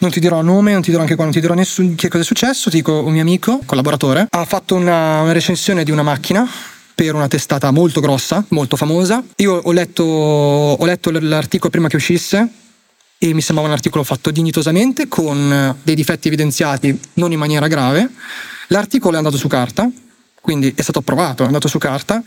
Non 0.00 0.12
ti 0.12 0.20
dirò 0.20 0.42
nome, 0.42 0.72
non 0.74 0.80
ti 0.80 0.90
dirò 0.90 1.02
anche 1.02 1.16
qua, 1.16 1.24
non 1.24 1.32
ti 1.32 1.40
dirò 1.40 1.54
nessun, 1.54 1.96
che 1.96 2.08
cosa 2.08 2.22
è 2.22 2.26
successo. 2.26 2.70
Ti 2.70 2.76
dico 2.76 3.02
un 3.02 3.10
mio 3.10 3.20
amico, 3.20 3.60
collaboratore, 3.64 4.28
ha 4.30 4.44
fatto 4.44 4.76
una, 4.76 5.22
una 5.22 5.32
recensione 5.32 5.82
di 5.82 5.90
una 5.90 6.04
macchina 6.04 6.48
per 6.94 7.16
una 7.16 7.26
testata 7.26 7.72
molto 7.72 8.00
grossa, 8.00 8.44
molto 8.50 8.76
famosa. 8.76 9.20
Io 9.38 9.54
ho 9.54 9.72
letto, 9.72 10.04
ho 10.04 10.84
letto 10.84 11.10
l'articolo 11.10 11.70
prima 11.70 11.88
che 11.88 11.96
uscisse 11.96 12.48
e 13.18 13.34
mi 13.34 13.40
sembrava 13.40 13.70
un 13.70 13.74
articolo 13.74 14.04
fatto 14.04 14.30
dignitosamente, 14.30 15.08
con 15.08 15.76
dei 15.82 15.96
difetti 15.96 16.28
evidenziati 16.28 16.96
non 17.14 17.32
in 17.32 17.38
maniera 17.40 17.66
grave. 17.66 18.08
L'articolo 18.68 19.14
è 19.14 19.18
andato 19.18 19.36
su 19.36 19.48
carta, 19.48 19.90
quindi 20.40 20.72
è 20.76 20.82
stato 20.82 21.00
approvato, 21.00 21.42
è 21.42 21.46
andato 21.46 21.66
su 21.66 21.78
carta 21.78 22.22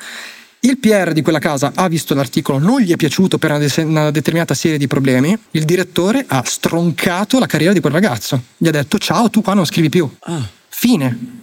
il 0.63 0.77
PR 0.77 1.11
di 1.13 1.21
quella 1.21 1.39
casa 1.39 1.71
ha 1.73 1.87
visto 1.87 2.13
l'articolo, 2.13 2.59
non 2.59 2.81
gli 2.81 2.91
è 2.91 2.95
piaciuto 2.95 3.37
per 3.37 3.51
una, 3.51 3.59
de- 3.59 3.81
una, 3.81 4.11
determinata 4.11 4.53
serie 4.53 4.77
di 4.77 4.87
problemi. 4.87 5.35
Il 5.51 5.65
direttore 5.65 6.23
ha 6.27 6.43
stroncato 6.45 7.39
la 7.39 7.47
carriera 7.47 7.73
di 7.73 7.79
quel 7.79 7.93
ragazzo. 7.93 8.41
Gli 8.57 8.67
ha 8.67 8.71
detto: 8.71 8.97
Ciao, 8.99 9.29
tu 9.29 9.41
qua 9.41 9.53
non 9.53 9.65
scrivi 9.65 9.89
più. 9.89 10.09
Ah. 10.21 10.47
Fine. 10.69 11.39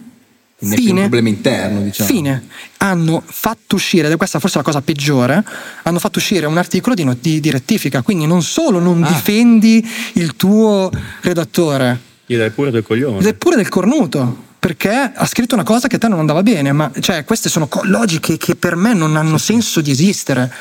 Quindi 0.57 0.75
Fine. 0.75 0.91
un 0.91 0.99
problema 0.99 1.29
interno, 1.29 1.81
diciamo. 1.81 2.09
Fine. 2.09 2.47
Hanno 2.77 3.21
fatto 3.25 3.75
uscire, 3.75 4.07
ed 4.07 4.13
è 4.13 4.17
questa 4.17 4.39
forse 4.39 4.57
la 4.57 4.63
cosa 4.63 4.81
peggiore, 4.81 5.43
hanno 5.83 5.99
fatto 5.99 6.19
uscire 6.19 6.45
un 6.45 6.57
articolo 6.57 6.95
di, 6.95 7.05
di, 7.19 7.39
di 7.39 7.49
rettifica. 7.49 8.01
Quindi 8.01 8.25
non 8.25 8.41
solo 8.41 8.79
non 8.79 9.03
ah. 9.03 9.07
difendi 9.07 9.85
il 10.13 10.35
tuo 10.35 10.89
redattore, 11.21 12.07
gli 12.25 12.37
dai 12.37 12.51
pure 12.51 12.69
del 12.69 12.83
coglione. 12.83 13.19
Gli 13.19 13.23
dai 13.23 13.33
pure 13.33 13.55
del 13.55 13.69
cornuto 13.69 14.47
perché 14.59 15.11
ha 15.15 15.25
scritto 15.25 15.55
una 15.55 15.63
cosa 15.63 15.87
che 15.87 15.95
a 15.95 15.99
te 15.99 16.09
non 16.09 16.19
andava 16.19 16.43
bene, 16.43 16.73
ma 16.73 16.91
cioè, 16.99 17.23
queste 17.23 17.47
sono 17.47 17.69
logiche 17.83 18.37
che 18.37 18.55
per 18.55 18.75
me 18.75 18.93
non 18.93 19.15
hanno 19.15 19.37
senso 19.37 19.79
di 19.79 19.91
esistere. 19.91 20.51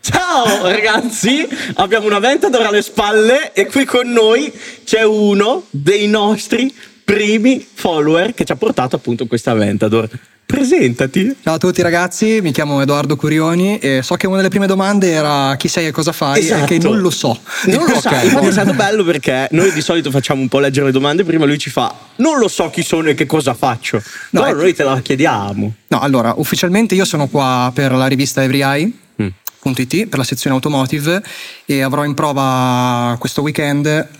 Ciao 0.00 0.62
ragazzi, 0.62 1.46
abbiamo 1.74 2.06
una 2.06 2.18
Ventador 2.18 2.62
alle 2.62 2.82
spalle 2.82 3.52
e 3.52 3.66
qui 3.66 3.84
con 3.84 4.10
noi 4.10 4.52
c'è 4.84 5.02
uno 5.04 5.66
dei 5.70 6.08
nostri 6.08 6.74
primi 7.12 7.66
follower 7.74 8.34
che 8.34 8.44
ci 8.44 8.52
ha 8.52 8.56
portato 8.56 8.94
appunto 8.94 9.26
questa 9.26 9.50
Aventador. 9.50 10.08
Presentati. 10.46 11.34
Ciao 11.42 11.54
a 11.54 11.58
tutti 11.58 11.82
ragazzi, 11.82 12.38
mi 12.40 12.52
chiamo 12.52 12.80
Edoardo 12.80 13.16
Curioni 13.16 13.78
e 13.78 14.00
so 14.02 14.14
che 14.14 14.28
una 14.28 14.36
delle 14.36 14.48
prime 14.48 14.68
domande 14.68 15.10
era 15.10 15.56
chi 15.56 15.66
sei 15.66 15.88
e 15.88 15.90
cosa 15.90 16.12
fai 16.12 16.38
esatto. 16.38 16.64
e 16.64 16.66
che 16.66 16.78
non 16.78 17.00
lo 17.00 17.10
so. 17.10 17.36
Non 17.64 17.84
lo 17.84 17.98
so, 18.00 18.08
infatti 18.10 18.46
è 18.46 18.52
stato 18.52 18.74
bello 18.74 19.02
perché 19.02 19.48
noi 19.50 19.72
di 19.72 19.80
solito 19.80 20.12
facciamo 20.12 20.40
un 20.40 20.46
po' 20.46 20.60
leggere 20.60 20.86
le 20.86 20.92
domande, 20.92 21.24
prima 21.24 21.46
lui 21.46 21.58
ci 21.58 21.70
fa 21.70 21.92
non 22.16 22.38
lo 22.38 22.46
so 22.46 22.70
chi 22.70 22.82
sono 22.82 23.08
e 23.08 23.14
che 23.14 23.26
cosa 23.26 23.54
faccio. 23.54 24.00
No, 24.30 24.42
Però 24.42 24.54
noi 24.54 24.72
te 24.72 24.84
la 24.84 25.00
chiediamo. 25.00 25.72
No, 25.88 26.00
allora, 26.00 26.34
ufficialmente 26.36 26.94
io 26.94 27.04
sono 27.04 27.26
qua 27.26 27.72
per 27.74 27.90
la 27.92 28.06
rivista 28.06 28.42
Every 28.42 28.62
Eye. 28.62 28.92
Mm. 29.20 30.08
per 30.08 30.18
la 30.18 30.24
sezione 30.24 30.54
automotive 30.54 31.22
e 31.64 31.82
avrò 31.82 32.04
in 32.04 32.14
prova 32.14 33.16
questo 33.18 33.42
weekend 33.42 34.18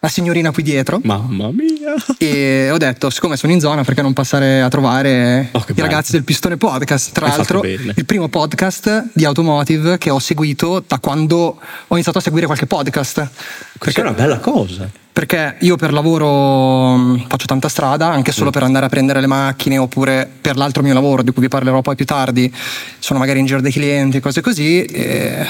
la 0.00 0.08
signorina 0.08 0.52
qui 0.52 0.62
dietro. 0.62 1.00
Mamma 1.02 1.50
mia! 1.50 1.94
E 2.18 2.70
ho 2.70 2.76
detto, 2.76 3.10
siccome 3.10 3.36
sono 3.36 3.52
in 3.52 3.60
zona, 3.60 3.82
perché 3.82 4.00
non 4.02 4.12
passare 4.12 4.60
a 4.60 4.68
trovare 4.68 5.48
oh, 5.50 5.64
i 5.66 5.72
bello. 5.72 5.88
ragazzi 5.88 6.12
del 6.12 6.22
Pistone 6.22 6.56
Podcast? 6.56 7.12
Tra 7.12 7.26
Hai 7.26 7.36
l'altro, 7.36 7.64
il 7.64 8.04
primo 8.06 8.28
podcast 8.28 9.10
di 9.12 9.24
automotive 9.24 9.98
che 9.98 10.10
ho 10.10 10.20
seguito 10.20 10.84
da 10.86 11.00
quando 11.00 11.58
ho 11.86 11.94
iniziato 11.94 12.18
a 12.18 12.20
seguire 12.20 12.46
qualche 12.46 12.66
podcast. 12.66 13.28
Questa 13.76 14.00
è 14.00 14.04
una 14.04 14.12
bella 14.12 14.38
cosa. 14.38 14.88
Perché 15.12 15.56
io 15.60 15.74
per 15.74 15.92
lavoro 15.92 16.96
mm, 16.96 17.16
faccio 17.26 17.46
tanta 17.46 17.68
strada, 17.68 18.06
anche 18.06 18.30
solo 18.30 18.50
mm. 18.50 18.52
per 18.52 18.62
andare 18.62 18.86
a 18.86 18.88
prendere 18.88 19.20
le 19.20 19.26
macchine, 19.26 19.78
oppure 19.78 20.30
per 20.40 20.56
l'altro 20.56 20.84
mio 20.84 20.94
lavoro, 20.94 21.22
di 21.22 21.32
cui 21.32 21.42
vi 21.42 21.48
parlerò 21.48 21.82
poi 21.82 21.96
più 21.96 22.04
tardi, 22.04 22.54
sono 23.00 23.18
magari 23.18 23.40
in 23.40 23.46
giro 23.46 23.60
dei 23.60 23.72
clienti, 23.72 24.20
cose 24.20 24.40
così. 24.42 24.84
E 24.84 25.44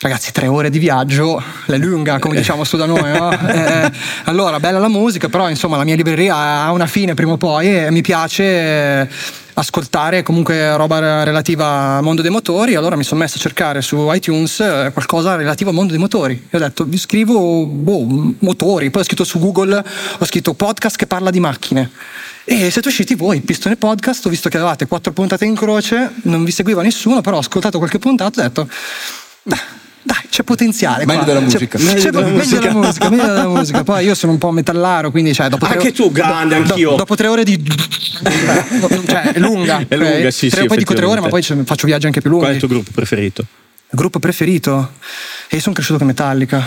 Ragazzi, 0.00 0.30
tre 0.30 0.46
ore 0.46 0.70
di 0.70 0.78
viaggio, 0.78 1.42
è 1.66 1.76
lunga, 1.76 2.20
come 2.20 2.36
diciamo 2.36 2.62
su 2.62 2.76
da 2.76 2.86
noi, 2.86 3.12
no? 3.18 3.32
eh, 3.50 3.90
allora, 4.26 4.60
bella 4.60 4.78
la 4.78 4.86
musica, 4.86 5.28
però 5.28 5.48
insomma 5.48 5.76
la 5.76 5.82
mia 5.82 5.96
libreria 5.96 6.36
ha 6.36 6.70
una 6.70 6.86
fine 6.86 7.14
prima 7.14 7.32
o 7.32 7.36
poi 7.36 7.86
e 7.86 7.90
mi 7.90 8.00
piace 8.00 9.10
ascoltare 9.54 10.22
comunque 10.22 10.76
roba 10.76 11.24
relativa 11.24 11.96
al 11.96 12.04
mondo 12.04 12.22
dei 12.22 12.30
motori, 12.30 12.76
allora 12.76 12.94
mi 12.94 13.02
sono 13.02 13.18
messo 13.18 13.38
a 13.38 13.40
cercare 13.40 13.82
su 13.82 14.08
iTunes 14.12 14.60
eh, 14.60 14.90
qualcosa 14.92 15.34
relativo 15.34 15.70
al 15.70 15.74
mondo 15.74 15.90
dei 15.90 16.00
motori. 16.00 16.46
E 16.48 16.56
ho 16.56 16.60
detto, 16.60 16.84
vi 16.84 16.96
scrivo 16.96 17.66
boh, 17.66 18.34
motori, 18.38 18.90
poi 18.90 19.02
ho 19.02 19.04
scritto 19.04 19.24
su 19.24 19.40
Google, 19.40 19.84
ho 20.18 20.24
scritto 20.24 20.54
podcast 20.54 20.96
che 20.96 21.08
parla 21.08 21.30
di 21.30 21.40
macchine. 21.40 21.90
E 22.44 22.70
siete 22.70 22.86
usciti 22.86 23.16
voi, 23.16 23.40
Pistone 23.40 23.74
Podcast, 23.74 24.26
ho 24.26 24.30
visto 24.30 24.48
che 24.48 24.58
avevate 24.58 24.86
quattro 24.86 25.10
puntate 25.12 25.44
in 25.44 25.56
croce, 25.56 26.12
non 26.22 26.44
vi 26.44 26.52
seguiva 26.52 26.82
nessuno, 26.82 27.20
però 27.20 27.34
ho 27.34 27.40
ascoltato 27.40 27.78
qualche 27.78 27.98
puntata 27.98 28.42
e 28.42 28.44
ho 28.44 28.48
detto, 28.48 28.68
dai, 30.08 30.22
c'è 30.30 30.42
potenziale. 30.42 31.04
Meglio 31.04 31.24
della 31.24 31.40
musica. 31.40 31.76
C'è, 31.76 31.84
meglio, 31.84 32.10
della 32.10 32.26
meglio 32.26 32.58
della 32.58 32.72
musica. 32.72 33.08
Meglio 33.10 33.26
della 33.26 33.48
musica. 33.48 33.84
Poi 33.84 34.04
io 34.06 34.14
sono 34.14 34.32
un 34.32 34.38
po' 34.38 34.50
metallaro, 34.50 35.10
quindi 35.10 35.34
cioè, 35.34 35.48
dopo 35.48 35.66
Anche 35.66 35.78
tre, 35.78 35.92
tu, 35.92 36.10
grande, 36.10 36.54
do, 36.54 36.62
anch'io. 36.62 36.90
Do, 36.90 36.96
dopo 36.96 37.14
tre 37.14 37.26
ore 37.26 37.44
di. 37.44 37.62
cioè, 39.06 39.32
è 39.32 39.38
lunga. 39.38 39.84
È 39.86 39.96
lunga, 39.96 40.16
okay? 40.16 40.32
sì, 40.32 40.48
tre, 40.48 40.62
sì. 40.62 40.66
Poi 40.66 40.78
dico 40.78 40.94
tre 40.94 41.04
ore, 41.04 41.20
ma 41.20 41.28
poi 41.28 41.42
faccio 41.42 41.86
viaggi 41.86 42.06
anche 42.06 42.22
più 42.22 42.30
lunghi. 42.30 42.46
Qual 42.46 42.52
è 42.52 42.60
il 42.60 42.66
tuo 42.66 42.74
gruppo 42.74 42.90
preferito? 42.94 43.44
Gruppo 43.90 44.18
preferito? 44.18 44.92
E 45.48 45.56
io 45.56 45.60
sono 45.60 45.74
cresciuto 45.74 45.98
con 45.98 46.06
Metallica. 46.06 46.66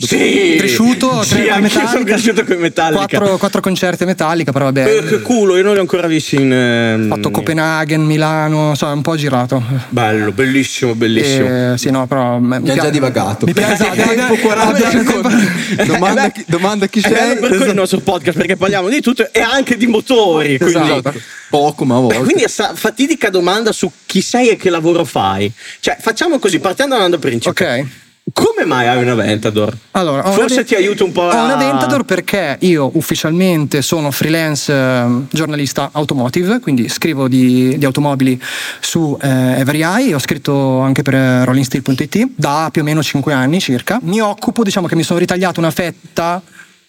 Sì, 0.00 0.54
cresciuto, 0.56 1.24
sì, 1.24 1.48
anche 1.48 1.70
sono 1.70 2.04
cresciuto 2.04 2.44
con 2.44 2.58
Metallica. 2.58 3.18
Quattro, 3.18 3.36
quattro 3.36 3.60
concerti 3.60 4.04
Metallica, 4.04 4.52
però 4.52 4.66
vabbè. 4.66 4.98
Eh, 4.98 5.04
che 5.04 5.20
culo, 5.22 5.56
io 5.56 5.64
non 5.64 5.72
li 5.72 5.78
ho 5.78 5.80
ancora 5.80 6.06
visti 6.06 6.36
in. 6.36 6.52
Ho 6.52 6.54
ehm, 6.54 7.08
fatto 7.08 7.32
Copenaghen, 7.32 8.02
Milano, 8.02 8.76
so, 8.76 8.86
un 8.86 9.02
po' 9.02 9.16
girato. 9.16 9.60
Bello, 9.88 10.30
bellissimo, 10.30 10.94
bellissimo. 10.94 11.72
Eh, 11.72 11.78
sì, 11.78 11.90
no, 11.90 12.06
però. 12.06 12.38
Mi 12.38 12.70
ha 12.70 12.74
già 12.76 12.90
divagato. 12.90 13.46
Mi 13.46 13.52
piace 13.52 13.90
tempo 13.90 14.36
40 14.36 15.84
domanda, 15.84 16.30
chi, 16.30 16.44
domanda 16.46 16.86
chi 16.86 17.00
sei. 17.00 17.32
È 17.32 17.38
per 17.38 17.48
quello 17.48 17.64
il 17.64 17.74
nostro 17.74 17.98
podcast, 17.98 18.38
perché 18.38 18.54
parliamo 18.54 18.88
di 18.88 19.00
tutto 19.00 19.28
e 19.32 19.40
anche 19.40 19.76
di 19.76 19.88
motori. 19.88 20.58
Quindi. 20.58 20.78
Esatto. 20.78 21.12
Poco, 21.50 21.84
ma 21.84 21.96
a 21.96 22.00
volte. 22.00 22.18
Quindi 22.18 22.42
questa 22.42 22.72
fatidica 22.72 23.30
domanda 23.30 23.72
su 23.72 23.90
chi 24.06 24.20
sei 24.20 24.50
e 24.50 24.56
che 24.56 24.70
lavoro 24.70 25.04
fai. 25.04 25.52
Cioè, 25.80 25.96
facciamo 25.98 26.38
così, 26.38 26.60
partiamo 26.60 26.96
da 26.96 27.04
un 27.04 27.18
principio. 27.18 27.50
Ok. 27.50 28.06
Come 28.32 28.64
mai 28.64 28.86
hai 28.88 29.00
una 29.02 29.14
Ventador? 29.14 29.76
Allora, 29.92 30.22
Forse 30.24 30.64
ti 30.64 30.74
aiuta 30.74 31.04
un 31.04 31.12
po' 31.12 31.28
a... 31.28 31.42
Ho 31.42 31.44
una 31.44 31.56
Ventador 31.56 32.04
perché 32.04 32.56
io 32.60 32.90
ufficialmente 32.94 33.80
sono 33.80 34.10
freelance 34.10 34.72
eh, 34.72 35.06
giornalista 35.30 35.90
automotive, 35.92 36.60
quindi 36.60 36.88
scrivo 36.88 37.28
di, 37.28 37.78
di 37.78 37.84
automobili 37.84 38.40
su 38.80 39.16
eh, 39.20 39.60
Every 39.60 39.82
Eye, 39.82 40.14
ho 40.14 40.18
scritto 40.18 40.80
anche 40.80 41.02
per 41.02 41.14
rollingsteel.it 41.14 42.30
da 42.34 42.68
più 42.72 42.82
o 42.82 42.84
meno 42.84 43.02
5 43.02 43.32
anni 43.32 43.60
circa. 43.60 43.98
Mi 44.02 44.20
occupo, 44.20 44.62
diciamo 44.62 44.86
che 44.86 44.96
mi 44.96 45.04
sono 45.04 45.18
ritagliato 45.18 45.60
una 45.60 45.70
fetta 45.70 46.42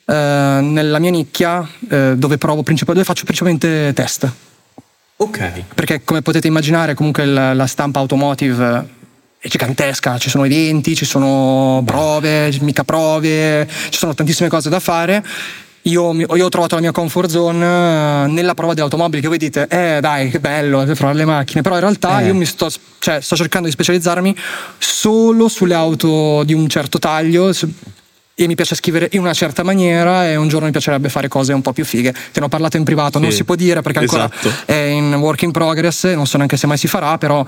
eh, 0.06 0.60
nella 0.62 1.00
mia 1.00 1.12
nicchia 1.12 1.68
eh, 1.90 2.16
dove, 2.18 2.38
provo, 2.38 2.64
dove 2.64 3.04
faccio 3.04 3.24
principalmente 3.24 3.94
test. 3.94 4.30
Ok. 5.18 5.64
Perché 5.76 6.04
come 6.04 6.22
potete 6.22 6.48
immaginare 6.48 6.94
comunque 6.94 7.26
la, 7.26 7.54
la 7.54 7.68
stampa 7.68 8.00
automotive 8.00 8.98
è 9.42 9.48
gigantesca, 9.48 10.18
ci 10.18 10.30
sono 10.30 10.44
eventi, 10.44 10.96
ci 10.96 11.06
sono 11.06 11.82
prove, 11.86 12.54
mica 12.60 12.84
prove, 12.84 13.68
ci 13.90 13.98
sono 13.98 14.14
tantissime 14.14 14.50
cose 14.50 14.70
da 14.70 14.82
fare. 14.82 15.24
Io, 15.84 16.14
io, 16.14 16.46
ho 16.46 16.50
trovato 16.50 16.76
la 16.76 16.82
mia 16.82 16.92
comfort 16.92 17.30
zone 17.30 17.66
eh, 17.66 18.28
nella 18.28 18.54
prova 18.54 18.74
di 18.74 18.82
automobili 18.82 19.22
che 19.22 19.30
voi 19.30 19.38
dite, 19.38 19.66
eh 19.70 20.00
dai, 20.02 20.30
che 20.30 20.42
bello, 20.42 20.84
provare 20.84 21.18
le 21.18 21.26
macchine, 21.26 21.62
però 21.62 21.76
in 21.76 21.82
realtà 21.82 22.20
eh. 22.20 22.26
io 22.26 22.36
mi 22.36 22.46
sto, 22.46 22.70
cioè, 23.00 23.22
sto 23.22 23.38
cercando 23.38 23.68
di 23.68 23.74
specializzarmi 23.74 24.36
solo 24.78 25.48
sulle 25.48 25.74
auto 25.74 26.44
di 26.44 26.54
un 26.54 26.68
certo 26.68 27.00
taglio, 27.00 27.54
e 28.42 28.48
mi 28.48 28.56
piace 28.56 28.74
scrivere 28.74 29.10
in 29.12 29.20
una 29.20 29.34
certa 29.34 29.64
maniera 29.64 30.26
e 30.26 30.38
un 30.38 30.48
giorno 30.48 30.66
mi 30.66 30.72
piacerebbe 30.72 31.10
fare 31.10 31.28
cose 31.28 31.52
un 31.52 31.62
po' 31.62 31.74
più 31.74 31.84
fighe. 31.84 32.14
Te 32.14 32.40
ne 32.40 32.46
ho 32.46 32.48
parlato 32.48 32.78
in 32.78 32.86
privato, 32.86 33.18
sì. 33.18 33.24
non 33.26 33.34
si 33.34 33.44
può 33.44 33.56
dire 33.56 33.82
perché 33.82 34.00
ancora 34.00 34.32
esatto. 34.34 34.72
è 34.72 34.76
in 34.76 35.14
work 35.16 35.42
in 35.42 35.52
progress, 35.52 36.06
non 36.14 36.26
so 36.26 36.38
neanche 36.38 36.56
se 36.56 36.66
mai 36.66 36.78
si 36.78 36.88
farà, 36.88 37.18
però 37.18 37.46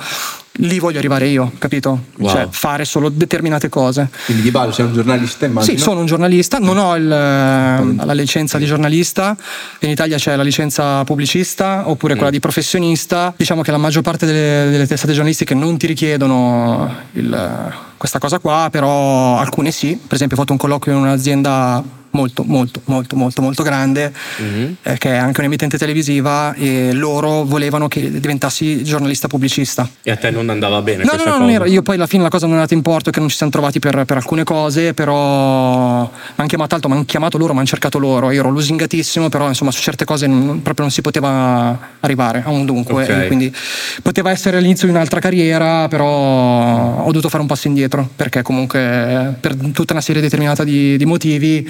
lì 0.56 0.80
voglio 0.80 0.98
arrivare 0.98 1.28
io, 1.28 1.50
capito? 1.60 2.08
Wow. 2.18 2.30
Cioè 2.30 2.48
fare 2.50 2.84
solo 2.84 3.08
determinate 3.08 3.70
cose. 3.70 4.10
Quindi 4.26 4.44
di 4.44 4.52
base 4.52 4.74
sei 4.74 4.86
un 4.86 4.94
giornalista 4.94 5.46
immagino? 5.46 5.78
Sì, 5.78 5.82
sono 5.82 6.02
un 6.02 6.06
giornalista, 6.06 6.58
non 6.58 6.78
ho 6.78 6.94
il, 6.98 7.08
la 7.08 8.14
licenza 8.14 8.58
di 8.58 8.66
giornalista, 8.66 9.38
in 9.80 9.92
Italia 9.92 10.18
c'è 10.18 10.36
la 10.36 10.44
licenza 10.44 11.06
pubblicista 11.06 11.88
oppure 11.88 12.16
quella 12.16 12.28
mm. 12.28 12.34
di 12.34 12.40
professionista. 12.42 13.34
Diciamo 13.38 13.62
che 13.62 13.72
la 13.72 13.78
maggior 13.78 14.02
parte 14.02 14.26
delle, 14.26 14.70
delle 14.70 14.88
testate 14.88 15.14
giornalistiche 15.14 15.54
non 15.54 15.78
ti 15.78 15.88
richiedono 15.88 16.94
il 17.14 17.90
questa 18.02 18.18
cosa 18.18 18.40
qua, 18.40 18.70
però 18.72 19.38
alcune 19.38 19.70
sì. 19.70 19.96
Per 19.96 20.16
esempio 20.16 20.36
ho 20.36 20.40
fatto 20.40 20.54
un 20.54 20.58
colloquio 20.58 20.96
in 20.96 21.04
un'azienda 21.04 21.84
molto 22.12 22.44
molto 22.46 22.82
molto 22.86 23.16
molto 23.16 23.42
molto 23.42 23.64
grande 23.64 24.12
Mhm. 24.40 24.76
eh, 24.84 24.98
che 24.98 25.12
è 25.12 25.16
anche 25.18 25.40
un'emittente 25.40 25.78
televisiva 25.78 26.54
e 26.54 26.92
loro 26.94 27.44
volevano 27.46 27.88
che 27.88 28.12
diventassi 28.20 28.84
giornalista 28.84 29.28
pubblicista 29.28 29.88
E 30.04 30.12
a 30.12 30.16
te 30.18 30.30
non 30.32 30.50
andava 30.50 30.82
bene 30.82 31.04
No, 31.04 31.04
no, 31.04 31.10
questa 31.12 31.30
no, 31.30 31.36
cosa? 31.38 31.46
non 31.46 31.54
era. 31.56 31.66
Io 31.68 31.82
poi 31.82 31.96
alla 31.96 32.08
fine 32.08 32.24
la 32.24 32.30
cosa 32.30 32.46
non 32.46 32.56
è 32.56 32.58
andata 32.58 32.74
in 32.74 32.82
porto, 32.82 33.12
che 33.12 33.20
non 33.20 33.30
ci 33.30 33.36
siamo 33.36 33.52
trovati 33.52 33.80
per, 33.80 34.04
per 34.06 34.18
alcune 34.18 34.44
cose, 34.44 34.94
però 34.94 36.02
mi 36.02 36.10
hanno 36.36 36.48
chiamato 36.48 36.76
altro, 36.76 36.90
mi 36.90 36.96
hanno 36.96 37.06
chiamato 37.06 37.38
loro, 37.38 37.54
mi 37.54 37.60
hanno 37.60 37.68
cercato 37.68 37.98
loro. 38.00 38.32
Io 38.32 38.40
ero 38.42 38.50
lusingatissimo, 38.50 39.30
però 39.30 39.48
insomma 39.48 39.72
su 39.72 39.82
certe 39.82 40.06
cose 40.06 40.28
non- 40.28 40.62
proprio 40.62 40.86
non 40.86 40.92
si 40.92 41.02
poteva 41.02 41.80
arrivare 42.02 42.44
a 42.46 42.50
un 42.50 42.66
dunque. 42.66 43.04
Ok. 43.04 43.10
e 43.10 43.28
quindi 43.28 43.54
poteva 44.02 44.32
essere 44.32 44.60
l'inizio 44.60 44.88
di 44.88 44.94
un'altra 44.94 45.20
carriera, 45.20 45.88
però 45.88 46.06
ho 46.08 47.06
dovuto 47.08 47.30
fare 47.30 47.42
un 47.42 47.48
passo 47.48 47.68
indietro, 47.68 48.08
perché 48.16 48.42
comunque 48.42 49.36
per 49.40 49.56
tutta 49.74 49.94
una 49.94 50.02
serie 50.02 50.22
determinata 50.22 50.64
di, 50.64 50.98
di 50.98 51.06
motivi 51.06 51.68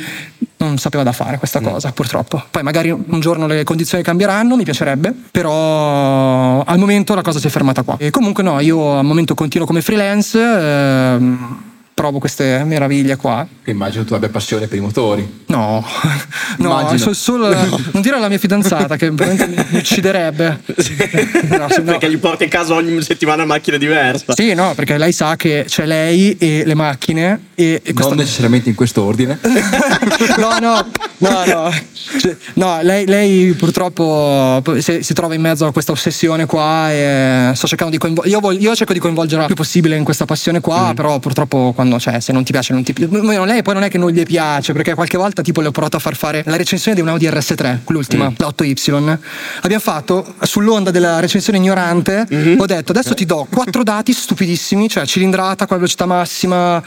non 0.57 0.77
sapeva 0.77 1.03
da 1.03 1.11
fare 1.11 1.37
questa 1.37 1.59
cosa, 1.59 1.91
purtroppo. 1.91 2.43
Poi 2.49 2.63
magari 2.63 2.89
un 2.91 3.19
giorno 3.19 3.47
le 3.47 3.63
condizioni 3.63 4.03
cambieranno, 4.03 4.55
mi 4.55 4.63
piacerebbe, 4.63 5.13
però 5.31 6.63
al 6.63 6.77
momento 6.77 7.15
la 7.15 7.21
cosa 7.21 7.39
si 7.39 7.47
è 7.47 7.49
fermata 7.49 7.83
qua. 7.83 7.95
E 7.97 8.09
comunque 8.09 8.43
no, 8.43 8.59
io 8.59 8.97
al 8.97 9.05
momento 9.05 9.33
continuo 9.33 9.65
come 9.65 9.81
freelance, 9.81 10.39
ehm, 10.39 11.70
provo 11.93 12.19
queste 12.19 12.63
meraviglie 12.63 13.15
qua. 13.15 13.45
Immagino 13.65 14.03
tu 14.05 14.13
abbia 14.13 14.29
passione 14.29 14.67
per 14.67 14.77
i 14.77 14.81
motori. 14.81 15.43
No, 15.47 15.85
no, 16.57 16.69
Immagino. 16.69 16.97
so- 16.97 17.13
solo, 17.13 17.53
non 17.53 18.01
dire 18.01 18.15
alla 18.15 18.27
mia 18.29 18.37
fidanzata 18.39 18.95
che 18.95 19.11
veramente 19.11 19.47
mi 19.69 19.77
ucciderebbe. 19.79 20.61
No, 21.49 21.67
se 21.69 21.81
no- 21.81 21.91
Perché 21.91 22.09
gli 22.09 22.17
porti 22.17 22.45
a 22.45 22.47
casa 22.47 22.73
ogni 22.73 23.01
settimana 23.01 23.43
una 23.43 23.53
macchina 23.53 23.77
diversa. 23.77 24.33
Sì, 24.33 24.53
no, 24.53 24.73
perché 24.75 24.97
lei 24.97 25.11
sa 25.11 25.35
che 25.35 25.65
c'è 25.67 25.85
lei 25.85 26.35
e 26.37 26.63
le 26.65 26.73
macchine 26.73 27.47
e, 27.55 27.81
e 27.83 27.93
questa... 27.93 28.09
Non 28.13 28.17
necessariamente 28.17 28.69
in 28.69 28.75
quest'ordine. 28.75 29.39
no, 30.37 30.57
no, 30.59 30.85
no, 31.17 31.45
no. 31.45 31.71
Cioè, 32.19 32.35
no, 32.55 32.79
lei, 32.81 33.05
lei 33.05 33.53
purtroppo 33.53 34.61
si, 34.79 35.03
si 35.03 35.13
trova 35.13 35.33
in 35.35 35.41
mezzo 35.41 35.65
a 35.65 35.71
questa 35.71 35.91
ossessione 35.91 36.45
qua 36.45 36.91
e 36.91 37.51
sto 37.53 37.67
cercando 37.67 37.91
di 37.91 37.99
coinvolgere. 37.99 38.37
Io, 38.39 38.51
io 38.51 38.75
cerco 38.75 38.93
di 38.93 38.99
coinvolgerla 38.99 39.41
il 39.43 39.47
più 39.47 39.55
possibile 39.55 39.95
in 39.95 40.03
questa 40.03 40.25
passione 40.25 40.61
qua, 40.61 40.93
però 40.95 41.19
purtroppo 41.19 41.73
quando, 41.81 41.99
cioè, 41.99 42.19
se 42.19 42.31
non 42.31 42.43
ti 42.43 42.51
piace, 42.51 42.73
non 42.73 42.83
ti 42.83 42.93
piace. 42.93 43.11
Lei 43.11 43.63
poi 43.63 43.73
non 43.73 43.83
è 43.83 43.89
che 43.89 43.97
non 43.97 44.11
gli 44.11 44.23
piace, 44.23 44.73
perché 44.73 44.93
qualche 44.93 45.17
volta 45.17 45.41
tipo 45.41 45.61
le 45.61 45.67
ho 45.67 45.71
provato 45.71 45.97
a 45.97 45.99
far 45.99 46.15
fare 46.15 46.43
la 46.45 46.55
recensione 46.55 46.95
di 46.95 47.01
un 47.01 47.07
Audi 47.07 47.27
RS3, 47.27 47.79
l'ultima, 47.87 48.31
la 48.37 48.47
8Y. 48.47 49.17
Abbiamo 49.61 49.81
fatto 49.81 50.35
sull'onda 50.41 50.91
della 50.91 51.19
recensione 51.19 51.57
ignorante, 51.57 52.27
ho 52.57 52.65
detto 52.65 52.91
adesso 52.91 53.13
ti 53.15 53.25
do 53.25 53.47
quattro 53.49 53.83
dati 53.83 54.13
stupidissimi, 54.13 54.87
cioè 54.87 55.05
cilindrata, 55.05 55.65
con 55.65 55.77
la 55.77 55.81
velocità 55.81 56.05
massima, 56.05 56.81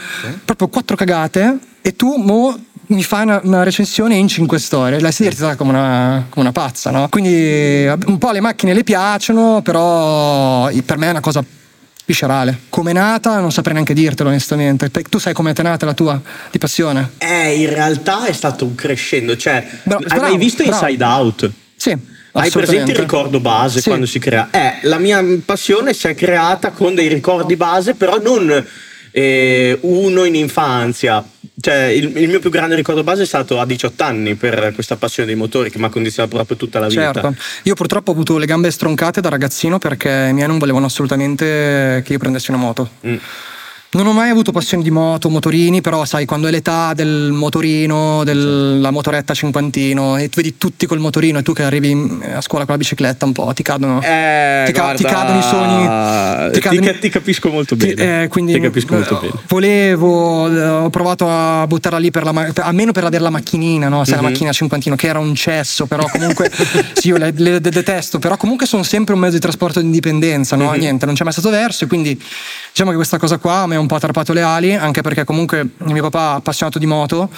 proprio 0.45 0.69
quattro 0.69 0.95
cagate, 0.95 1.57
e 1.81 1.95
tu 1.95 2.15
mo 2.15 2.57
mi 2.87 3.03
fai 3.03 3.23
una, 3.23 3.41
una 3.43 3.63
recensione 3.63 4.15
in 4.15 4.27
5 4.27 4.59
storie. 4.59 4.99
La 4.99 5.11
si 5.11 5.23
divertita 5.23 5.55
come 5.55 5.71
una, 5.71 6.25
come 6.29 6.45
una 6.45 6.51
pazza, 6.53 6.91
no? 6.91 7.09
Quindi 7.09 7.85
un 8.05 8.17
po' 8.17 8.31
le 8.31 8.39
macchine 8.39 8.73
le 8.73 8.83
piacciono, 8.83 9.61
però 9.61 10.69
per 10.85 10.97
me 10.97 11.07
è 11.07 11.09
una 11.09 11.19
cosa 11.19 11.43
viscerale. 12.05 12.61
Come 12.69 12.91
è 12.91 12.93
nata 12.93 13.39
non 13.39 13.51
saprei 13.51 13.73
neanche 13.73 13.93
dirtelo 13.93 14.29
onestamente. 14.29 14.89
Tu 14.91 15.17
sai 15.17 15.33
come 15.33 15.51
è 15.53 15.61
nata 15.61 15.85
la 15.85 15.93
tua 15.93 16.21
di 16.51 16.57
passione? 16.57 17.11
Eh, 17.17 17.55
in 17.61 17.69
realtà 17.69 18.25
è 18.25 18.31
stato 18.31 18.65
un 18.65 18.75
crescendo. 18.75 19.35
Cioè, 19.35 19.65
Bra- 19.83 19.97
hai 19.97 20.03
bravo, 20.05 20.21
mai 20.21 20.37
visto 20.37 20.63
bravo. 20.63 20.85
Inside 20.85 21.03
Out? 21.03 21.51
Sì. 21.75 21.97
Hai 22.37 22.49
presente 22.51 22.91
il 22.91 22.97
ricordo 22.97 23.39
base 23.39 23.79
Sì. 23.79 23.87
quando 23.87 24.05
si 24.05 24.19
crea? 24.19 24.49
Eh, 24.51 24.79
la 24.81 24.97
mia 24.97 25.23
passione 25.45 25.93
si 25.93 26.07
è 26.07 26.15
creata 26.15 26.71
con 26.71 26.93
dei 26.93 27.07
ricordi 27.07 27.55
base, 27.55 27.93
però 27.93 28.17
non 28.21 28.65
eh, 29.11 29.77
uno 29.81 30.23
in 30.25 30.35
infanzia. 30.35 31.23
Cioè, 31.59 31.83
il, 31.85 32.15
il 32.17 32.27
mio 32.27 32.39
più 32.39 32.49
grande 32.49 32.75
ricordo 32.75 33.03
base 33.03 33.23
è 33.23 33.25
stato 33.25 33.59
a 33.59 33.65
18 33.65 34.03
anni 34.03 34.35
per 34.35 34.71
questa 34.73 34.97
passione 34.97 35.27
dei 35.27 35.37
motori 35.37 35.69
che 35.69 35.77
mi 35.77 35.85
ha 35.85 35.89
condizionato 35.89 36.35
proprio 36.35 36.57
tutta 36.57 36.79
la 36.79 36.87
vita. 36.87 37.13
Certo, 37.13 37.35
io 37.63 37.73
purtroppo 37.73 38.11
ho 38.11 38.13
avuto 38.13 38.37
le 38.37 38.45
gambe 38.45 38.69
stroncate 38.71 39.21
da 39.21 39.29
ragazzino 39.29 39.79
perché 39.79 40.27
i 40.29 40.33
miei 40.33 40.47
non 40.47 40.57
volevano 40.57 40.85
assolutamente 40.85 42.01
che 42.03 42.11
io 42.11 42.19
prendessi 42.19 42.51
una 42.51 42.59
moto. 42.59 42.89
Mm. 43.07 43.15
Non 43.95 44.07
ho 44.07 44.11
mai 44.11 44.29
avuto 44.29 44.51
passione 44.51 44.83
di 44.83 44.91
moto, 44.91 45.29
motorini, 45.29 45.79
però 45.79 46.03
sai, 46.03 46.25
quando 46.25 46.47
è 46.47 46.51
l'età 46.51 46.91
del 46.93 47.31
motorino, 47.31 48.25
della 48.25 48.91
motoretta 48.91 49.33
cinquantino, 49.33 50.17
e 50.17 50.27
tu 50.27 50.41
vedi 50.41 50.57
tutti 50.57 50.85
col 50.85 50.99
motorino 50.99 51.39
e 51.39 51.43
tu 51.43 51.53
che 51.53 51.63
arrivi 51.63 51.91
in- 51.91 52.21
a 52.35 52.41
scuola 52.41 52.65
con 52.65 52.73
la 52.73 52.79
bicicletta 52.79 53.23
un 53.23 53.31
po', 53.31 53.53
ti 53.55 53.63
cadono. 53.63 54.01
Eh, 54.01 54.63
ti, 54.65 54.73
ca- 54.73 54.93
ti 54.95 55.03
guarda, 55.03 55.17
cadono 55.21 55.39
i 55.39 55.41
sogni. 55.43 56.51
Ti, 56.51 56.59
cadono- 56.59 56.85
ca- 56.91 56.93
ti 56.99 57.07
capisco 57.09 57.49
molto 57.49 57.77
ti- 57.77 57.93
bene. 57.93 58.23
eh, 58.23 58.27
quindi, 58.27 58.51
ti 58.51 58.59
capisco 58.59 58.95
molto 58.95 59.15
eh, 59.17 59.27
bene. 59.27 59.33
Volevo, 59.47 60.49
eh, 60.53 60.67
ho 60.67 60.89
provato 60.89 61.29
a 61.29 61.65
buttarla 61.65 61.97
lì 61.97 62.11
per 62.11 62.23
la 62.25 62.33
ma- 62.33 62.51
almeno 62.53 62.91
per 62.91 63.05
avere 63.05 63.23
la 63.23 63.29
macchinina, 63.29 63.87
no? 63.87 64.03
Sai, 64.03 64.15
Mhm. 64.17 64.23
la 64.23 64.27
macchina 64.29 64.51
cinquantino, 64.51 64.95
che 64.97 65.07
era 65.07 65.19
un 65.19 65.33
cesso, 65.35 65.85
però 65.85 66.05
comunque 66.11 66.51
sì, 66.95 67.07
io 67.07 67.15
le, 67.17 67.31
le- 67.33 67.61
detesto, 67.61 68.19
però 68.19 68.35
comunque 68.35 68.65
sono 68.65 68.83
sempre 68.83 69.13
un 69.13 69.21
mezzo 69.21 69.35
di 69.35 69.39
trasporto 69.39 69.79
di 69.79 69.85
indipendenza, 69.85 70.57
no? 70.57 70.71
Mhm. 70.71 70.79
Niente, 70.79 71.05
non 71.05 71.15
c'è 71.15 71.23
mai 71.23 71.31
stato 71.31 71.49
verso, 71.49 71.85
e 71.85 71.87
quindi 71.87 72.21
diciamo 72.71 72.89
che 72.89 72.97
questa 72.97 73.17
cosa 73.17 73.37
qua 73.37 73.65
mi 73.67 73.75
ha 73.75 73.79
un 73.79 73.83
po' 73.87 73.95
attrappato 73.95 74.33
le 74.33 74.41
ali, 74.41 74.73
anche 74.75 75.01
perché 75.01 75.23
comunque 75.23 75.69
mio 75.77 76.03
papà 76.03 76.33
è 76.33 76.37
appassionato 76.37 76.79
di 76.79 76.85
moto. 76.85 77.29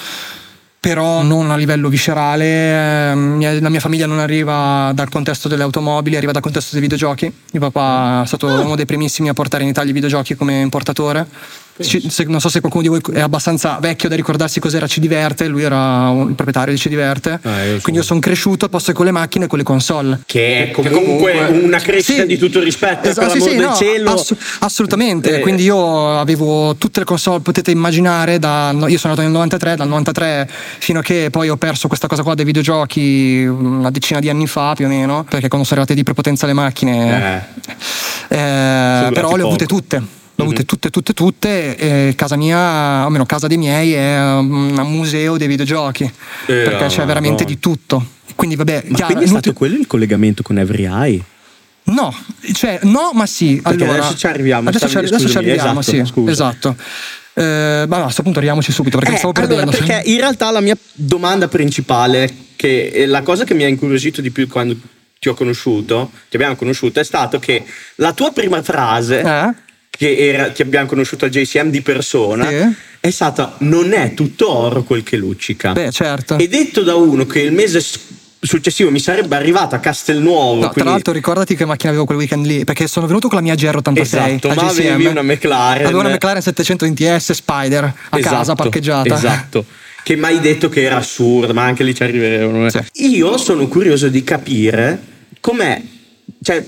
Però 0.80 1.24
non 1.24 1.50
a 1.50 1.56
livello 1.56 1.90
viscerale, 1.90 3.10
ehm, 3.10 3.62
la 3.62 3.70
mia 3.70 3.80
famiglia 3.80 4.06
non 4.06 4.20
arriva 4.20 4.92
dal 4.94 5.10
contesto 5.10 5.48
delle 5.48 5.64
automobili, 5.64 6.16
arriva 6.16 6.32
dal 6.32 6.42
contesto 6.42 6.70
dei 6.74 6.82
videogiochi. 6.82 7.34
Mio 7.52 7.70
papà 7.70 8.22
è 8.24 8.28
stato 8.28 8.48
uno 8.48 8.76
dei 8.76 8.86
primissimi 8.86 9.28
a 9.28 9.34
portare 9.34 9.64
in 9.64 9.70
Italia 9.70 9.90
i 9.90 9.94
videogiochi 9.94 10.36
come 10.36 10.62
importatore. 10.62 11.26
Se- 11.80 12.24
non 12.28 12.40
so 12.40 12.50
se 12.50 12.60
qualcuno 12.60 12.84
di 12.84 12.90
voi 12.90 13.02
è 13.14 13.20
abbastanza 13.22 13.78
vecchio 13.80 14.10
da 14.10 14.16
ricordarsi 14.16 14.60
cos'era 14.60 14.88
Ci 14.88 15.00
Diverte, 15.00 15.48
lui 15.48 15.64
era 15.64 16.10
un- 16.10 16.30
il 16.30 16.34
proprietario 16.36 16.74
di 16.74 16.80
Ci 16.80 16.90
Diverte. 16.90 17.40
Ah, 17.44 17.64
io. 17.64 17.80
Quindi 17.82 18.02
io 18.02 18.04
sono 18.04 18.20
cresciuto 18.20 18.68
posto 18.70 18.92
con 18.94 19.06
le 19.06 19.12
macchine 19.12 19.46
e 19.46 19.48
con 19.48 19.58
le 19.58 19.64
console. 19.64 20.22
Che 20.26 20.70
è 20.70 20.72
comunque, 20.72 21.02
comunque- 21.34 21.60
una 21.64 21.78
crescita 21.80 22.22
Sì. 22.22 22.28
di 22.28 22.38
tutto 22.38 22.58
il 22.60 22.64
rispetto, 22.66 23.08
Esatto, 23.08 23.34
per 23.34 23.42
sì, 23.42 23.50
sì, 23.50 23.56
del 23.56 23.66
no, 23.68 23.76
cielo. 23.76 24.12
assu- 24.14 24.38
assolutamente. 24.60 25.38
Eh. 25.38 25.40
Quindi 25.42 25.64
io 25.64 26.18
avevo 26.20 26.76
tutte 26.78 27.00
le 27.00 27.06
console, 27.06 27.42
potete 27.42 27.72
immaginare, 27.72 28.40
da, 28.40 28.72
io 28.88 28.98
sono 28.98 29.14
nato 29.14 29.22
nel 29.22 29.32
93, 29.32 29.76
dal 29.76 29.88
93 29.88 30.50
fino 30.80 31.00
a 31.00 31.02
che 31.02 31.28
poi 31.32 31.50
ho 31.50 31.58
perso 31.58 31.88
questa 31.88 32.08
cosa 32.08 32.24
qua 32.24 32.34
dei 32.36 32.46
videogiochi 32.46 33.46
una 33.48 33.92
decina 33.92 34.20
di 34.20 34.30
anni 34.30 34.48
fa 34.48 34.74
più 34.76 34.86
o 34.86 34.90
meno, 34.90 35.24
perché 35.30 35.48
quando 35.48 35.66
sono 35.68 35.80
arrivate 35.82 35.94
di 35.94 36.04
prepotenza 36.04 36.46
le 36.48 36.54
macchine, 36.54 37.46
Eh. 38.30 38.36
eh, 38.36 39.12
però 39.14 39.36
le 39.36 39.44
ho 39.44 39.48
avute 39.48 39.66
tutte. 39.66 40.04
Ho 40.40 40.44
avute 40.44 40.66
tutte, 40.66 40.90
tutte, 40.90 41.14
tutte. 41.14 41.76
E 41.76 42.14
casa 42.16 42.36
mia, 42.36 43.06
o 43.06 43.10
meno 43.10 43.26
casa 43.26 43.48
dei 43.48 43.58
miei, 43.58 43.94
è 43.94 44.20
un 44.20 44.74
museo 44.92 45.38
dei 45.38 45.48
videogiochi. 45.48 46.12
perché 46.46 46.86
c'è 46.88 47.06
veramente 47.06 47.44
Madonna. 47.44 47.46
di 47.46 47.60
tutto. 47.60 48.06
Quindi, 48.36 48.56
vabbè, 48.56 48.84
Ma 48.88 48.96
chiaro, 48.96 49.06
quindi 49.14 49.24
è 49.26 49.28
stato 49.28 49.54
quello 49.54 49.78
il 49.78 49.88
collegamento 49.88 50.44
con 50.44 50.60
Every 50.60 50.86
Eye? 50.86 51.22
No, 51.86 52.14
cioè, 52.54 52.80
no, 52.84 53.12
ma 53.14 53.26
sì. 53.26 53.60
Perché 53.64 53.84
allora, 53.84 54.00
adesso 54.00 54.18
ci 54.18 54.28
arriviamo, 54.28 54.70
Adesso, 54.70 54.88
ci, 54.90 54.98
adesso 54.98 55.28
ci 55.30 55.38
arriviamo, 55.38 55.80
esatto, 55.80 55.98
sì. 55.98 56.06
scusa. 56.06 56.32
Esatto. 56.32 56.76
Eh, 57.34 57.86
ma 57.88 57.96
no, 57.96 58.02
a 58.02 58.04
questo 58.06 58.24
punto 58.24 58.38
arriviamoci 58.40 58.72
subito 58.72 58.98
perché 58.98 59.14
Eh, 59.14 59.18
stavo 59.18 59.34
allora, 59.34 59.64
perdendo. 59.64 59.72
perché 59.72 60.10
in 60.10 60.18
realtà 60.18 60.52
la 60.52 60.60
mia 60.60 60.76
domanda 60.94 61.48
principale, 61.48 62.30
che 62.56 62.92
è 62.92 63.06
la 63.06 63.22
cosa 63.22 63.44
che 63.44 63.54
mi 63.54 63.64
ha 63.64 63.68
incuriosito 63.68 64.22
di 64.22 64.32
più 64.32 64.48
quando 64.48 64.76
ti 65.20 65.30
ho 65.30 65.34
conosciuto, 65.34 66.12
ti 66.30 66.36
abbiamo 66.36 66.56
conosciuto, 66.56 67.00
è 67.00 67.04
stato 67.04 67.40
che 67.40 67.64
la 67.96 68.12
tua 68.14 68.32
prima 68.32 68.62
frase, 68.62 69.22
Eh? 69.22 69.54
Che 69.98 70.16
era, 70.18 70.50
ti 70.52 70.62
abbiamo 70.62 70.86
conosciuto 70.88 71.26
al 71.26 71.32
JCM 71.32 71.70
di 71.70 71.82
persona, 71.82 72.48
Sì. 72.48 72.76
è 73.00 73.10
stata 73.10 73.56
non 73.60 73.94
è 73.94 74.14
tutto 74.14 74.50
oro 74.56 74.84
quel 74.84 75.04
che 75.04 75.18
luccica. 75.18 75.74
Beh, 75.74 75.92
certo. 75.92 76.38
E 76.38 76.48
detto 76.48 76.84
da 76.84 76.96
uno 76.96 77.26
che 77.26 77.42
il 77.42 77.52
mese 77.52 77.84
successivo 78.40 78.92
mi 78.92 79.00
sarebbe 79.00 79.36
arrivato 79.36 79.74
a 79.76 79.80
Castelnuovo. 79.80 80.54
No, 80.56 80.60
tra 80.62 80.70
quindi- 80.70 80.92
l'altro 80.92 81.12
ricordati 81.14 81.56
che 81.56 81.66
macchina 81.66 81.90
avevo 81.90 82.06
quel 82.06 82.18
weekend 82.20 82.46
lì, 82.46 82.64
perché 82.64 82.88
sono 82.88 83.08
venuto 83.08 83.28
con 83.28 83.38
la 83.38 83.44
mia 83.44 83.56
GR86 83.56 84.00
Esatto, 84.00 84.48
ma 84.50 84.54
GCM. 84.54 84.86
avevi 84.94 85.06
una 85.08 85.22
McLaren. 85.24 85.86
Avevo 85.86 86.00
una 86.02 86.10
McLaren 86.10 86.42
720 86.42 87.20
S 87.20 87.34
Spider 87.34 87.84
a 87.84 88.20
casa 88.20 88.42
Esatto, 88.42 88.56
parcheggiata. 88.64 89.16
Esatto. 89.16 89.66
Che 90.04 90.16
mi 90.16 90.26
hai 90.26 90.40
detto 90.40 90.70
che 90.70 90.84
era 90.84 90.98
assurdo, 90.98 91.54
ma 91.54 91.64
anche 91.64 91.84
lì 91.84 91.94
ci 91.94 92.04
arriveremo. 92.04 92.70
Sì. 92.70 92.80
Io 93.16 93.38
sono 93.38 93.68
curioso 93.68 94.08
di 94.08 94.24
capire 94.24 95.02
com'è, 95.42 95.82
cioè, 96.42 96.66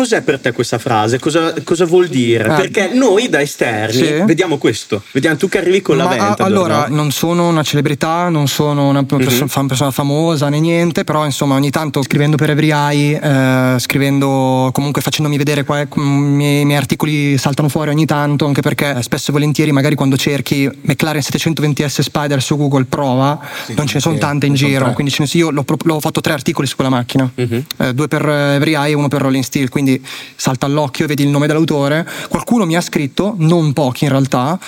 cos'è 0.00 0.22
per 0.22 0.38
te 0.40 0.52
questa 0.52 0.78
frase? 0.78 1.18
Cosa, 1.18 1.52
cosa 1.62 1.84
vuol 1.84 2.08
dire? 2.08 2.44
Ah. 2.44 2.54
Perché 2.54 2.90
noi 2.94 3.28
da 3.28 3.40
esterni 3.42 3.92
Sì. 4.06 4.22
vediamo 4.24 4.56
questo, 4.56 5.02
vediamo 5.12 5.36
tu 5.36 5.46
che 5.48 5.58
arrivi 5.58 5.82
con 5.82 5.98
la 5.98 6.04
Ma, 6.04 6.08
venta. 6.10 6.42
a- 6.42 6.46
allora, 6.46 6.86
non 6.88 7.10
sono 7.10 7.48
una 7.48 7.62
celebrità, 7.62 8.30
non 8.30 8.48
sono 8.48 8.88
una 8.88 9.04
perso- 9.04 9.42
Mhm. 9.42 9.48
fa- 9.48 9.64
persona 9.66 9.90
famosa 9.90 10.48
né 10.48 10.58
niente, 10.58 11.04
però 11.04 11.26
insomma 11.26 11.54
ogni 11.56 11.68
tanto 11.70 12.02
scrivendo 12.02 12.36
per 12.36 12.48
Every 12.48 12.70
Eye, 12.72 13.20
eh, 13.20 13.78
scrivendo 13.78 14.70
comunque 14.72 15.02
facendomi 15.02 15.36
vedere 15.36 15.64
qua, 15.64 15.80
i 15.80 15.86
miei, 15.98 16.64
miei 16.64 16.78
articoli 16.78 17.36
saltano 17.36 17.68
fuori 17.68 17.90
ogni 17.90 18.06
tanto, 18.06 18.46
anche 18.46 18.62
perché 18.62 18.96
eh, 18.96 19.02
spesso 19.02 19.30
e 19.30 19.32
volentieri 19.34 19.70
magari 19.70 19.94
quando 19.96 20.16
cerchi 20.16 20.66
McLaren 20.82 21.20
720S 21.20 22.00
Spider 22.00 22.40
su 22.42 22.56
Google 22.56 22.84
Prova, 22.86 23.38
non 23.76 23.86
ce 23.86 23.94
ne 23.96 24.00
sono 24.00 24.14
sì, 24.14 24.20
tante 24.20 24.46
in 24.46 24.54
giro, 24.54 24.92
quindi 24.94 25.12
ce 25.12 25.22
ne 25.22 25.28
so- 25.28 25.36
io 25.36 25.50
l'ho, 25.50 25.64
l'ho 25.84 26.00
fatto 26.00 26.20
tre 26.22 26.32
articoli 26.32 26.66
su 26.66 26.74
quella 26.76 26.90
macchina, 26.90 27.30
Mhm. 27.34 27.64
Eh, 27.76 27.92
due 27.94 28.08
per 28.08 28.26
eh, 28.26 28.54
Every 28.56 28.74
Eye 28.74 28.90
e 28.90 28.94
uno 28.94 29.08
per 29.08 29.20
Rolling 29.20 29.44
Steel, 29.44 29.68
quindi 29.68 29.89
salta 30.36 30.66
all'occhio, 30.66 31.06
vedi 31.06 31.22
il 31.22 31.30
nome 31.30 31.46
dell'autore. 31.46 32.06
Qualcuno 32.28 32.66
mi 32.66 32.76
ha 32.76 32.80
scritto, 32.82 33.34
non 33.38 33.72
pochi 33.72 34.04
in 34.04 34.10
realtà, 34.10 34.58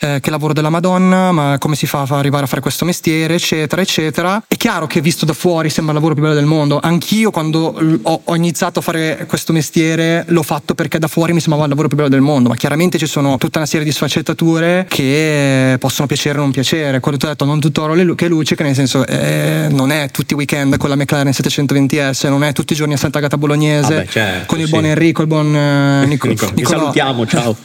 eh, 0.00 0.18
che 0.20 0.30
lavoro 0.30 0.52
della 0.52 0.70
Madonna, 0.70 1.32
ma 1.32 1.56
come 1.58 1.74
si 1.74 1.86
fa 1.86 2.06
a 2.08 2.16
arrivare 2.16 2.44
a 2.44 2.46
fare 2.46 2.60
questo 2.60 2.84
mestiere, 2.84 3.34
eccetera, 3.34 3.82
eccetera. 3.82 4.42
È 4.46 4.56
chiaro 4.56 4.86
che 4.86 5.00
visto 5.00 5.24
da 5.24 5.32
fuori 5.32 5.70
sembra 5.70 5.92
il 5.92 5.98
lavoro 5.98 6.14
più 6.14 6.22
bello 6.22 6.36
del 6.36 6.46
mondo. 6.46 6.78
Anch'io 6.80 7.30
quando 7.30 7.78
ho, 8.02 8.20
ho 8.24 8.36
iniziato 8.36 8.78
a 8.78 8.82
fare 8.82 9.26
questo 9.26 9.52
mestiere 9.52 10.24
l'ho 10.28 10.42
fatto 10.42 10.74
perché 10.74 10.98
da 10.98 11.08
fuori 11.08 11.32
mi 11.32 11.40
sembrava 11.40 11.64
il 11.64 11.70
lavoro 11.70 11.88
più 11.88 11.96
bello 11.96 12.08
del 12.08 12.20
mondo, 12.20 12.48
ma 12.48 12.56
chiaramente 12.56 12.98
ci 12.98 13.06
sono 13.06 13.36
tutta 13.38 13.58
una 13.58 13.66
serie 13.66 13.84
di 13.84 13.92
sfaccettature 13.92 14.86
che 14.88 15.76
possono 15.78 16.06
piacere 16.06 16.38
o 16.38 16.42
non 16.42 16.50
piacere. 16.50 17.00
Quello 17.00 17.16
che 17.16 17.26
ho 17.26 17.28
detto, 17.28 17.44
non 17.44 17.60
tutto 17.60 17.82
oro 17.82 18.14
che 18.14 18.28
luce, 18.28 18.54
che 18.54 18.62
nel 18.62 18.74
senso 18.74 19.06
eh, 19.06 19.66
non 19.70 19.90
è 19.90 20.10
tutti 20.10 20.32
i 20.32 20.36
weekend 20.36 20.76
con 20.76 20.88
la 20.88 20.96
McLaren 20.96 21.32
720S, 21.32 22.28
non 22.28 22.44
è 22.44 22.52
tutti 22.52 22.72
i 22.72 22.76
giorni 22.76 22.94
a 22.94 22.96
Sant'Agata 22.96 23.36
Bolognese, 23.36 23.94
ah 23.94 24.00
beh, 24.00 24.06
certo, 24.08 24.46
con 24.46 24.58
il 24.58 24.64
sì. 24.66 24.70
buon 24.70 24.84
Enrico, 24.86 25.22
il 25.22 25.28
buon 25.28 25.54
eh, 25.54 26.06
Nico, 26.06 26.28
Nico, 26.28 26.50
Nicolò. 26.54 26.78
salutiamo, 26.78 27.26
ciao. 27.26 27.56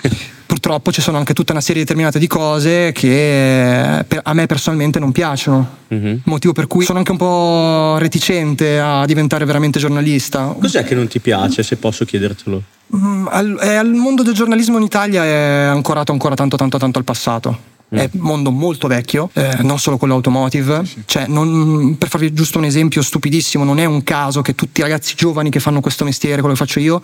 Purtroppo 0.46 0.92
ci 0.92 1.00
sono 1.00 1.16
anche 1.18 1.32
tutta 1.34 1.52
una 1.52 1.60
serie 1.60 1.82
determinate 1.82 2.18
di 2.18 2.26
cose 2.26 2.92
che 2.92 4.04
per- 4.06 4.20
a 4.22 4.34
me 4.34 4.46
personalmente 4.46 4.98
non 4.98 5.10
piacciono. 5.12 5.68
Mhm. 5.88 6.20
Motivo 6.24 6.52
per 6.52 6.66
cui 6.66 6.84
sono 6.84 6.98
anche 6.98 7.10
un 7.12 7.16
po' 7.16 7.96
reticente 7.98 8.78
a 8.78 9.04
diventare 9.06 9.44
veramente 9.44 9.78
giornalista. 9.78 10.54
Cos'è 10.58 10.84
che 10.84 10.94
non 10.94 11.06
ti 11.08 11.18
piace, 11.20 11.62
se 11.62 11.76
posso 11.76 12.04
chiedertelo? 12.04 12.62
Mm, 12.94 13.26
al, 13.30 13.56
è 13.58 13.74
al 13.74 13.90
mondo 13.92 14.22
del 14.22 14.34
giornalismo 14.34 14.76
in 14.76 14.84
Italia 14.84 15.24
è 15.24 15.64
ancorato 15.64 16.12
ancora 16.12 16.34
tanto 16.34 16.56
tanto 16.56 16.78
tanto 16.78 16.98
al 16.98 17.04
passato. 17.04 17.72
È 17.88 18.08
un 18.12 18.20
mondo 18.20 18.50
molto 18.50 18.88
vecchio, 18.88 19.30
eh, 19.34 19.58
non 19.60 19.78
solo 19.78 19.98
quello 19.98 20.14
automotive. 20.14 20.82
Cioè, 21.06 21.26
non- 21.28 21.94
per 21.96 22.08
farvi 22.08 22.32
giusto 22.32 22.58
un 22.58 22.64
esempio 22.64 23.02
stupidissimo, 23.02 23.62
non 23.62 23.78
è 23.78 23.84
un 23.84 24.02
caso 24.02 24.42
che 24.42 24.56
tutti 24.56 24.80
i 24.80 24.82
ragazzi 24.82 25.14
giovani 25.14 25.48
che 25.48 25.60
fanno 25.60 25.80
questo 25.80 26.04
mestiere, 26.04 26.40
quello 26.40 26.56
che 26.56 26.60
faccio 26.64 26.80
io, 26.80 27.00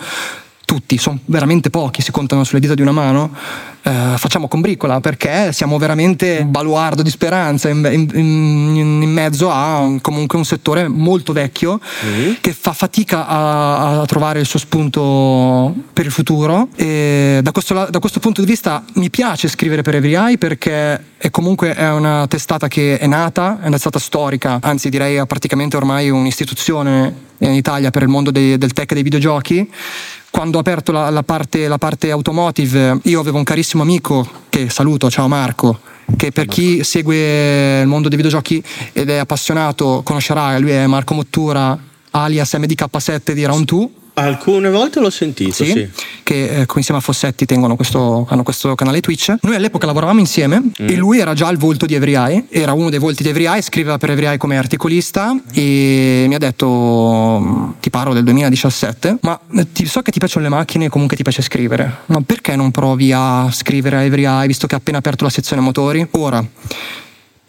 tutti, 0.71 0.99
sono 0.99 1.19
veramente 1.25 1.69
pochi, 1.69 2.01
si 2.01 2.13
contano 2.13 2.45
sulle 2.45 2.61
dita 2.61 2.75
di 2.75 2.83
una 2.83 2.93
mano, 2.93 3.35
eh, 3.83 4.15
facciamo 4.17 4.47
combricola 4.47 5.01
perché 5.01 5.53
siamo 5.53 5.79
veramente 5.79 6.39
un 6.43 6.51
baluardo 6.53 7.03
di 7.03 7.11
speranza 7.11 7.69
in, 7.69 7.79
in- 7.91 8.09
in- 8.15 9.01
in 9.03 9.11
mezzo 9.11 9.51
a 9.51 9.79
un- 9.79 10.01
comunque 10.01 10.39
un 10.39 10.45
settore 10.45 10.87
molto 10.87 11.33
vecchio 11.33 11.81
che 12.41 12.53
fa 12.53 12.73
fatica 12.73 13.27
a, 13.27 14.01
a 14.03 14.07
trovare 14.07 14.39
il 14.39 14.47
suo 14.47 14.61
spunto 14.61 15.75
per 15.93 16.05
il 16.07 16.13
futuro 16.13 16.69
e 16.77 17.41
da 17.43 17.51
questo, 17.51 17.89
da 17.91 17.99
questo 17.99 18.21
punto 18.21 18.41
di 18.41 18.47
vista 18.47 18.85
mi 18.95 19.11
piace 19.11 19.49
scrivere 19.49 19.83
per 19.83 19.97
Every 19.97 20.15
Eye 20.15 20.39
perché 20.39 21.05
è 21.17 21.31
comunque 21.31 21.75
è 21.75 21.91
una 21.91 22.27
testata 22.29 22.69
che 22.69 22.97
è 22.99 23.07
nata, 23.09 23.57
è 23.61 23.63
una 23.67 23.73
testata 23.73 23.99
storica, 23.99 24.59
anzi 24.63 24.89
direi 24.89 25.17
è 25.17 25.27
praticamente 25.27 25.77
ormai 25.77 26.11
un'istituzione 26.11 27.29
in 27.39 27.53
Italia 27.55 27.91
per 27.91 28.03
il 28.03 28.09
mondo 28.09 28.31
dei- 28.31 28.57
del 28.59 28.73
tech 28.73 28.91
e 28.91 28.95
dei 28.95 29.03
videogiochi. 29.03 29.69
Quando 30.31 30.59
ho 30.59 30.61
aperto 30.61 30.93
la, 30.93 31.11
la 31.11 31.23
parte, 31.23 31.67
la 31.69 31.79
parte 31.79 32.11
automotive, 32.11 33.01
io 33.05 33.21
avevo 33.21 33.39
un 33.39 33.45
carissimo 33.45 33.83
amico 33.83 34.27
che 34.49 34.71
saluto, 34.71 35.11
ciao 35.11 35.29
Marco, 35.29 35.81
che 36.17 36.31
per 36.31 36.47
chi 36.47 36.85
segue 36.85 37.81
il 37.81 37.87
mondo 37.87 38.09
dei 38.09 38.17
videogiochi 38.17 38.63
ed 38.93 39.11
è 39.11 39.17
appassionato 39.17 40.03
conoscerà, 40.05 40.59
lui 40.59 40.71
è 40.71 40.87
Marco 40.87 41.15
Mottura, 41.15 41.77
alias 42.13 42.55
MDK7 42.55 43.33
di 43.33 43.45
Round 43.45 43.65
2. 43.65 43.89
Alcune 44.15 44.69
volte 44.71 45.01
l'ho 45.01 45.11
sentito, 45.11 45.53
sì. 45.65 45.67
Sì, 45.71 45.89
che 46.23 46.61
eh, 46.61 46.67
insieme 46.77 47.01
a 47.01 47.03
Fossetti 47.03 47.47
tengono 47.47 47.77
questo, 47.77 48.27
hanno 48.29 48.43
questo 48.43 48.75
canale 48.75 49.01
Twitch. 49.01 49.35
Noi 49.43 49.55
all'epoca 49.55 49.87
lavoravamo 49.87 50.21
insieme 50.21 50.63
e 50.77 50.95
lui 50.97 51.19
era 51.19 51.33
già 51.35 51.49
il 51.49 51.57
volto 51.59 51.87
di 51.87 51.95
Every 51.95 52.15
Eye, 52.15 52.45
era 52.51 52.73
uno 52.73 52.91
dei 52.91 52.99
volti 52.99 53.23
di 53.23 53.29
Every 53.31 53.47
Eye, 53.47 53.63
scriveva 53.63 53.99
per 53.99 54.11
Every 54.11 54.27
Eye 54.27 54.37
come 54.37 54.57
articolista 54.59 55.35
e 55.53 56.25
mi 56.29 56.35
ha 56.35 56.39
detto, 56.39 57.75
ti 57.81 57.91
parlo 57.91 58.13
del 58.13 58.25
2017, 58.25 59.19
ma 59.23 59.41
ti- 59.73 59.87
so 59.87 60.03
che 60.03 60.11
ti 60.11 60.19
piacciono 60.19 60.45
le 60.45 60.51
macchine 60.51 60.87
e 60.87 60.89
comunque 60.89 61.17
ti 61.17 61.23
piace 61.23 61.43
scrivere, 61.43 61.99
ma 62.07 62.21
perché 62.21 62.57
non 62.57 62.71
provi 62.71 63.13
a 63.13 63.49
scrivere 63.51 63.97
a 63.97 64.03
Every 64.03 64.25
Eye 64.25 64.47
visto 64.47 64.67
che 64.67 64.75
ha 64.75 64.79
appena 64.79 64.99
aperto 64.99 65.25
la 65.25 65.31
sezione 65.31 65.63
motori? 65.63 66.07
Ora, 66.13 66.45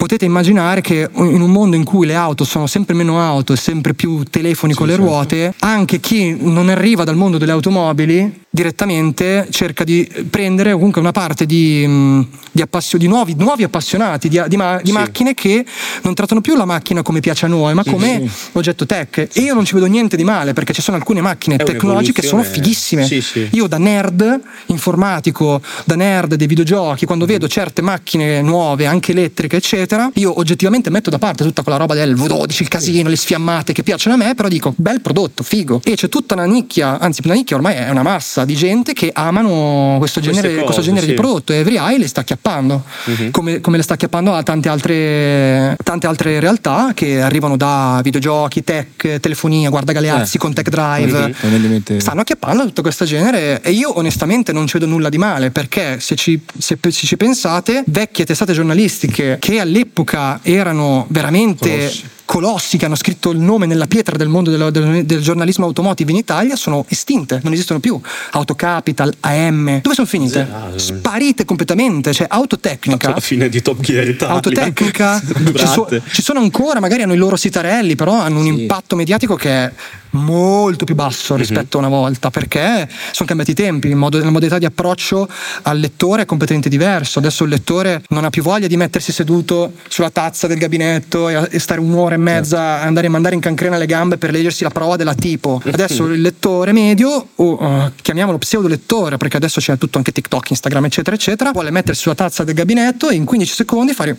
potete 0.01 0.25
immaginare 0.25 0.81
che 0.81 1.08
in 1.13 1.41
un 1.41 1.51
mondo 1.51 1.75
in 1.75 1.84
cui 1.84 2.08
le 2.08 2.15
auto 2.15 2.43
sono 2.43 2.65
sempre 2.65 2.96
meno 2.96 3.22
auto 3.22 3.53
e 3.53 3.55
sempre 3.55 3.93
più 3.93 4.24
telefoni 4.24 4.74
con 4.74 4.88
le 4.88 4.96
ruote, 4.96 5.53
anche 5.60 6.00
chi 6.00 6.36
non 6.39 6.70
arriva 6.70 7.03
dal 7.03 7.15
mondo 7.15 7.38
delle 7.38 7.51
automobili 7.51 8.46
direttamente 8.62 9.48
cerca 9.50 9.84
di 9.84 10.08
prendere 10.30 10.74
comunque 10.74 11.01
una 11.01 11.12
parte 11.12 11.46
di, 11.46 11.86
mh, 11.88 12.27
di 12.51 12.62
appassio- 12.62 12.98
di 13.00 13.08
nuovi, 13.08 13.34
nuovi 13.38 13.63
appassionati 13.63 14.30
di, 14.30 14.41
di 14.48 14.56
ma- 14.58 14.80
Sì. 14.84 14.91
macchine 14.91 15.34
che 15.34 15.65
non 16.03 16.13
trattano 16.13 16.41
più 16.41 16.56
la 16.56 16.65
macchina 16.65 17.01
come 17.01 17.20
piace 17.22 17.46
a 17.46 17.50
noi, 17.50 17.74
ma 17.74 17.84
come 17.84 18.30
oggetto 18.53 18.86
tech. 18.86 19.18
E 19.34 19.41
io 19.41 19.53
non 19.53 19.65
ci 19.65 19.74
vedo 19.74 19.88
niente 19.88 20.15
di 20.15 20.24
male 20.24 20.53
perché 20.53 20.74
ci 20.74 20.82
sono 20.82 20.98
alcune 20.98 21.22
macchine 21.22 21.56
È 21.56 21.63
tecnologiche 21.63 22.22
che 22.22 22.27
sono 22.27 22.44
fighissime. 22.44 23.06
Sì, 23.06 23.22
sì. 23.22 23.48
Io 23.51 23.68
da 23.68 23.77
nerd 23.77 24.39
informatico, 24.68 25.62
da 25.86 25.96
nerd 25.96 26.36
dei 26.36 26.48
videogiochi, 26.48 27.06
quando 27.06 27.25
vedo 27.25 27.48
certe 27.48 27.82
macchine 27.82 28.41
nuove, 28.41 28.86
anche 28.86 29.12
elettriche, 29.12 29.58
eccetera, 29.58 30.10
io 30.15 30.38
oggettivamente 30.38 30.89
metto 30.89 31.10
da 31.10 31.18
parte 31.18 31.44
tutta 31.44 31.63
quella 31.63 31.77
roba 31.77 31.94
del 31.96 32.13
V12, 32.15 32.62
il 32.62 32.68
casino, 32.68 33.10
le 33.10 33.15
sfiammate 33.15 33.74
che 33.74 33.84
piacciono 33.84 34.15
a 34.15 34.18
me, 34.18 34.36
però 34.36 34.48
dico 34.48 34.74
bel 34.75 35.01
prodotto, 35.01 35.44
figo. 35.44 35.82
E 35.84 35.96
c'è 35.96 36.10
tutta 36.10 36.34
una 36.36 36.46
nicchia, 36.46 37.00
anzi 37.00 37.22
una 37.24 37.34
nicchia 37.34 37.56
ormai 37.56 37.75
è 37.75 37.89
una 37.89 38.03
massa 38.03 38.44
di 38.51 38.55
gente 38.58 38.93
che 38.93 39.12
amano 39.13 39.96
questo 39.98 40.20
Queste 40.20 40.41
genere, 40.41 40.53
cose, 40.53 40.65
questo 40.65 40.81
genere 40.81 41.05
sì. 41.05 41.12
di 41.12 41.13
prodotto 41.13 41.53
e 41.53 41.58
Every 41.58 41.77
Eye 41.77 41.98
le 41.98 42.08
sta 42.08 42.22
acchiappando, 42.22 42.84
come, 43.31 43.62
come 43.62 43.77
le 43.77 43.84
sta 43.84 43.93
acchiappando 43.93 44.34
a 44.34 44.43
tante 44.43 44.67
altre, 44.67 45.77
tante 45.84 46.08
altre 46.08 46.39
realtà 46.39 46.91
che 46.93 47.22
arrivano 47.22 47.55
da 47.55 48.01
videogiochi, 48.03 48.63
tech, 48.63 49.20
telefonia, 49.20 49.70
guarda 49.70 49.93
Galeazzi 49.93 50.38
con 50.38 50.53
Tech 50.53 50.67
Drive. 50.67 51.34
Mente- 51.41 52.00
Stanno 52.00 52.22
acchiappando 52.22 52.65
tutto 52.65 52.81
questo 52.81 53.05
genere 53.05 53.62
e 53.62 53.72
io 53.72 53.98
onestamente 53.98 54.51
non 54.51 54.67
ci 54.67 54.77
vedo 54.77 54.89
nulla 54.89 55.10
di 55.10 55.17
male 55.17 55.51
perché 55.51 56.00
se 56.00 56.15
ci, 56.15 56.39
se 56.58 56.77
se 56.81 56.91
ci 56.91 57.15
pensate, 57.15 57.84
vecchie 57.88 58.25
testate 58.25 58.53
giornalistiche 58.53 59.38
che 59.39 59.60
all'epoca 59.60 60.39
erano 60.43 61.05
veramente 61.10 61.70
Colossi. 61.70 62.03
Colossi 62.31 62.77
che 62.77 62.85
hanno 62.85 62.95
scritto 62.95 63.31
il 63.31 63.39
nome 63.39 63.65
nella 63.65 63.88
pietra 63.88 64.15
del 64.15 64.29
mondo 64.29 64.50
del, 64.55 64.71
del- 64.71 65.03
del 65.05 65.21
giornalismo 65.21 65.65
automotive 65.65 66.11
in 66.11 66.17
Italia 66.17 66.55
sono 66.55 66.85
estinte, 66.88 67.41
non 67.43 67.51
esistono 67.51 67.81
più. 67.81 68.00
Autocapital, 68.31 69.13
AM, 69.19 69.81
dove 69.81 69.93
sono 69.93 70.07
finite? 70.07 70.47
Sparite 70.75 71.43
completamente, 71.43 72.13
cioè 72.13 72.27
Autotecnica. 72.29 73.09
Alla 73.09 73.19
fine 73.19 73.50
di 73.50 73.61
Top 73.61 73.81
Gear 73.81 74.07
Italia. 74.07 74.35
Autotecnica, 74.35 75.19
ci, 75.53 75.67
so- 75.67 75.89
ci 76.09 76.21
sono 76.21 76.39
ancora, 76.39 76.79
magari 76.79 77.01
hanno 77.01 77.13
i 77.13 77.17
loro 77.17 77.35
sitarelli, 77.35 77.95
però 77.97 78.13
hanno 78.13 78.39
un 78.39 78.45
impatto 78.45 78.95
mediatico 78.95 79.35
che 79.35 79.50
è 79.50 79.71
molto 80.12 80.86
più 80.86 80.96
basso 80.96 81.36
rispetto 81.36 81.77
a 81.77 81.80
una 81.80 81.89
volta 81.89 82.30
perché 82.30 82.88
sono 83.12 83.27
cambiati 83.27 83.51
i 83.51 83.53
tempi, 83.53 83.88
il 83.88 83.96
modo- 83.96 84.20
la 84.20 84.30
modalità 84.30 84.58
di 84.58 84.65
approccio 84.65 85.27
al 85.63 85.80
lettore 85.80 86.24
è 86.24 86.25
completamente 86.25 86.70
diverso. 86.70 87.20
Adesso 87.20 87.44
il 87.44 87.50
lettore 87.50 88.03
non 88.10 88.25
ha 88.25 88.30
più 88.30 88.41
voglia 88.44 88.68
di 88.68 88.77
mettersi 88.77 89.12
seduto 89.12 89.74
sulla 89.88 90.10
tazza 90.10 90.48
del 90.48 90.58
gabinetto 90.58 91.30
e, 91.30 91.48
e 91.51 91.60
stare 91.60 91.80
un'ora 91.80 92.15
e 92.15 92.18
mezza, 92.18 92.82
andare 92.82 93.08
a 93.08 93.10
mandare 93.10 93.36
in 93.36 93.41
cancrena 93.41 93.77
le 93.77 93.86
gambe 93.86 94.18
per 94.18 94.32
leggersi 94.32 94.63
la 94.63 94.70
prova 94.70 94.96
della 94.96 95.15
tipo. 95.15 95.62
Adesso 95.65 96.06
il 96.08 96.22
lettore 96.22 96.72
medio, 96.72 97.30
o 97.36 97.58
eh, 97.62 97.91
chiamiamolo 98.01 98.38
pseudo 98.38 98.68
lettore, 98.68 99.18
perché 99.18 99.38
adesso 99.38 99.60
c'è 99.60 99.77
tutto 99.77 99.98
anche 99.98 100.12
TikTok, 100.12 100.50
Instagram, 100.50 100.86
eccetera, 100.86 101.15
eccetera, 101.15 101.51
vuole 101.51 101.72
mettersi 101.72 102.01
sulla 102.01 102.15
tazza 102.15 102.44
del 102.44 102.56
gabinetto 102.56 103.10
e 103.10 103.15
in 103.15 103.25
15 103.25 103.53
secondi 103.53 103.94
fare 103.94 104.18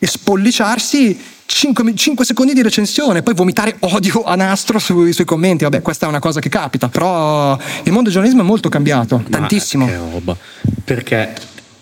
e 0.00 0.06
spolliciarsi 0.06 1.20
5, 1.48 2.24
secondi 2.24 2.52
di 2.52 2.62
recensione, 2.62 3.22
poi 3.22 3.32
vomitare 3.34 3.76
odio 3.80 4.22
a 4.24 4.34
nastro 4.34 4.78
sui, 4.78 5.12
sui 5.14 5.24
commenti. 5.24 5.64
Vabbè, 5.64 5.80
questa 5.80 6.04
è 6.04 6.08
una 6.08 6.18
cosa 6.18 6.40
che 6.40 6.50
capita, 6.50 6.88
però 6.88 7.54
il 7.54 7.92
mondo 7.92 8.04
del 8.04 8.12
giornalismo 8.12 8.42
è 8.42 8.46
molto 8.46 8.68
cambiato, 8.68 9.16
Ma 9.16 9.38
tantissimo. 9.38 9.86
Che 9.86 9.96
roba. 9.96 10.36
Perché 10.84 11.34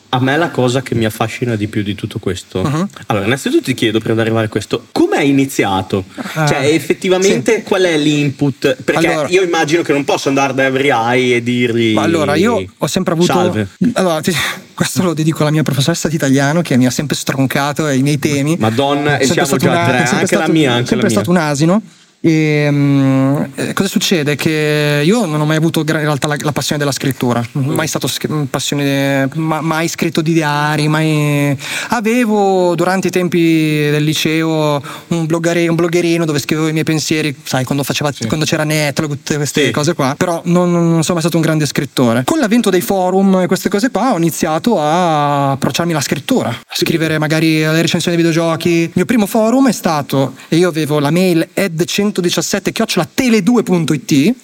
a 0.09 0.21
me 0.21 0.37
la 0.37 0.51
cosa 0.51 0.83
che 0.83 0.95
mi 0.95 1.05
affascina 1.05 1.57
di 1.57 1.67
più 1.69 1.83
di 1.83 1.95
tutto 1.95 2.19
questo. 2.19 2.61
Uh-huh. 2.61 2.89
Allora, 3.07 3.25
innanzitutto 3.27 3.63
ti 3.63 3.75
chiedo 3.75 3.99
prima 3.99 4.15
di 4.15 4.21
arrivare 4.21 4.47
a 4.47 4.49
questo, 4.49 4.87
come 4.93 5.17
hai 5.19 5.29
iniziato? 5.29 6.05
Ah, 6.35 6.47
cioè, 6.47 6.65
effettivamente 6.67 7.63
qual 7.63 7.83
è 7.83 7.97
l'input? 7.99 8.77
Perché 8.83 9.07
Allora- 9.09 9.29
io 9.29 9.43
immagino 9.43 9.83
che 9.83 9.93
non 9.93 10.05
posso 10.05 10.29
andare 10.29 10.55
da 10.55 10.65
Every 10.65 10.91
Eye 10.91 11.37
e 11.37 11.43
dirgli. 11.43 11.97
Allora, 11.97 12.35
io 12.37 12.65
ho 12.77 12.87
sempre 12.87 13.13
avuto. 13.15 13.33
Salve. 13.33 13.69
Allora, 13.95 14.21
ti- 14.21 14.33
questo 14.75 15.03
lo 15.03 15.15
dedico 15.15 15.41
alla 15.43 15.51
mia 15.51 15.63
professoressa 15.63 16.09
di 16.09 16.15
italiano 16.17 16.61
che 16.63 16.77
mi 16.77 16.87
ha 16.87 16.91
sempre 16.91 17.17
stroncato 17.17 17.85
ai 17.85 18.03
miei 18.03 18.19
temi. 18.19 18.57
Madonna, 18.59 19.19
e 19.19 19.27
siamo 19.27 19.57
già 19.57 19.71
una- 19.71 19.85
tre, 19.87 19.97
è 19.97 20.01
anche 20.01 20.21
la 20.21 20.27
stato- 20.27 20.53
mia, 20.53 20.73
anche 20.73 20.87
sempre 20.89 21.09
la 21.09 21.15
mia. 21.15 21.23
stato 21.23 21.31
un 21.31 21.37
asino. 21.37 21.83
E, 22.21 22.67
um, 22.69 23.73
cosa 23.73 23.89
succede? 23.89 24.37
Che 24.37 25.03
io 25.05 25.27
non 25.27 25.41
ho 25.41 25.45
mai 25.45 25.57
avuto 25.57 25.81
in 25.81 25.93
realtà 25.93 26.27
la, 26.27 26.37
la 26.41 26.53
passione 26.53 26.79
della 26.79 26.93
scrittura, 26.93 27.45
mm-hmm. 27.57 27.71
mai 27.71 27.87
stato 27.87 28.09
mm, 28.31 28.45
passione, 28.45 29.29
ma, 29.35 29.61
mai 29.61 29.89
scritto 29.89 30.21
di 30.21 30.33
diari, 30.33 30.89
mai... 30.89 31.57
Avevo 31.91 32.75
durante 32.75 33.09
i 33.09 33.11
tempi 33.11 33.39
del 33.91 34.03
liceo 34.03 34.83
un, 35.09 35.27
bloggare, 35.27 35.69
un 35.69 35.75
bloggerino 35.75 36.25
dove 36.25 36.39
scrivevo 36.39 36.69
i 36.69 36.73
miei 36.73 36.85
pensieri, 36.85 37.35
sai, 37.43 37.65
quando, 37.65 37.85
faceva, 37.85 38.11
sì. 38.13 38.27
quando 38.27 38.45
c'era 38.45 38.65
Netflix, 38.65 39.09
tutte 39.09 39.37
queste 39.37 39.67
sì. 39.67 39.71
cose 39.71 39.95
qua, 39.95 40.15
però 40.17 40.41
non, 40.45 40.71
non, 40.73 41.03
sono 41.03 41.15
mai 41.15 41.21
stato 41.21 41.37
un 41.37 41.43
grande 41.43 41.67
scrittore. 41.67 42.23
Con 42.25 42.39
l'avvento 42.39 42.71
dei 42.71 42.81
forum 42.81 43.41
e 43.43 43.47
queste 43.47 43.69
cose 43.69 43.91
qua 43.91 44.13
ho 44.13 44.17
iniziato 44.17 44.81
a 44.81 45.53
approcciarmi 45.53 45.93
alla 45.93 46.01
scrittura, 46.01 46.49
a 46.49 46.75
scrivere 46.75 47.19
magari 47.19 47.59
le 47.59 47.81
recensioni 47.83 48.17
dei 48.17 48.25
videogiochi. 48.25 48.69
Il 48.69 48.91
mio 48.95 49.05
primo 49.05 49.27
forum 49.27 49.69
è 49.69 49.73
stato, 49.73 50.35
e 50.49 50.57
io 50.57 50.69
avevo 50.69 50.99
la 50.99 51.11
mail 51.11 51.49
ed100 51.55 52.06
117-tele2.it 52.07 54.35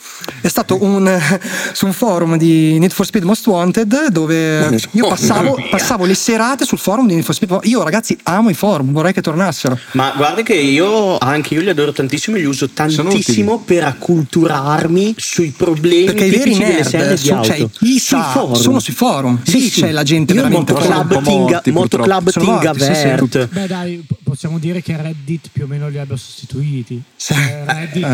è 0.41 0.49
stato 0.49 0.83
un, 0.83 1.21
su 1.73 1.87
un 1.87 1.93
forum 1.93 2.37
di 2.37 2.79
Need 2.79 2.93
for 2.93 3.07
Speed 3.07 3.25
Most 3.25 3.47
Wanted 3.47 4.09
dove 4.09 4.79
io 4.93 5.09
passavo, 5.09 5.59
passavo 5.71 6.05
le 6.05 6.15
serate 6.15 6.65
sul 6.65 6.79
forum 6.79 7.07
di 7.07 7.15
Need 7.15 7.25
for 7.25 7.35
Speed 7.35 7.61
Io 7.65 7.83
ragazzi 7.83 8.17
amo 8.25 8.51
i 8.51 8.55
forum, 8.55 8.93
vorrei 8.93 9.13
che 9.13 9.21
tornassero. 9.21 9.79
Ma 9.93 10.13
guarda 10.17 10.43
che 10.43 10.55
io, 10.55 11.19
anche 11.19 11.55
io 11.55 11.61
li 11.61 11.71
adoro 11.71 11.93
tantissimo 11.93 12.37
e 12.37 12.41
li 12.41 12.47
uso 12.47 12.69
tantissimo 12.69 13.63
per 13.65 13.85
acculturarmi 13.85 15.15
sui 15.17 15.53
problemi 15.57 16.07
Perché 16.07 16.25
i 16.25 16.31
veri 16.31 16.57
nerd 16.57 17.15
su, 17.15 17.41
cioè, 17.43 17.67
i, 17.81 17.99
forum. 17.99 18.55
sono 18.55 18.81
sui 18.81 18.95
forum, 18.95 19.41
sì, 19.43 19.61
sì, 19.61 19.71
sì. 19.71 19.81
c'è 19.81 19.93
la 19.93 20.03
gente 20.03 20.33
io 20.33 20.43
veramente... 20.43 20.73
Motoclub 20.73 21.23
Tinga, 21.23 21.63
Motoclub 21.67 22.31
Tinga 22.31 22.73
Vert. 22.73 23.49
Beh 23.49 23.67
dai, 23.67 24.05
possiamo 24.43 24.59
dire 24.59 24.83
che 24.83 25.01
Reddit 25.01 25.51
più 25.53 25.63
o 25.65 25.67
meno 25.69 25.89
li 25.89 25.99
abbia 26.01 26.17
sostituiti. 26.17 27.01
Sì. 27.15 27.33
Cioè, 27.33 27.63
Reddit 27.65 28.05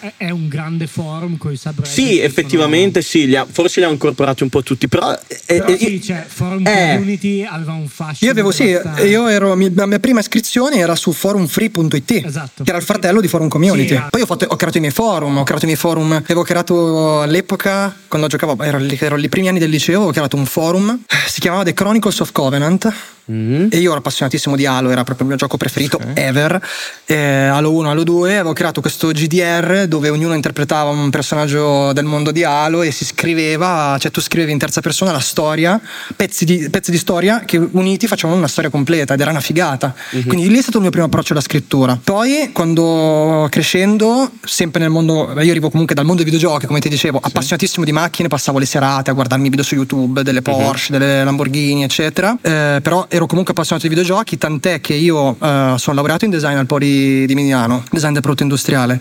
Eh. 0.00 0.12
è- 0.16 0.30
un 0.30 0.48
grande 0.48 0.88
forum 0.88 1.36
con 1.36 1.52
i 1.52 1.56
subreddit. 1.56 1.86
Sì, 1.92 2.18
effettivamente 2.18 3.02
sì, 3.02 3.26
li 3.26 3.36
ha- 3.36 3.46
forse 3.48 3.78
li 3.78 3.86
ha 3.86 3.88
incorporati 3.90 4.42
un 4.42 4.48
po' 4.48 4.64
tutti, 4.64 4.88
però... 4.88 5.12
eh, 5.12 5.18
sono- 5.46 5.58
eh, 5.68 5.76
Però 5.76 5.76
sì, 5.78 6.02
cioè, 6.02 6.24
forum 6.26 6.66
eh. 6.66 6.94
community 6.96 7.44
aveva 7.44 7.74
un 7.74 7.86
fascino. 7.86 8.26
Io 8.26 8.30
avevo, 8.32 8.50
sì, 8.50 8.64
io 8.64 9.28
ero, 9.28 9.54
la 9.54 9.86
mia 9.86 10.00
prima 10.00 10.18
iscrizione 10.18 10.76
era 10.78 10.96
su 10.96 11.12
forumfree.it, 11.12 12.10
Esatto. 12.24 12.64
che 12.64 12.68
era 12.68 12.78
il 12.78 12.84
fratello 12.84 13.20
di 13.20 13.28
Forum 13.28 13.46
Community. 13.46 13.94
Sì. 13.94 14.02
Poi 14.10 14.22
ho, 14.22 14.26
fatto- 14.26 14.46
ho 14.48 14.56
creato 14.56 14.78
i 14.78 14.80
miei 14.80 14.92
forum, 14.92 15.36
ho 15.38 15.44
creato 15.44 15.64
i 15.66 15.68
miei 15.68 15.78
forum, 15.78 16.10
avevo 16.12 16.42
creato 16.42 17.20
all'epoca, 17.22 17.94
quando 18.08 18.26
giocavo, 18.26 18.60
ero, 18.64 18.78
ero 18.98 19.16
i 19.18 19.28
primi 19.28 19.46
anni 19.48 19.60
del 19.60 19.70
liceo, 19.70 20.00
ho 20.02 20.10
creato 20.10 20.34
un 20.36 20.46
forum, 20.46 20.98
si 21.28 21.38
chiamava 21.40 21.62
The 21.62 21.74
Chronicles 21.74 22.18
of 22.18 22.32
Covenant. 22.32 22.92
Mm. 23.30 23.68
E 23.70 23.78
io 23.78 23.90
ero 23.90 23.98
appassionatissimo 23.98 24.54
di 24.54 24.66
Halo, 24.66 24.90
era 24.90 25.02
proprio 25.02 25.26
il 25.26 25.32
mio 25.32 25.36
gioco 25.36 25.56
preferito 25.56 25.98
ever. 26.14 26.60
Eh, 27.04 27.16
Halo 27.16 27.72
1, 27.72 27.90
Halo 27.90 28.04
2, 28.04 28.34
avevo 28.34 28.52
creato 28.52 28.80
questo 28.80 29.08
GDR 29.08 29.86
dove 29.88 30.08
ognuno 30.10 30.34
interpretava 30.34 30.90
un 30.90 31.10
personaggio 31.10 31.92
del 31.92 32.04
mondo 32.04 32.30
di 32.30 32.44
Halo 32.44 32.82
e 32.82 32.90
si 32.90 33.04
scriveva, 33.04 33.96
cioè 33.98 34.10
tu 34.10 34.20
scrivevi 34.20 34.52
in 34.52 34.58
terza 34.58 34.80
persona 34.80 35.10
la 35.10 35.20
storia, 35.20 35.80
pezzi 36.14 36.44
di, 36.44 36.68
pezzi 36.70 36.90
di 36.90 36.98
storia 36.98 37.40
che 37.44 37.56
uniti 37.56 38.06
facevano 38.06 38.38
una 38.38 38.48
storia 38.48 38.70
completa 38.70 39.14
ed 39.14 39.20
era 39.20 39.30
una 39.30 39.40
figata. 39.40 39.94
Quindi 40.10 40.48
lì 40.48 40.58
è 40.58 40.62
stato 40.62 40.76
il 40.76 40.82
mio 40.82 40.92
primo 40.92 41.06
approccio 41.06 41.32
alla 41.32 41.42
scrittura. 41.42 41.98
Poi 42.02 42.50
quando 42.52 43.48
crescendo, 43.50 44.30
sempre 44.44 44.80
nel 44.80 44.90
mondo, 44.90 45.32
io 45.40 45.50
arrivo 45.50 45.70
comunque 45.70 45.94
dal 45.94 46.04
mondo 46.04 46.22
dei 46.22 46.30
videogiochi, 46.30 46.66
come 46.66 46.78
ti 46.78 46.88
dicevo, 46.88 47.18
appassionatissimo 47.20 47.84
di 47.84 47.92
macchine, 47.92 48.28
passavo 48.28 48.58
le 48.58 48.66
serate 48.66 49.10
a 49.10 49.14
guardarmi 49.14 49.48
video 49.48 49.64
su 49.64 49.74
YouTube 49.74 50.22
delle 50.22 50.42
Porsche, 50.42 50.92
delle 50.92 51.24
Lamborghini, 51.24 51.82
eccetera. 51.82 52.36
Eh, 52.40 52.78
però 52.82 53.06
ero 53.16 53.26
comunque 53.26 53.52
appassionato 53.52 53.88
di 53.88 53.94
videogiochi, 53.94 54.38
tant'è 54.38 54.80
che 54.80 54.94
io 54.94 55.32
eh, 55.40 55.74
sono 55.78 55.96
laureato 55.96 56.24
in 56.24 56.30
design 56.30 56.56
al 56.56 56.66
Poli 56.66 57.26
di 57.26 57.34
Milano, 57.34 57.84
design 57.90 58.12
del 58.12 58.20
prodotto 58.22 58.42
industriale. 58.42 59.00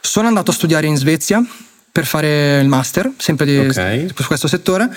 Sono 0.00 0.28
andato 0.28 0.50
a 0.50 0.54
studiare 0.54 0.86
in 0.86 0.96
Svezia 0.96 1.44
per 1.92 2.06
fare 2.06 2.60
il 2.60 2.68
master, 2.68 3.10
sempre 3.16 3.44
di, 3.46 3.58
Ok. 3.58 4.06
su 4.14 4.26
questo 4.26 4.46
settore, 4.46 4.88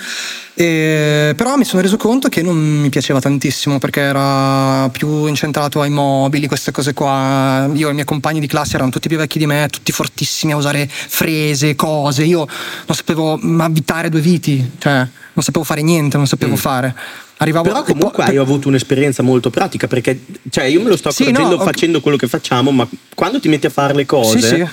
e- 0.54 1.34
però 1.36 1.56
mi 1.56 1.64
sono 1.64 1.82
reso 1.82 1.96
conto 1.96 2.28
che 2.28 2.40
non 2.40 2.56
mi 2.56 2.88
piaceva 2.88 3.18
tantissimo 3.20 3.80
perché 3.80 4.00
era 4.00 4.88
più 4.90 5.26
incentrato 5.26 5.80
ai 5.80 5.90
mobili, 5.90 6.46
queste 6.46 6.70
cose 6.70 6.94
qua. 6.94 7.68
Io 7.74 7.88
e 7.88 7.90
i 7.90 7.94
miei 7.94 8.06
compagni 8.06 8.38
di 8.38 8.46
classe 8.46 8.76
erano 8.76 8.90
tutti 8.90 9.08
più 9.08 9.18
vecchi 9.18 9.38
di 9.40 9.46
me, 9.46 9.66
tutti 9.70 9.90
fortissimi 9.90 10.52
a 10.52 10.56
usare 10.56 10.88
frese, 10.88 11.74
cose. 11.74 12.22
Io 12.22 12.46
non 12.86 12.96
sapevo 12.96 13.40
avvitare 13.58 14.08
due 14.08 14.20
viti, 14.20 14.70
cioè 14.78 14.98
non 15.32 15.42
sapevo 15.44 15.64
fare 15.64 15.82
niente, 15.82 16.16
non 16.16 16.28
sapevo 16.28 16.54
fare. 16.54 16.94
Arrivavo 17.38 17.68
Però 17.68 17.82
comunque 17.82 18.24
poi- 18.24 18.32
hai 18.34 18.36
avuto 18.36 18.68
un'esperienza 18.68 19.22
molto 19.22 19.50
pratica 19.50 19.86
perché 19.88 20.20
cioè 20.50 20.64
io 20.64 20.80
me 20.80 20.88
lo 20.88 20.96
sto 20.96 21.10
Sì, 21.10 21.22
accorgendo 21.24 21.56
no, 21.56 21.62
facendo 21.64 22.00
quello 22.00 22.16
che 22.16 22.28
facciamo, 22.28 22.70
ma 22.70 22.86
quando 23.14 23.40
ti 23.40 23.48
metti 23.48 23.66
a 23.66 23.70
fare 23.70 23.92
le 23.94 24.06
cose 24.06 24.38
Sì, 24.40 24.46
sì. 24.46 24.66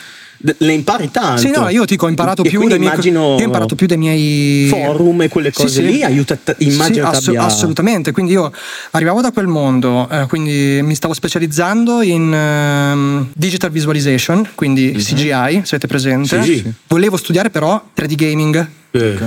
le 0.57 0.73
impari 0.73 1.09
tanto. 1.11 1.41
Sì, 1.41 1.49
no, 1.51 1.69
io 1.69 1.81
ti 1.85 1.93
dico, 1.93 2.05
ho 2.05 2.09
imparato 2.09 2.43
più 2.43 2.67
dai 2.67 2.77
miei 2.79 3.15
ho 3.15 3.39
imparato 3.41 3.75
più 3.75 3.87
dai 3.87 3.97
miei 3.97 4.67
forum 4.67 5.21
e 5.23 5.27
quelle 5.29 5.51
cose 5.51 5.81
sì. 5.81 5.85
lì 5.85 6.03
aiuta 6.03 6.37
immagino 6.59 7.09
Sì, 7.11 7.15
assu- 7.17 7.27
abbia 7.29 7.43
assolutamente. 7.45 8.11
Quindi 8.11 8.33
io 8.33 8.51
arrivavo 8.91 9.21
da 9.21 9.31
quel 9.31 9.47
mondo, 9.47 10.07
eh, 10.09 10.25
quindi 10.27 10.79
mi 10.83 10.93
stavo 10.95 11.13
specializzando 11.15 12.01
in 12.03 12.31
ehm, 12.33 13.27
digital 13.33 13.71
visualization, 13.71 14.47
quindi 14.55 14.93
CGI, 14.93 15.61
se 15.63 15.75
avete 15.75 15.87
presente. 15.87 16.41
Sì, 16.43 16.57
sì. 16.57 16.71
Volevo 16.87 17.17
studiare 17.17 17.49
però 17.49 17.83
3D 17.95 18.15
gaming. 18.15 18.67
Eh. 18.91 19.17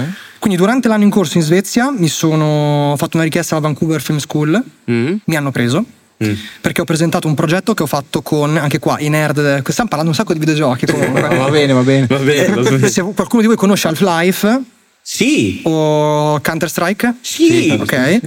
Quindi 0.45 0.61
durante 0.61 0.89
l'anno 0.89 1.05
in 1.05 1.09
corso 1.11 1.39
in 1.39 1.43
Svezia 1.43 1.91
mi 1.91 2.07
sono 2.07 2.91
ho 2.93 2.97
fatto 2.99 3.17
una 3.17 3.25
richiesta 3.25 3.57
alla 3.57 3.67
Vancouver 3.67 4.03
Film 4.03 4.19
School, 4.19 4.63
Mm. 4.91 5.15
mi 5.25 5.37
hanno 5.37 5.51
preso. 5.51 5.83
Mm. 6.23 6.33
Perché 6.61 6.83
ho 6.83 6.85
presentato 6.85 7.27
un 7.27 7.35
progetto 7.35 7.73
che 7.73 7.83
ho 7.83 7.87
fatto 7.87 8.21
con, 8.21 8.59
anche 8.59 8.79
qua, 8.79 9.01
i 9.01 9.09
nerd, 9.09 9.63
stiamo 9.71 9.89
parlando 9.89 10.13
un 10.13 10.15
sacco 10.15 10.35
di 10.35 10.39
videogiochi 10.39 10.85
comunque. 10.92 11.23
Va 11.23 11.49
bene, 11.49 11.73
va 11.73 11.81
bene. 11.81 12.07
Va 12.07 12.18
bene, 12.18 12.55
va 12.57 12.61
bene. 12.61 12.88
Se 12.88 13.01
qualcuno 13.01 13.40
di 13.40 13.47
voi 13.47 13.57
conosce 13.57 13.88
Half-Life 13.88 14.61
Sì. 15.01 15.62
o 15.64 16.38
Counter-Strike, 16.42 17.14
Sì. 17.23 17.79
ok? 17.81 18.21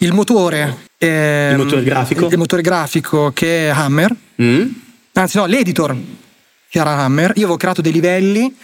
Il 0.00 0.12
motore, 0.12 0.76
ehm, 0.98 1.52
Il 1.52 1.56
motore 1.64 1.82
grafico? 1.84 2.28
il 2.28 2.36
motore 2.36 2.60
grafico 2.60 3.30
che 3.32 3.68
è 3.68 3.70
Hammer, 3.70 4.14
Mm. 4.42 4.66
anzi 5.14 5.38
no, 5.38 5.46
l'editor 5.46 5.96
che 6.68 6.78
era 6.78 6.98
Hammer. 6.98 7.30
Io 7.36 7.44
avevo 7.44 7.56
creato 7.56 7.80
dei 7.80 7.92
livelli 7.92 8.54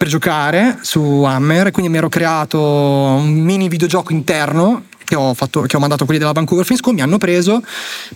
per 0.00 0.08
giocare 0.08 0.78
su 0.80 1.24
Hammer, 1.24 1.66
e 1.66 1.70
quindi 1.72 1.90
mi 1.92 1.98
ero 1.98 2.08
creato 2.08 2.58
un 2.58 3.34
mini 3.34 3.68
videogioco 3.68 4.12
interno 4.12 4.84
che 5.04 5.14
ho, 5.14 5.34
fatto, 5.34 5.60
che 5.60 5.76
ho 5.76 5.78
mandato 5.78 6.06
quelli 6.06 6.18
della 6.18 6.32
Vancouver 6.32 6.64
Film 6.64 6.78
School, 6.78 6.94
mi 6.94 7.02
hanno 7.02 7.18
preso, 7.18 7.62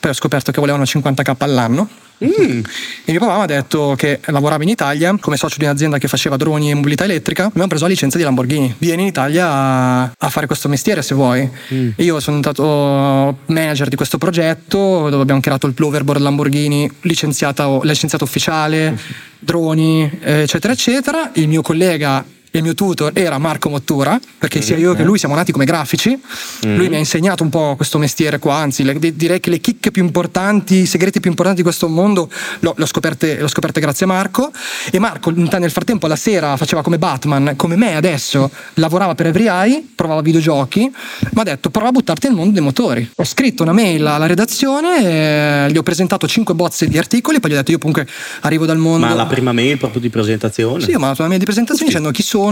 poi 0.00 0.10
ho 0.10 0.14
scoperto 0.14 0.50
che 0.50 0.60
volevano 0.60 0.84
50k 0.84 1.34
all'anno. 1.40 1.86
Mm. 2.22 2.60
E 3.04 3.10
mio 3.10 3.20
papà 3.20 3.36
mi 3.36 3.42
ha 3.42 3.46
detto 3.46 3.94
che 3.96 4.20
lavorava 4.26 4.62
in 4.62 4.68
Italia 4.68 5.16
come 5.18 5.36
socio 5.36 5.56
di 5.58 5.64
un'azienda 5.64 5.98
che 5.98 6.08
faceva 6.08 6.36
droni 6.36 6.70
e 6.70 6.74
mobilità 6.74 7.04
elettrica. 7.04 7.46
Abbiamo 7.46 7.68
preso 7.68 7.84
la 7.84 7.90
licenza 7.90 8.18
di 8.18 8.24
Lamborghini. 8.24 8.74
Vieni 8.78 9.02
in 9.02 9.08
Italia 9.08 9.48
a, 9.50 10.02
a 10.16 10.28
fare 10.28 10.46
questo 10.46 10.68
mestiere 10.68 11.02
se 11.02 11.14
vuoi. 11.14 11.48
E 11.96 12.02
io 12.02 12.20
sono 12.20 12.38
diventato 12.38 13.38
manager 13.46 13.88
di 13.88 13.96
questo 13.96 14.18
progetto 14.18 15.08
dove 15.08 15.22
abbiamo 15.22 15.40
creato 15.40 15.66
il 15.66 15.72
Ploverboard 15.72 16.20
Lamborghini 16.20 16.90
licenziato, 17.02 17.80
licenziato 17.82 18.24
ufficiale, 18.24 18.98
droni, 19.38 20.10
eccetera, 20.20 20.72
eccetera. 20.72 21.30
Il 21.34 21.48
mio 21.48 21.62
collega. 21.62 22.24
Il 22.54 22.62
mio 22.62 22.74
tutor 22.74 23.10
era 23.14 23.36
Marco 23.38 23.68
Mottura, 23.68 24.16
perché 24.38 24.62
sia 24.62 24.76
io 24.76 24.94
che 24.94 25.02
lui 25.02 25.18
siamo 25.18 25.34
nati 25.34 25.50
come 25.50 25.64
grafici. 25.64 26.16
Lui 26.60 26.88
mi 26.88 26.94
ha 26.94 26.98
insegnato 26.98 27.42
un 27.42 27.48
po' 27.48 27.74
questo 27.74 27.98
mestiere 27.98 28.38
qua, 28.38 28.54
anzi, 28.54 28.84
le- 28.84 28.96
direi 29.16 29.40
che 29.40 29.50
le 29.50 29.58
chicche 29.58 29.90
più 29.90 30.04
importanti, 30.04 30.76
i 30.76 30.86
segreti 30.86 31.18
più 31.18 31.30
importanti 31.30 31.62
di 31.62 31.64
questo 31.66 31.88
mondo 31.88 32.30
l'ho, 32.60 32.72
l'ho 32.76 32.86
scoperte, 32.86 33.40
l'ho 33.40 33.48
scoperte 33.48 33.80
grazie 33.80 34.06
a 34.06 34.08
Marco. 34.08 34.52
E 34.92 35.00
Marco, 35.00 35.30
nel 35.30 35.70
frattempo, 35.72 36.06
la 36.06 36.14
sera 36.14 36.56
faceva 36.56 36.82
come 36.82 36.96
Batman, 36.96 37.54
come 37.56 37.74
me 37.74 37.96
adesso, 37.96 38.48
lavorava 38.74 39.16
per 39.16 39.26
Every 39.26 39.48
Eye, 39.48 39.84
provava 39.92 40.20
videogiochi. 40.20 40.78
Mi 40.82 41.40
ha 41.40 41.42
detto: 41.42 41.70
prova 41.70 41.88
a 41.88 41.90
buttarti 41.90 42.28
nel 42.28 42.36
mondo 42.36 42.52
dei 42.52 42.62
motori. 42.62 43.10
Ho 43.16 43.24
scritto 43.24 43.64
una 43.64 43.72
mail 43.72 44.06
alla 44.06 44.26
redazione, 44.26 45.66
eh, 45.66 45.72
gli 45.72 45.76
ho 45.76 45.82
presentato 45.82 46.28
cinque 46.28 46.54
bozze 46.54 46.86
di 46.86 46.98
articoli, 46.98 47.40
poi 47.40 47.50
gli 47.50 47.54
ho 47.54 47.56
detto: 47.56 47.72
Io 47.72 47.78
comunque 47.78 48.06
arrivo 48.42 48.64
dal 48.64 48.78
mondo. 48.78 49.06
Ma 49.06 49.14
la 49.14 49.26
prima 49.26 49.50
mail 49.52 49.76
proprio 49.76 50.00
di 50.00 50.08
presentazione? 50.08 50.84
Sì, 50.84 50.92
ho 50.92 51.00
mandato 51.00 51.22
una 51.22 51.30
mail 51.30 51.40
di 51.40 51.46
presentazione 51.46 51.90
dicendo 51.90 52.12
chi 52.12 52.22
sono. 52.22 52.42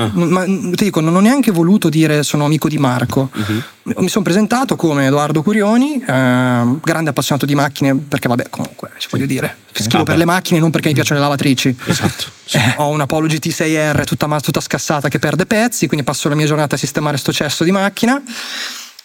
Ah. 0.00 0.10
Ma 0.12 0.44
ti 0.44 0.84
dico, 0.84 1.00
non 1.00 1.16
ho 1.16 1.20
neanche 1.20 1.50
voluto 1.50 1.88
dire 1.88 2.22
sono 2.22 2.44
amico 2.44 2.68
di 2.68 2.78
Marco. 2.78 3.30
Mhm. 3.32 3.62
Mi 3.96 4.08
sono 4.08 4.22
presentato 4.22 4.76
come 4.76 5.06
Edoardo 5.06 5.42
Curioni, 5.42 5.94
eh, 5.94 6.02
grande 6.04 7.10
appassionato 7.10 7.46
di 7.46 7.56
macchine, 7.56 7.96
perché 7.96 8.28
vabbè, 8.28 8.48
comunque, 8.48 8.90
ci 8.98 9.08
voglio 9.10 9.26
dire, 9.26 9.56
scrivo 9.72 10.04
per 10.04 10.16
le 10.16 10.24
macchine, 10.24 10.60
non 10.60 10.70
perché 10.70 10.88
mi 10.88 10.94
piacciono 10.94 11.18
le 11.18 11.24
lavatrici. 11.24 11.76
Esatto. 11.86 12.26
Eh, 12.52 12.74
ho 12.76 12.88
una 12.88 13.06
Polo 13.06 13.26
GT6R 13.26 14.04
tutta, 14.04 14.40
tutta 14.40 14.60
scassata 14.60 15.08
che 15.08 15.18
perde 15.18 15.46
pezzi, 15.46 15.88
quindi 15.88 16.04
passo 16.04 16.28
la 16.28 16.36
mia 16.36 16.46
giornata 16.46 16.76
a 16.76 16.78
sistemare 16.78 17.16
sto 17.16 17.32
cesso 17.32 17.64
di 17.64 17.72
macchina. 17.72 18.22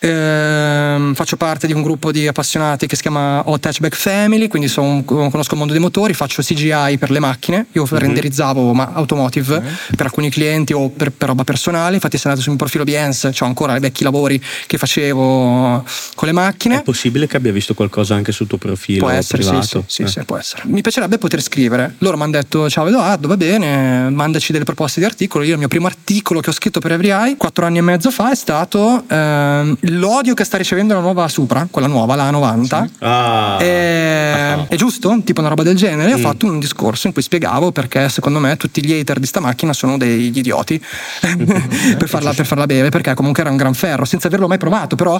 Ehm, 0.05 1.13
faccio 1.13 1.37
parte 1.37 1.65
di 1.65 1.71
un 1.73 1.81
gruppo 1.81 2.11
di 2.11 2.27
appassionati 2.27 2.87
che 2.87 2.95
si 2.97 3.01
chiama 3.03 3.41
Hot 3.47 3.65
Hatchback 3.65 3.95
Family, 3.95 4.47
quindi 4.49 4.71
un- 4.77 5.05
conosco 5.05 5.53
il 5.53 5.57
mondo 5.57 5.71
dei 5.71 5.81
motori, 5.81 6.13
faccio 6.13 6.41
CGI 6.41 6.97
per 6.97 7.09
le 7.09 7.19
macchine, 7.19 7.67
io 7.71 7.87
renderizzavo 7.89 8.73
ma 8.73 8.91
automotive 8.93 9.63
per 9.95 10.05
alcuni 10.07 10.29
clienti 10.29 10.73
o 10.73 10.89
per, 10.89 11.11
per 11.11 11.29
roba 11.29 11.43
personale, 11.45 11.95
infatti 11.95 12.17
se 12.17 12.23
andate 12.27 12.41
sul 12.43 12.51
mio 12.53 12.59
profilo 12.59 12.83
Behance 12.83 13.31
ho 13.39 13.45
ancora 13.45 13.77
i 13.77 13.79
vecchi 13.79 14.03
lavori 14.03 14.41
che 14.67 14.77
facevo 14.77 15.85
con 16.15 16.27
le 16.27 16.33
macchine. 16.33 16.79
È 16.79 16.83
possibile 16.83 17.25
che 17.25 17.37
abbia 17.37 17.53
visto 17.53 17.73
qualcosa 17.73 18.15
anche 18.15 18.31
sul 18.33 18.47
tuo 18.47 18.57
profilo 18.57 19.05
Può 19.05 19.09
essere, 19.09 19.41
sì, 19.41 19.49
privato? 19.49 19.83
sì, 19.87 19.95
sì, 19.95 20.01
Eh. 20.03 20.07
sì, 20.07 20.23
può 20.25 20.37
essere. 20.37 20.63
Mi 20.65 20.81
piacerebbe 20.81 21.17
poter 21.17 21.41
scrivere. 21.41 21.95
Loro 21.99 22.17
mi 22.17 22.23
hanno 22.23 22.31
detto: 22.33 22.69
Ciao 22.69 22.87
Edoardo, 22.87 23.27
va 23.29 23.37
bene, 23.37 24.09
mandaci 24.09 24.51
delle 24.51 24.65
proposte 24.65 24.99
di 24.99 25.05
articolo. 25.05 25.43
Io 25.45 25.53
il 25.53 25.59
mio 25.59 25.67
primo 25.69 25.87
articolo 25.87 26.39
che 26.41 26.49
ho 26.49 26.53
scritto 26.53 26.79
per 26.79 26.91
Every 26.91 27.09
Eye, 27.09 27.37
quattro 27.37 27.65
anni 27.65 27.77
e 27.77 27.81
mezzo 27.81 28.11
fa, 28.11 28.31
è 28.31 28.35
stato 28.35 29.03
ehm, 29.07 29.77
l'odio 29.97 30.33
che 30.33 30.43
sta 30.43 30.57
ricevendo 30.57 30.93
la 30.93 30.99
nuova 30.99 31.27
Supra, 31.27 31.67
quella 31.69 31.87
nuova, 31.87 32.15
la 32.15 32.29
90, 32.29 32.89
Ah. 32.99 33.57
è, 33.57 34.65
è 34.67 34.75
giusto? 34.75 35.21
Tipo 35.23 35.39
una 35.39 35.49
roba 35.49 35.63
del 35.63 35.75
genere. 35.75 36.11
Mm. 36.11 36.13
Ho 36.15 36.17
fatto 36.17 36.45
un 36.45 36.59
discorso 36.59 37.07
in 37.07 37.13
cui 37.13 37.21
spiegavo 37.21 37.71
perché 37.71 38.09
secondo 38.09 38.39
me 38.39 38.57
tutti 38.57 38.83
gli 38.83 38.93
hater 38.93 39.19
di 39.19 39.25
sta 39.25 39.39
macchina 39.39 39.73
sono 39.73 39.97
degli 39.97 40.37
idioti 40.37 40.79
per, 41.97 42.07
farla, 42.07 42.33
per 42.33 42.45
farla 42.45 42.65
bere, 42.65 42.89
perché 42.89 43.13
comunque 43.13 43.41
era 43.41 43.51
un 43.51 43.57
gran 43.57 43.73
ferro, 43.73 44.05
senza 44.05 44.27
averlo 44.27 44.47
mai 44.47 44.57
provato, 44.57 44.95
però 44.95 45.19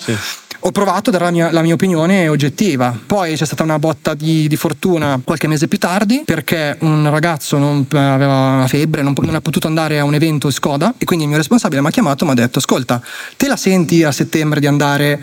ho 0.66 0.72
provato 0.72 1.10
a 1.10 1.12
dare 1.12 1.26
la 1.26 1.32
mia, 1.32 1.52
la 1.52 1.62
mia 1.62 1.74
opinione 1.74 2.28
oggettiva. 2.28 2.98
Poi 3.06 3.36
c'è 3.36 3.46
stata 3.46 3.64
una 3.64 3.80
botta 3.80 4.14
di, 4.14 4.48
di 4.48 4.56
fortuna 4.56 5.20
qualche 5.24 5.48
mese 5.48 5.68
più 5.68 5.78
tardi 5.78 6.24
perché 6.26 6.78
un 6.82 7.10
ragazzo 7.10 7.58
non 7.58 7.86
aveva 7.92 8.34
una 8.34 8.68
febbre, 8.68 9.02
non, 9.02 9.14
non 9.22 9.36
ha 9.36 9.42
potuto 9.42 9.68
andare 9.68 10.00
a 10.00 10.04
un 10.04 10.14
evento 10.14 10.50
Skoda 10.50 10.94
e 10.98 11.06
quindi 11.06 11.26
il 11.26 11.30
mio 11.30 11.40
responsabile 11.40 11.82
mi 11.82 11.88
ha 11.88 11.92
chiamato 11.92 12.24
e 12.24 12.28
mi 12.28 12.34
ha 12.34 12.36
detto 12.36 12.60
ascolta, 12.60 13.02
te 13.36 13.48
la 13.48 13.58
senti 13.58 14.04
a 14.04 14.12
settembre 14.12 14.60
di 14.64 14.68
andare 14.68 15.22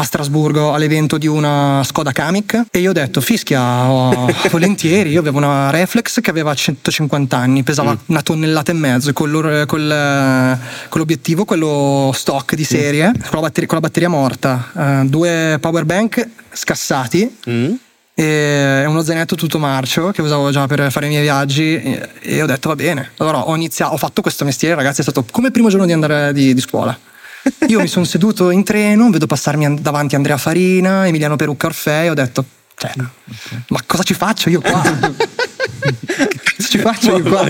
a 0.00 0.02
Strasburgo 0.02 0.72
all'evento 0.72 1.18
di 1.18 1.26
una 1.26 1.82
Skoda 1.84 2.12
Kamiq. 2.12 2.66
E 2.70 2.78
io 2.78 2.90
ho 2.90 2.92
detto 2.92 3.20
fischia 3.20 3.90
oh, 3.90 4.32
volentieri. 4.50 5.10
Io 5.10 5.20
avevo 5.20 5.38
una 5.38 5.70
Reflex 5.70 6.20
che 6.20 6.30
aveva 6.30 6.54
150 6.54 7.36
anni 7.36 7.62
pesava 7.62 7.96
una 8.06 8.22
tonnellata 8.22 8.72
e 8.72 8.74
mezzo 8.74 9.12
con, 9.12 9.30
l'or- 9.30 9.66
col- 9.66 10.58
con 10.88 11.00
l'obiettivo 11.00 11.44
quello 11.44 12.12
stock 12.14 12.54
di 12.54 12.64
serie 12.64 13.12
con, 13.12 13.30
la 13.32 13.40
batteria, 13.40 13.68
con 13.68 13.78
la 13.78 13.86
batteria 13.86 14.08
morta. 14.08 14.70
Eh, 14.74 15.04
due 15.06 15.58
power 15.60 15.84
bank 15.84 16.26
scassati. 16.52 17.36
Mm? 17.50 17.72
e 18.18 18.84
uno 18.84 19.00
zainetto 19.02 19.36
tutto 19.36 19.60
marcio 19.60 20.10
che 20.10 20.22
usavo 20.22 20.50
già 20.50 20.66
per 20.66 20.90
fare 20.90 21.06
i 21.06 21.08
miei 21.08 21.22
viaggi 21.22 21.80
e, 21.80 22.08
e 22.20 22.42
ho 22.42 22.46
detto 22.46 22.68
va 22.68 22.74
bene. 22.74 23.10
Allora 23.18 23.46
ho 23.46 23.54
iniziato 23.54 23.94
ho 23.94 23.96
fatto 23.96 24.22
questo 24.22 24.44
mestiere 24.44 24.74
ragazzi 24.74 25.00
è 25.00 25.02
stato 25.04 25.24
come 25.30 25.46
il 25.46 25.52
primo 25.52 25.68
giorno 25.68 25.86
di 25.86 25.92
andare 25.92 26.32
di, 26.32 26.52
di 26.52 26.60
scuola 26.60 26.98
io 27.68 27.80
mi 27.80 27.86
sono 27.88 28.04
seduto 28.04 28.50
in 28.50 28.64
treno 28.64 29.10
vedo 29.10 29.26
passarmi 29.26 29.64
an- 29.64 29.78
davanti 29.80 30.14
Andrea 30.14 30.36
Farina 30.36 31.06
Emiliano 31.06 31.36
Perucca 31.36 31.66
Orfei 31.66 32.06
e 32.06 32.10
ho 32.10 32.14
detto 32.14 32.44
cioè, 32.76 32.92
ma 33.68 33.82
cosa 33.86 34.04
ci 34.04 34.14
faccio 34.14 34.48
io 34.50 34.60
qua? 34.60 34.80
Cosa 35.80 36.68
ci 36.68 36.78
faccio 36.78 37.16
io 37.16 37.22
qua? 37.22 37.44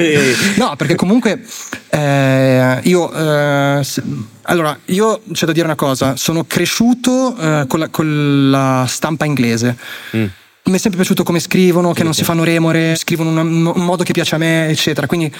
No 0.56 0.74
perché 0.76 0.94
comunque 0.94 1.42
eh, 1.90 2.80
io 2.82 3.12
eh, 3.12 3.80
se- 3.82 4.02
allora 4.42 4.78
io 4.86 5.20
c'è 5.32 5.44
da 5.46 5.52
dire 5.52 5.64
una 5.66 5.74
cosa 5.74 6.16
sono 6.16 6.44
cresciuto 6.44 7.36
eh, 7.36 7.64
con, 7.66 7.78
la, 7.80 7.88
con 7.88 8.50
la 8.50 8.86
stampa 8.88 9.24
inglese. 9.26 9.76
Mi 10.12 10.74
è 10.74 10.78
sempre 10.78 10.98
piaciuto 11.00 11.22
come 11.22 11.40
scrivono, 11.40 11.92
che 11.94 12.02
non 12.04 12.12
si 12.12 12.24
fanno 12.24 12.44
remore, 12.44 12.94
scrivono 12.96 13.30
in 13.40 13.64
un 13.74 13.84
modo 13.84 14.02
che 14.04 14.12
piace 14.12 14.34
a 14.34 14.38
me, 14.38 14.68
eccetera. 14.68 15.06
Quindi, 15.06 15.32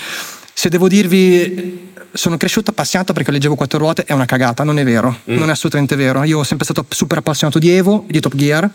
se 0.58 0.68
devo 0.68 0.88
dirvi, 0.88 1.92
sono 2.10 2.36
cresciuto 2.36 2.72
appassionato 2.72 3.12
perché 3.12 3.30
leggevo 3.30 3.54
quattro 3.54 3.78
ruote, 3.78 4.02
è 4.02 4.12
una 4.12 4.24
cagata, 4.24 4.64
non 4.64 4.76
è 4.80 4.82
vero, 4.82 5.20
non 5.26 5.50
è 5.50 5.52
assolutamente 5.52 5.94
vero. 5.94 6.24
Io 6.24 6.32
sono 6.32 6.44
sempre 6.44 6.64
stato 6.64 6.84
super 6.88 7.18
appassionato 7.18 7.60
di 7.60 7.70
Evo, 7.70 8.04
di 8.08 8.18
Top 8.18 8.34
Gear, 8.34 8.68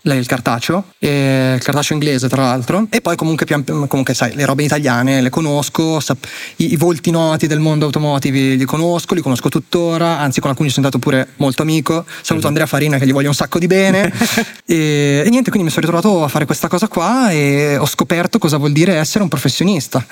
lei 0.00 0.16
è 0.16 0.18
il 0.18 0.24
cartaceo, 0.24 0.82
il 1.00 1.60
cartaceo 1.60 1.94
inglese 1.94 2.26
tra 2.30 2.40
l'altro, 2.40 2.86
e 2.88 3.02
poi 3.02 3.16
comunque, 3.16 3.44
comunque 3.64 4.14
sai, 4.14 4.34
le 4.34 4.46
robe 4.46 4.62
italiane 4.62 5.20
le 5.20 5.28
conosco, 5.28 6.00
sap- 6.00 6.26
i, 6.56 6.72
i 6.72 6.76
volti 6.76 7.10
noti 7.10 7.46
del 7.46 7.60
mondo 7.60 7.84
automotive 7.84 8.54
li 8.54 8.64
conosco, 8.64 9.12
li 9.12 9.20
conosco 9.20 9.50
tuttora, 9.50 10.20
anzi 10.20 10.40
con 10.40 10.48
alcuni 10.48 10.70
sono 10.70 10.88
stato 10.88 10.98
pure 10.98 11.32
molto 11.36 11.60
amico. 11.60 12.06
Saluto 12.22 12.46
Andrea 12.46 12.64
Farina 12.64 12.96
che 12.96 13.04
gli 13.04 13.12
voglio 13.12 13.28
un 13.28 13.34
sacco 13.34 13.58
di 13.58 13.66
bene. 13.66 14.10
e, 14.64 15.22
e 15.22 15.28
niente, 15.28 15.50
quindi 15.50 15.64
mi 15.64 15.70
sono 15.70 15.82
ritrovato 15.84 16.24
a 16.24 16.28
fare 16.28 16.46
questa 16.46 16.68
cosa 16.68 16.88
qua 16.88 17.28
e 17.30 17.76
ho 17.76 17.86
scoperto 17.86 18.38
cosa 18.38 18.56
vuol 18.56 18.72
dire 18.72 18.94
essere 18.94 19.22
un 19.22 19.28
professionista. 19.28 20.02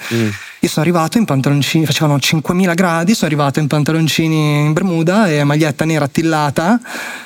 Io 0.61 0.69
sono 0.69 0.85
arrivato 0.85 0.97
in 1.19 1.25
pantaloncini, 1.25 1.87
facevano 1.87 2.17
5.000 2.17 2.75
gradi, 2.75 3.15
sono 3.15 3.31
arrivato 3.31 3.61
in 3.61 3.67
pantaloncini 3.67 4.65
in 4.65 4.73
bermuda 4.73 5.29
e 5.29 5.45
maglietta 5.45 5.85
nera 5.85 6.07
attillata 6.07 6.81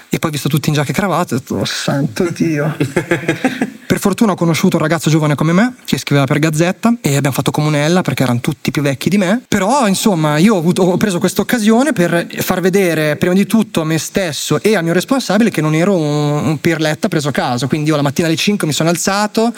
e 0.08 0.18
poi 0.18 0.30
visto 0.30 0.48
tutti 0.48 0.68
in 0.68 0.74
giacca 0.74 0.90
e 0.90 0.94
cravatta 0.94 1.34
ho 1.34 1.38
detto, 1.38 1.56
oh 1.56 1.64
santo 1.64 2.28
Dio. 2.30 2.76
per 3.92 4.00
fortuna 4.00 4.32
ho 4.32 4.36
conosciuto 4.36 4.76
un 4.76 4.82
ragazzo 4.82 5.10
giovane 5.10 5.34
come 5.34 5.52
me 5.52 5.74
che 5.84 5.98
scriveva 5.98 6.24
per 6.24 6.38
Gazzetta 6.38 6.94
e 7.02 7.14
abbiamo 7.14 7.34
fatto 7.36 7.50
comunella 7.50 8.00
perché 8.00 8.22
erano 8.22 8.40
tutti 8.40 8.70
più 8.70 8.80
vecchi 8.80 9.10
di 9.10 9.18
me. 9.18 9.42
Però 9.46 9.86
insomma 9.86 10.38
io 10.38 10.54
ho, 10.54 10.58
avuto- 10.58 10.84
ho 10.84 10.96
preso 10.96 11.18
questa 11.18 11.42
occasione 11.42 11.92
per 11.92 12.26
far 12.38 12.62
vedere 12.62 13.16
prima 13.16 13.34
di 13.34 13.44
tutto 13.44 13.82
a 13.82 13.84
me 13.84 13.98
stesso 13.98 14.62
e 14.62 14.76
al 14.76 14.82
mio 14.82 14.94
responsabile 14.94 15.50
che 15.50 15.60
non 15.60 15.74
ero 15.74 15.94
un, 15.94 16.42
un 16.42 16.58
pirletta 16.58 17.08
preso 17.08 17.28
a 17.28 17.32
caso. 17.32 17.66
Quindi 17.68 17.90
io 17.90 17.96
la 17.96 18.00
mattina 18.00 18.28
alle 18.28 18.36
5 18.36 18.66
mi 18.66 18.72
sono 18.72 18.88
alzato, 18.88 19.52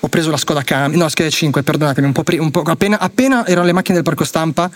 ho 0.00 0.08
preso 0.08 0.30
la 0.30 0.38
Skoda 0.38 0.62
Cam, 0.62 0.94
no 0.94 1.06
Skoda 1.06 1.28
5, 1.28 1.62
perdonatemi, 1.62 2.06
un 2.06 2.14
po', 2.14 2.22
pri- 2.22 2.38
un 2.38 2.50
po' 2.50 2.62
appena, 2.62 2.98
appena 2.98 3.46
erano 3.46 3.66
le 3.66 3.74
macchine 3.74 3.96
del 3.96 4.04
parco 4.04 4.24
stampa 4.24 4.70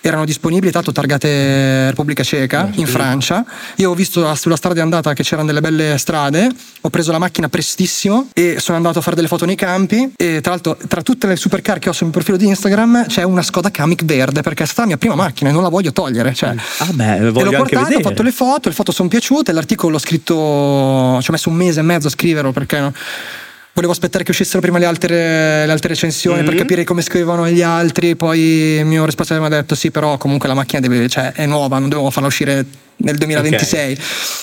erano 0.00 0.24
disponibili, 0.24 0.70
tanto 0.70 0.92
targate 0.92 1.88
Repubblica 1.90 2.22
Ceca 2.22 2.68
in 2.74 2.86
Francia. 2.86 3.44
Io 3.76 3.90
ho 3.90 3.94
visto 3.94 4.20
la- 4.20 4.34
sulla 4.34 4.56
strada 4.56 4.74
di 4.74 4.80
andata 4.80 5.12
che 5.12 5.22
c'erano 5.22 5.46
delle 5.46 5.60
belle 5.60 5.96
strade, 5.98 6.50
ho 6.80 6.90
preso 6.90 7.10
la 7.10 7.18
macchina 7.18 7.48
prestissimo 7.48 8.28
e 8.34 8.53
sono 8.58 8.76
andato 8.76 8.98
a 8.98 9.02
fare 9.02 9.16
delle 9.16 9.28
foto 9.28 9.44
nei 9.44 9.54
campi 9.56 10.12
e 10.16 10.40
tra 10.40 10.52
l'altro 10.52 10.76
tra 10.88 11.02
tutte 11.02 11.26
le 11.26 11.36
supercar 11.36 11.78
che 11.78 11.88
ho 11.88 11.92
sul 11.92 12.06
mio 12.06 12.14
profilo 12.14 12.36
di 12.36 12.46
Instagram 12.46 13.06
c'è 13.06 13.22
una 13.22 13.42
Skoda 13.42 13.70
Kamiq 13.70 14.04
verde 14.04 14.42
perché 14.42 14.62
è 14.62 14.66
stata 14.66 14.82
la 14.82 14.86
mia 14.88 14.96
prima 14.96 15.14
macchina 15.14 15.50
e 15.50 15.52
non 15.52 15.62
la 15.62 15.68
voglio 15.68 15.92
togliere. 15.92 16.34
Cioè, 16.34 16.54
Ah 16.78 16.88
beh, 16.92 17.16
e 17.16 17.20
l'ho 17.20 17.32
voglio 17.32 17.50
portata, 17.56 17.80
ho 17.80 17.84
vedere. 17.84 18.02
fatto 18.02 18.22
le 18.22 18.32
foto, 18.32 18.68
le 18.68 18.74
foto 18.74 18.92
sono 18.92 19.08
piaciute, 19.08 19.52
l'articolo 19.52 19.92
l'ho 19.92 19.98
scritto, 19.98 20.34
ci 21.20 21.30
ho 21.30 21.32
messo 21.32 21.48
un 21.48 21.54
mese 21.56 21.80
e 21.80 21.82
mezzo 21.82 22.06
a 22.08 22.10
scriverlo 22.10 22.52
perché 22.52 22.80
no- 22.80 22.92
volevo 23.74 23.92
aspettare 23.92 24.24
che 24.24 24.30
uscissero 24.30 24.60
prima 24.60 24.78
le 24.78 24.86
altre, 24.86 25.66
le 25.66 25.72
altre 25.72 25.88
recensioni 25.90 26.38
Mm-hmm. 26.38 26.46
per 26.46 26.54
capire 26.56 26.84
come 26.84 27.02
scrivevano 27.02 27.48
gli 27.48 27.62
altri, 27.62 28.16
poi 28.16 28.38
il 28.78 28.84
mio 28.86 29.04
responsabile 29.04 29.48
mi 29.48 29.52
ha 29.54 29.58
detto 29.60 29.74
sì 29.74 29.90
però 29.90 30.16
comunque 30.16 30.48
la 30.48 30.54
macchina 30.54 30.80
deve, 30.80 31.08
cioè, 31.08 31.32
è 31.32 31.44
nuova, 31.46 31.78
non 31.78 31.88
devo 31.88 32.08
farla 32.10 32.28
uscire 32.28 32.64
nel 32.96 33.16
2026 33.16 33.98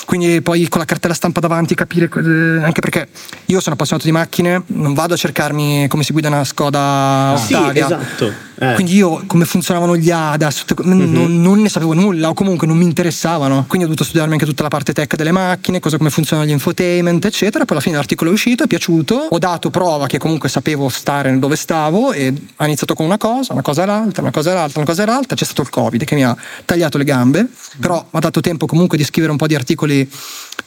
quindi 0.06 0.42
poi 0.42 0.68
con 0.68 0.80
la 0.80 0.86
cartella 0.86 1.14
stampa 1.14 1.40
davanti 1.40 1.74
capire 1.74 2.10
eh, 2.14 2.64
anche 2.64 2.82
perché 2.82 3.08
io 3.46 3.62
sono 3.62 3.76
appassionato 3.76 4.06
di 4.06 4.12
macchine 4.12 4.62
non 4.68 4.94
vado 4.94 5.14
a 5.14 5.18
cercarmi 5.18 5.88
come 5.88 6.04
si 6.04 6.12
guida 6.12 6.28
una 6.28 6.44
Skoda 6.44 7.42
Sì, 7.42 7.54
Octavia 7.54 7.86
esatto. 7.86 8.34
Eh. 8.62 8.76
Quindi 8.76 8.94
io 8.94 9.24
come 9.26 9.46
funzionavano 9.46 9.98
gli 9.98 10.12
ADAS, 10.12 10.60
tutte 10.60 10.76
co- 10.76 10.84
non, 10.84 11.42
non 11.42 11.62
ne 11.62 11.68
sapevo 11.68 11.94
nulla 11.94 12.30
o 12.30 12.36
comunque 12.36 12.68
non 12.68 12.78
mi 12.78 12.84
interessavano. 12.84 13.66
Quindi 13.68 13.86
ho 13.86 13.88
dovuto 13.88 14.04
studiarmi 14.04 14.34
anche 14.34 14.46
tutta 14.46 14.62
la 14.62 14.70
parte 14.70 14.94
tech 14.94 15.16
delle 15.16 15.32
macchine, 15.32 15.80
cosa 15.80 15.98
come 15.98 16.12
funzionano 16.12 16.48
gli 16.48 16.52
infotainment, 16.52 17.26
eccetera. 17.26 17.66
Poi 17.66 17.76
alla 17.76 17.84
fine 17.84 17.96
l'articolo 17.96 18.30
è 18.30 18.34
uscito, 18.34 18.66
è 18.66 18.68
piaciuto. 18.68 19.16
Ho 19.32 19.40
dato 19.40 19.72
prova 19.72 20.06
che 20.06 20.20
comunque 20.20 20.48
sapevo 20.48 20.90
stare 20.90 21.40
dove 21.40 21.56
stavo 21.56 22.12
e 22.12 22.32
ha 22.58 22.66
iniziato 22.66 22.94
con 22.94 23.08
una 23.08 23.18
cosa, 23.18 23.54
una 23.54 23.64
cosa 23.64 23.84
l'altra, 23.84 24.22
una 24.22 24.32
cosa 24.32 24.54
l'altra, 24.54 24.80
una 24.80 24.88
cosa 24.88 25.06
l'altra. 25.06 25.36
C'è 25.36 25.46
stato 25.46 25.64
il 25.64 25.70
Covid 25.70 26.04
che 26.04 26.14
mi 26.14 26.24
ha 26.24 26.38
tagliato 26.64 27.00
le 27.00 27.04
gambe, 27.04 27.48
però 27.80 27.96
mi 27.98 28.20
ha 28.20 28.20
dato 28.20 28.42
tempo 28.42 28.68
comunque 28.68 28.96
di 28.96 29.04
scrivere 29.04 29.32
un 29.32 29.40
po' 29.40 29.48
di 29.48 29.56
articoli 29.56 30.08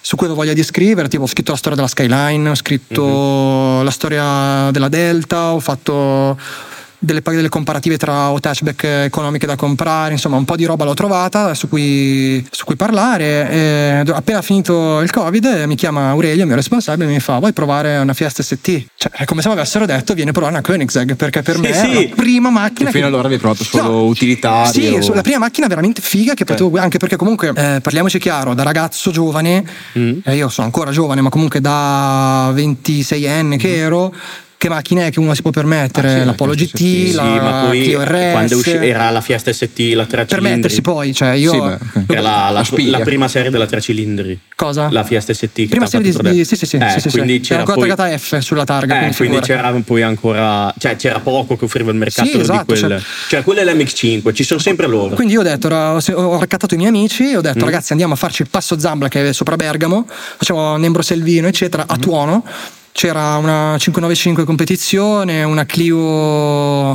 su 0.00 0.16
cui 0.16 0.26
avevo 0.26 0.40
voglia 0.40 0.52
di 0.52 0.64
scrivere, 0.64 1.06
tipo 1.06 1.22
ho 1.22 1.28
scritto 1.28 1.52
la 1.52 1.58
storia 1.58 1.76
della 1.76 1.88
Skyline, 1.88 2.50
ho 2.50 2.54
scritto 2.56 3.82
la 3.82 3.90
storia 3.92 4.70
della 4.72 4.88
Delta, 4.88 5.52
ho 5.52 5.60
fatto 5.60 6.36
delle, 6.98 7.22
delle 7.22 7.48
comparative 7.48 7.96
tra 7.96 8.26
hatchback 8.28 8.84
economiche 8.84 9.46
da 9.46 9.56
comprare, 9.56 10.12
insomma 10.12 10.36
un 10.36 10.44
po' 10.44 10.56
di 10.56 10.64
roba 10.64 10.84
l'ho 10.84 10.94
trovata 10.94 11.54
su 11.54 11.68
cui, 11.68 12.44
su 12.50 12.64
cui 12.64 12.76
parlare. 12.76 13.50
E 13.50 14.02
appena 14.12 14.42
finito 14.42 15.00
il 15.00 15.10
covid 15.10 15.64
mi 15.66 15.74
chiama 15.76 16.08
Aurelio, 16.10 16.42
il 16.42 16.46
mio 16.46 16.56
responsabile, 16.56 17.08
e 17.08 17.12
mi 17.12 17.20
fa 17.20 17.38
vuoi 17.38 17.52
provare 17.52 17.96
una 17.98 18.14
Fiesta 18.14 18.42
ST? 18.42 18.86
Cioè 18.96 19.12
è 19.12 19.24
come 19.24 19.42
se 19.42 19.48
mi 19.48 19.54
avessero 19.54 19.86
detto 19.86 20.14
vieni 20.14 20.30
a 20.30 20.32
provare 20.32 20.54
una 20.54 20.62
Koenigsegg 20.62 21.12
perché 21.14 21.42
per 21.42 21.56
Sì, 21.56 21.60
me 21.60 21.72
sì. 21.72 21.90
è 21.90 22.08
la 22.08 22.14
prima 22.14 22.50
macchina 22.50 22.90
Che 22.90 22.96
fino 22.96 23.06
allora 23.08 23.26
avevi 23.26 23.40
provato 23.40 23.64
solo 23.64 24.04
utilitarie 24.06 25.02
Sì, 25.02 25.10
o- 25.10 25.14
la 25.14 25.22
prima 25.22 25.38
macchina 25.38 25.66
veramente 25.66 26.00
figa 26.00 26.34
che 26.34 26.44
potevo 26.44 26.78
anche 26.78 26.98
perché 26.98 27.16
comunque 27.16 27.48
eh, 27.54 27.80
parliamoci 27.82 28.18
chiaro, 28.18 28.54
da 28.54 28.62
ragazzo 28.62 29.10
giovane, 29.10 29.64
eh, 29.92 30.34
io 30.34 30.48
sono 30.48 30.66
ancora 30.66 30.90
giovane, 30.90 31.20
ma 31.20 31.28
comunque 31.28 31.60
da 31.60 32.50
26enne 32.52 33.56
che 33.56 33.76
ero, 33.76 34.12
che 34.64 34.70
macchine 34.70 35.06
è 35.08 35.10
che 35.10 35.20
uno 35.20 35.34
si 35.34 35.42
può 35.42 35.50
permettere? 35.50 36.14
Ah, 36.14 36.18
sì, 36.20 36.24
L'Apollo 36.24 36.52
la 36.52 36.56
GT, 36.56 36.76
Fiesta 36.78 37.22
Sì, 37.22 37.34
la 37.34 37.42
ma 37.42 37.64
poi 37.66 37.82
Clio 37.82 38.02
RS. 38.02 38.30
quando 38.32 38.56
usci- 38.56 38.70
era 38.76 39.10
la 39.10 39.20
Fiesta 39.20 39.52
ST, 39.52 39.78
la 39.94 40.06
tre 40.06 40.24
permettersi 40.24 40.76
cilindri. 40.76 40.80
poi, 40.80 41.14
cioè 41.14 41.30
io 41.32 41.52
Sì, 41.52 41.58
beh, 42.00 42.12
Era 42.14 42.20
la, 42.22 42.48
la- 42.50 42.64
la 42.90 43.00
prima 43.00 43.28
serie 43.28 43.50
della 43.50 43.66
tre 43.66 43.82
cilindri. 43.82 44.38
cosa? 44.56 44.88
La 44.90 45.04
Fiesta 45.04 45.34
ST. 45.34 45.66
Prima 45.68 45.84
serie 45.86 46.10
di, 46.10 46.16
vedere. 46.16 46.44
sì, 46.44 46.56
sì, 46.56 46.64
sì, 46.64 46.76
Eh, 46.76 46.88
sì, 46.88 47.00
sì, 47.00 47.10
sì. 47.10 47.10
quindi 47.10 47.34
Era 47.34 47.42
c'era 47.44 47.58
ancora 47.60 47.76
poi, 47.78 47.88
taggata 47.88 48.16
F 48.18 48.38
sulla 48.38 48.64
targa. 48.64 48.94
Eh, 48.94 48.98
quindi 49.00 49.16
quindi 49.16 49.40
c'era 49.40 49.70
poi 49.84 50.00
ancora, 50.02 50.74
cioè 50.78 50.96
c'era 50.96 51.20
poco 51.20 51.56
che 51.58 51.66
offriva 51.66 51.90
il 51.90 51.98
mercato 51.98 52.26
Sì, 52.28 52.40
esatto, 52.40 52.72
di 52.72 52.80
quel, 52.80 52.90
cioè- 52.90 53.00
cioè 53.28 53.42
quella 53.42 53.60
è 53.60 53.64
l'MX5, 53.66 54.32
ci 54.32 54.44
sono 54.44 54.60
sempre 54.60 54.86
loro. 54.86 55.14
Quindi 55.14 55.34
io 55.34 55.40
ho 55.40 55.42
detto, 55.42 55.68
ho 55.68 56.38
raccattato 56.38 56.72
i 56.72 56.78
miei 56.78 56.88
amici, 56.88 57.34
ho 57.34 57.40
Mm. 57.40 57.42
detto 57.42 57.64
ragazzi 57.66 57.92
andiamo 57.92 58.14
a 58.14 58.16
farci 58.16 58.40
il 58.40 58.48
passo 58.48 58.78
Zambla 58.78 59.08
che 59.08 59.28
è 59.28 59.32
sopra 59.34 59.56
Bergamo, 59.56 60.06
facciamo 60.08 60.78
Nembro 60.78 61.02
Selvino 61.02 61.48
eccetera 61.48 61.82
Mm. 61.82 61.90
a 61.90 61.96
Tuono. 61.98 62.44
C'era 62.96 63.38
una 63.38 63.76
595 63.76 64.44
competizione, 64.44 65.42
una 65.42 65.66
Clio 65.66 66.94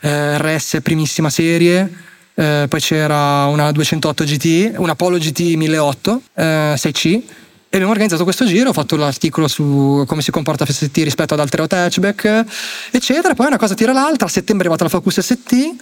eh, 0.00 0.38
RS 0.38 0.78
primissima 0.82 1.28
serie, 1.28 1.92
eh, 2.32 2.64
poi 2.66 2.80
c'era 2.80 3.44
una 3.44 3.70
208 3.70 4.24
GT, 4.24 4.72
una 4.78 4.94
Polo 4.94 5.18
GT 5.18 5.40
1008 5.56 6.22
eh, 6.36 6.42
6C 6.78 7.04
e 7.12 7.22
abbiamo 7.68 7.90
organizzato 7.90 8.24
questo 8.24 8.46
giro, 8.46 8.70
ho 8.70 8.72
fatto 8.72 8.96
l'articolo 8.96 9.46
su 9.46 10.04
come 10.06 10.22
si 10.22 10.30
comporta 10.30 10.64
FST 10.64 10.96
rispetto 11.02 11.34
ad 11.34 11.40
altre 11.40 11.62
hatchback, 11.62 12.44
eccetera. 12.92 13.34
Poi 13.34 13.46
una 13.46 13.58
cosa 13.58 13.74
tira 13.74 13.92
l'altra, 13.92 14.28
a 14.28 14.30
settembre 14.30 14.66
è 14.66 14.70
arrivata 14.70 14.84
la 14.84 14.88
Focus 14.88 15.20
ST, 15.20 15.76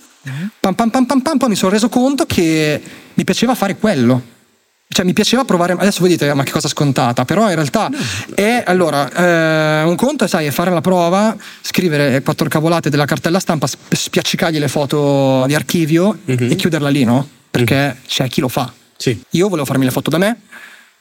pam 0.58 0.74
pam 0.74 0.90
pam 0.90 1.06
pam 1.06 1.20
pam, 1.20 1.38
poi 1.38 1.48
mi 1.50 1.56
sono 1.56 1.70
reso 1.70 1.88
conto 1.88 2.26
che 2.26 2.82
mi 3.14 3.22
piaceva 3.22 3.54
fare 3.54 3.76
quello. 3.76 4.33
Cioè 4.94 5.04
mi 5.04 5.12
piaceva 5.12 5.44
provare, 5.44 5.72
adesso 5.72 5.98
voi 6.00 6.08
dite 6.10 6.32
ma 6.34 6.44
che 6.44 6.52
cosa 6.52 6.68
scontata, 6.68 7.24
però 7.24 7.48
in 7.48 7.56
realtà 7.56 7.90
è, 8.34 8.62
allora, 8.64 9.10
eh, 9.10 9.82
un 9.82 9.96
conto 9.96 10.26
sai, 10.28 10.46
è 10.46 10.50
fare 10.52 10.70
la 10.70 10.80
prova, 10.80 11.36
scrivere 11.60 12.22
quattro 12.22 12.48
cavolate 12.48 12.90
della 12.90 13.04
cartella 13.04 13.40
stampa, 13.40 13.66
sp- 13.66 13.92
spiaccicargli 13.92 14.58
le 14.58 14.68
foto 14.68 15.44
di 15.46 15.54
archivio 15.56 16.18
e 16.24 16.54
chiuderla 16.54 16.88
lì, 16.88 17.02
no? 17.02 17.28
Perché 17.50 17.96
c'è 18.06 18.28
chi 18.28 18.40
lo 18.40 18.48
fa. 18.48 18.72
Sì. 18.96 19.20
Io 19.30 19.48
volevo 19.48 19.66
farmi 19.66 19.84
le 19.84 19.90
foto 19.90 20.10
da 20.10 20.18
me, 20.18 20.36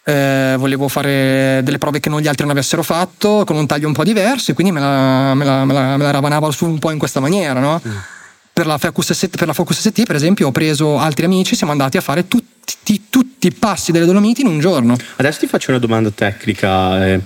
eh, 0.03 0.55
volevo 0.57 0.87
fare 0.87 1.61
delle 1.63 1.77
prove 1.77 1.99
che 1.99 2.09
non 2.09 2.19
gli 2.19 2.27
altri 2.27 2.43
non 2.45 2.51
avessero 2.51 2.81
fatto, 2.83 3.43
con 3.45 3.55
un 3.55 3.67
taglio 3.67 3.87
un 3.87 3.93
po' 3.93 4.03
diverso, 4.03 4.51
e 4.51 4.53
quindi 4.55 4.73
me 4.73 4.79
la, 4.79 5.33
me 5.35 5.45
la- 5.45 5.65
me 5.65 5.73
la- 5.73 5.97
me 5.97 6.03
la 6.03 6.11
ravanavo 6.11 6.49
su 6.51 6.65
un 6.65 6.79
po' 6.79 6.89
in 6.91 6.97
questa 6.97 7.19
maniera, 7.19 7.59
no? 7.59 7.79
Per 8.51 8.67
la, 8.67 8.77
Focus 8.77 9.13
ST, 9.13 9.35
per 9.37 9.47
la 9.47 9.53
Focus 9.53 9.79
ST, 9.79 10.03
per 10.05 10.15
esempio, 10.15 10.47
ho 10.47 10.51
preso 10.51 10.99
altri 10.99 11.25
amici, 11.25 11.55
siamo 11.55 11.71
andati 11.71 11.97
a 11.97 12.01
fare 12.01 12.27
tutti, 12.27 12.45
tutti 13.09 13.47
i 13.47 13.51
passi 13.51 13.91
delle 13.91 14.05
Dolomiti 14.05 14.41
in 14.41 14.47
un 14.47 14.59
giorno. 14.59 14.95
Adesso 15.17 15.39
ti 15.39 15.47
faccio 15.47 15.71
una 15.71 15.79
domanda 15.79 16.11
tecnica, 16.11 17.07
eh, 17.07 17.19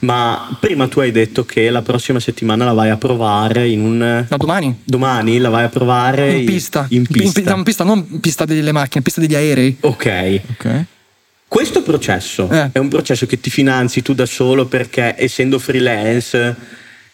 ma 0.00 0.56
prima 0.60 0.88
tu 0.88 1.00
hai 1.00 1.10
detto 1.10 1.44
che 1.44 1.70
la 1.70 1.82
prossima 1.82 2.20
settimana 2.20 2.64
la 2.64 2.72
vai 2.72 2.90
a 2.90 2.96
provare 2.96 3.68
in 3.68 3.80
un... 3.80 4.24
Da 4.28 4.36
domani. 4.36 4.80
Domani 4.84 5.38
la 5.38 5.48
vai 5.48 5.64
a 5.64 5.68
provare 5.68 6.32
In 6.32 6.44
pista. 6.44 6.86
In 6.90 7.06
pista. 7.06 7.50
In, 7.50 7.56
in 7.58 7.62
pista, 7.64 7.84
non 7.84 8.20
pista 8.20 8.44
delle 8.44 8.72
macchine, 8.72 9.02
pista 9.02 9.20
degli 9.20 9.34
aerei. 9.34 9.76
Ok. 9.80 10.40
Ok. 10.50 10.84
Questo 11.46 11.82
processo 11.82 12.48
Eh. 12.50 12.70
è 12.72 12.78
un 12.78 12.88
processo 12.88 13.26
che 13.26 13.38
ti 13.38 13.50
finanzi 13.50 14.02
tu 14.02 14.12
da 14.14 14.26
solo 14.26 14.66
perché 14.66 15.14
essendo 15.16 15.58
freelance... 15.58 16.56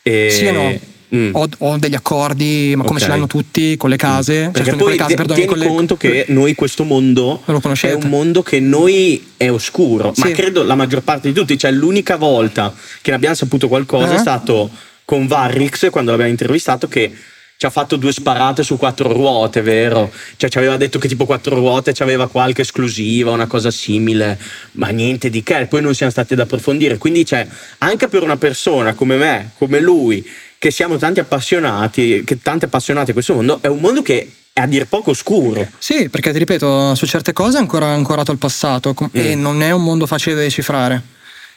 eh, 0.03 0.29
Sì 0.31 0.47
e 0.47 0.51
no. 0.51 0.79
Mm. 1.15 1.31
Ho, 1.35 1.49
ho 1.59 1.77
degli 1.79 1.95
accordi, 1.95 2.73
ma 2.77 2.85
come 2.85 2.99
Ok. 2.99 3.05
ce 3.05 3.09
l'hanno 3.11 3.27
tutti, 3.27 3.77
con 3.77 3.91
le 3.91 3.97
case. 3.97 4.43
cioè, 4.45 4.51
Perché 4.51 4.71
con 4.71 4.79
poi 4.79 4.97
case, 4.97 5.09
ti- 5.11 5.15
perdoni, 5.17 5.41
tieni 5.47 5.59
le- 5.61 5.67
conto 5.67 5.97
che 5.97 6.25
noi 6.29 6.55
questo 6.55 6.85
mondo 6.85 7.43
Lo 7.45 7.61
è 7.81 7.93
un 7.93 8.09
mondo 8.09 8.43
che 8.43 8.61
noi 8.61 9.33
è 9.37 9.51
oscuro, 9.51 10.13
ma 10.17 10.27
Sì. 10.27 10.33
credo 10.33 10.63
la 10.63 10.75
maggior 10.75 11.03
parte 11.03 11.29
di 11.29 11.35
tutti, 11.35 11.57
cioè 11.59 11.71
l'unica 11.71 12.17
volta 12.17 12.75
che 13.01 13.11
ne 13.11 13.17
abbiamo 13.17 13.35
saputo 13.35 13.69
qualcosa 13.69 14.13
Eh? 14.13 14.17
è 14.17 14.19
stato 14.19 14.71
con 15.05 15.27
Varrix 15.27 15.91
quando 15.91 16.11
l'abbiamo 16.11 16.31
intervistato 16.31 16.87
che 16.89 17.13
ci 17.57 17.67
ha 17.67 17.71
fatto 17.71 17.97
due 17.97 18.11
sparate 18.11 18.63
su 18.63 18.79
quattro 18.79 19.13
ruote, 19.13 19.61
vero? 19.61 20.11
Cioè 20.37 20.49
ci 20.49 20.57
aveva 20.57 20.79
detto 20.79 20.99
che 20.99 21.09
tipo 21.09 21.27
quattro 21.27 21.57
ruote 21.57 21.93
c'aveva 21.93 22.27
qualche 22.27 22.63
esclusiva, 22.63 23.33
una 23.33 23.47
cosa 23.47 23.71
simile, 23.71 24.39
ma 24.73 24.89
niente 24.89 25.29
di 25.29 25.43
che, 25.43 25.67
poi 25.69 25.83
non 25.83 25.95
siamo 25.95 26.11
stati 26.11 26.33
ad 26.33 26.39
approfondire, 26.39 26.97
quindi 26.97 27.23
c'è 27.23 27.47
anche 27.79 28.09
per 28.09 28.23
una 28.23 28.39
persona 28.39 28.95
come 28.95 29.17
me, 29.17 29.51
come 29.59 29.79
lui, 29.79 30.27
che 30.61 30.71
siamo 30.71 30.99
tanti 30.99 31.21
appassionati, 31.21 32.23
che 32.23 32.43
tanti 32.43 32.67
appassionati 32.67 33.11
a 33.11 33.13
questo 33.15 33.33
mondo, 33.33 33.61
è 33.63 33.67
un 33.69 33.79
mondo 33.79 34.03
che 34.03 34.31
è 34.53 34.61
a 34.61 34.67
dir 34.67 34.87
poco 34.87 35.13
oscuro. 35.13 35.67
Sì, 35.79 36.11
perché 36.11 36.33
ti 36.33 36.39
ripeto, 36.39 36.95
su 36.95 37.07
certe 37.07 37.33
cose 37.33 37.57
è 37.57 37.61
ancora 37.61 37.87
ancorato 37.87 38.31
al 38.31 38.37
passato 38.37 38.93
com- 38.93 39.09
e 39.11 39.35
Mm. 39.35 39.41
non 39.41 39.63
è 39.63 39.71
un 39.71 39.83
mondo 39.83 40.07
facile 40.07 40.35
da 40.35 40.43
decifrare. 40.43 41.03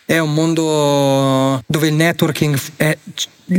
È 0.05 0.17
un 0.19 0.33
mondo 0.33 1.61
dove 1.65 1.87
il 1.87 1.93
networking 1.93 2.57
è 2.75 2.97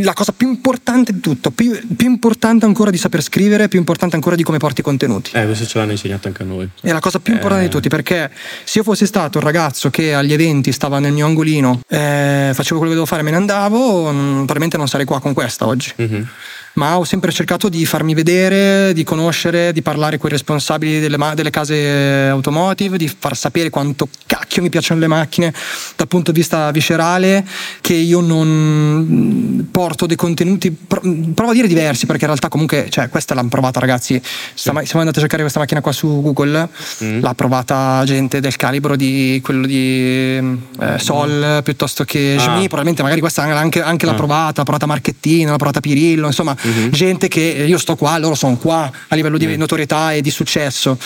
la 0.03 0.13
cosa 0.13 0.33
più 0.33 0.49
importante 0.49 1.13
di 1.13 1.21
tutto, 1.21 1.51
più, 1.51 1.79
più 1.97 2.09
importante 2.09 2.65
ancora 2.65 2.91
di 2.91 2.97
saper 2.99 3.23
scrivere, 3.23 3.69
più 3.69 3.79
importante 3.79 4.15
ancora 4.17 4.35
di 4.37 4.43
come 4.43 4.59
porti 4.59 4.81
i 4.81 4.85
contenuti. 4.85 5.31
Eh, 5.35 5.45
questo 5.45 5.67
ce 5.67 5.79
l'hanno 5.79 5.93
insegnato 5.93 6.29
anche 6.29 6.43
a 6.43 6.47
noi. 6.47 6.69
È 6.81 6.91
la 6.93 7.01
cosa 7.01 7.19
più 7.19 7.33
importante 7.35 7.65
Eh. 7.65 7.69
di 7.69 7.75
tutti 7.75 7.89
perché 7.89 8.31
se 8.65 8.79
io 8.79 8.85
fossi 8.85 9.07
stato 9.07 9.39
il 9.39 9.45
ragazzo 9.45 9.91
che 9.91 10.15
agli 10.15 10.33
eventi 10.33 10.73
stava 10.73 10.99
nel 10.99 11.13
mio 11.13 11.27
angolino, 11.27 11.81
eh, 11.89 12.51
facevo 12.55 12.79
quello 12.79 12.93
che 12.95 12.99
dovevo 12.99 13.07
fare 13.07 13.23
me 13.23 13.31
ne 13.31 13.37
andavo, 13.37 14.11
mm, 14.13 14.35
probabilmente 14.37 14.77
non 14.77 14.89
sarei 14.89 15.07
qua 15.07 15.21
con 15.21 15.33
questa 15.33 15.67
oggi. 15.67 15.93
Mhm. 15.97 16.29
Ma 16.75 16.99
ho 16.99 17.05
sempre 17.05 17.31
cercato 17.31 17.69
di 17.69 17.87
farmi 17.87 18.15
vedere, 18.15 18.93
di 18.95 19.05
conoscere, 19.05 19.73
di 19.73 19.81
parlare 19.81 20.19
con 20.19 20.29
i 20.29 20.33
responsabili 20.33 20.99
delle, 20.99 21.17
ma- 21.17 21.33
delle 21.35 21.51
case 21.51 22.27
automotive, 22.29 22.99
di 22.99 23.07
far 23.07 23.37
sapere 23.37 23.71
quanto 23.71 24.09
cacchio 24.27 24.61
mi 24.61 24.71
piacciono 24.71 24.99
le 24.99 25.07
macchine 25.07 25.55
dal 25.95 26.09
punto 26.09 26.33
di 26.33 26.39
vista 26.41 26.69
viscerale, 26.73 27.47
che 27.81 27.95
io 27.95 28.19
non 28.21 29.69
porto 29.71 30.07
dei 30.07 30.17
contenuti, 30.17 30.73
pro- 30.73 31.01
provo 31.33 31.53
a 31.53 31.55
dire 31.55 31.69
diversi, 31.69 32.07
perché 32.07 32.23
in 32.23 32.31
realtà 32.31 32.49
comunque, 32.49 32.89
cioè, 32.91 33.09
questa 33.09 33.35
l'hanno 33.35 33.51
provata 33.51 33.79
ragazzi, 33.79 34.21
Stama- 34.55 34.83
siamo 34.83 34.99
andati 34.99 35.19
a 35.19 35.21
cercare 35.21 35.43
questa 35.43 35.61
macchina 35.61 35.81
qua 35.81 35.93
su 35.93 36.21
Google, 36.23 36.69
Mm. 37.05 37.21
l'ha 37.21 37.35
provata 37.35 38.03
gente 38.05 38.41
del 38.41 38.57
calibro 38.57 38.97
di 38.97 39.41
quello 39.45 39.65
di 39.67 40.37
eh, 40.81 40.99
Sol 40.99 41.61
piuttosto 41.63 42.03
che 42.03 42.35
Ah. 42.37 42.43
Jimny, 42.43 42.63
probabilmente 42.67 43.03
magari 43.03 43.21
questa 43.21 43.43
anche, 43.43 43.81
anche 43.81 44.07
l'ha 44.07 44.13
Ah. 44.13 44.17
provata, 44.17 44.53
l'ha 44.57 44.63
provata 44.65 44.87
Marchettino, 44.87 45.51
l'ha 45.51 45.57
provata 45.57 45.79
Pirillo, 45.79 46.27
insomma 46.27 46.57
Mhm. 46.67 46.91
gente 46.91 47.29
che 47.29 47.41
io 47.41 47.79
sto 47.79 47.95
qua, 47.97 48.19
loro 48.19 48.35
sono 48.35 48.57
qua 48.57 48.91
a 49.09 49.15
livello 49.15 49.39
di 49.39 49.57
notorietà 49.57 50.13
e 50.13 50.21
di 50.21 50.31
successo. 50.31 50.99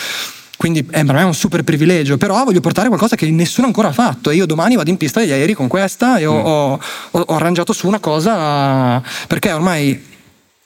Quindi 0.57 0.79
eh, 0.79 1.05
per 1.05 1.15
me 1.15 1.21
è 1.21 1.23
un 1.23 1.33
super 1.33 1.63
privilegio, 1.63 2.17
però 2.17 2.43
voglio 2.43 2.59
portare 2.59 2.87
qualcosa 2.89 3.15
che 3.15 3.29
nessuno 3.31 3.67
ancora 3.67 3.87
ha 3.87 3.93
fatto 3.93 4.29
e 4.29 4.35
io 4.35 4.45
domani 4.45 4.75
vado 4.75 4.89
in 4.89 4.97
pista 4.97 5.21
degli 5.21 5.31
aerei 5.31 5.53
con 5.53 5.67
questa 5.69 6.17
e 6.17 6.25
ho, 6.25 6.33
Mm. 6.33 6.45
ho- 6.45 6.79
ho- 7.11 7.19
ho 7.27 7.35
arrangiato 7.35 7.71
su 7.71 7.87
una 7.87 7.99
cosa 7.99 9.01
perché 9.27 9.53
ormai 9.53 10.08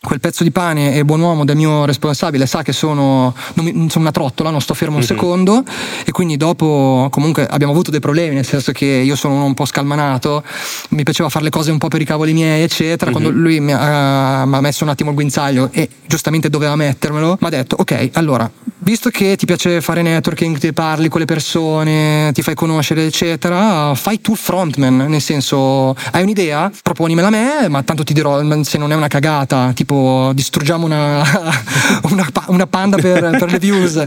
quel 0.03 0.19
pezzo 0.19 0.43
di 0.43 0.51
pane 0.51 0.95
e 0.95 1.05
buon 1.05 1.21
uomo 1.21 1.45
del 1.45 1.55
mio 1.55 1.85
responsabile 1.85 2.45
sa 2.45 2.61
che 2.61 2.73
sono, 2.73 3.33
non 3.53 3.65
mi- 3.65 3.71
sono 3.89 4.03
una 4.03 4.11
trottola, 4.11 4.49
non 4.49 4.59
sto 4.61 4.73
fermo 4.73 4.97
un 4.97 5.03
secondo. 5.03 5.63
E 6.05 6.11
quindi 6.11 6.35
dopo 6.37 7.07
comunque 7.09 7.47
abbiamo 7.47 7.71
avuto 7.71 7.89
dei 7.89 7.99
problemi, 8.01 8.35
nel 8.35 8.45
senso 8.45 8.71
che 8.73 8.85
io 8.85 9.15
sono 9.15 9.35
uno 9.35 9.45
un 9.45 9.53
po' 9.53 9.65
scalmanato, 9.65 10.43
mi 10.89 11.03
piaceva 11.03 11.29
fare 11.29 11.45
le 11.45 11.49
cose 11.49 11.71
un 11.71 11.77
po' 11.77 11.87
per 11.87 12.01
i 12.01 12.05
cavoli 12.05 12.33
miei 12.33 12.63
eccetera, 12.63 13.11
quando 13.11 13.29
lui 13.29 13.59
mi 13.59 13.71
ha, 13.71 14.45
mi 14.45 14.55
ha 14.55 14.61
messo 14.61 14.83
un 14.83 14.89
attimo 14.89 15.09
il 15.09 15.15
guinzaglio 15.15 15.69
e 15.71 15.87
giustamente 16.05 16.49
doveva 16.49 16.75
mettermelo, 16.75 17.37
mi 17.39 17.47
ha 17.47 17.49
detto 17.49 17.77
ok 17.79 18.09
allora 18.13 18.49
visto 18.83 19.09
che 19.09 19.35
ti 19.35 19.45
piace 19.45 19.81
fare 19.81 20.01
networking, 20.01 20.57
ti 20.57 20.73
parli 20.73 21.07
con 21.07 21.19
le 21.19 21.25
persone, 21.25 22.31
ti 22.33 22.41
fai 22.41 22.53
conoscere 22.53 23.05
eccetera, 23.05 23.95
fai 23.95 24.21
tu 24.21 24.35
frontman, 24.35 25.05
nel 25.07 25.21
senso 25.21 25.95
hai 26.11 26.23
un'idea, 26.23 26.71
proponimela 26.81 27.27
a 27.27 27.31
me, 27.31 27.67
ma 27.69 27.81
tanto 27.83 28.03
ti 28.03 28.13
dirò 28.13 28.41
se 28.63 28.77
non 28.77 28.91
è 28.91 28.95
una 28.95 29.07
cagata, 29.07 29.71
tipo 29.73 30.31
distruggiamo 30.33 30.85
una, 30.85 31.23
una, 32.11 32.27
una 32.47 32.67
panda 32.67 32.97
per, 32.97 33.37
per 33.37 33.51
le 33.51 33.59
views, 33.59 34.05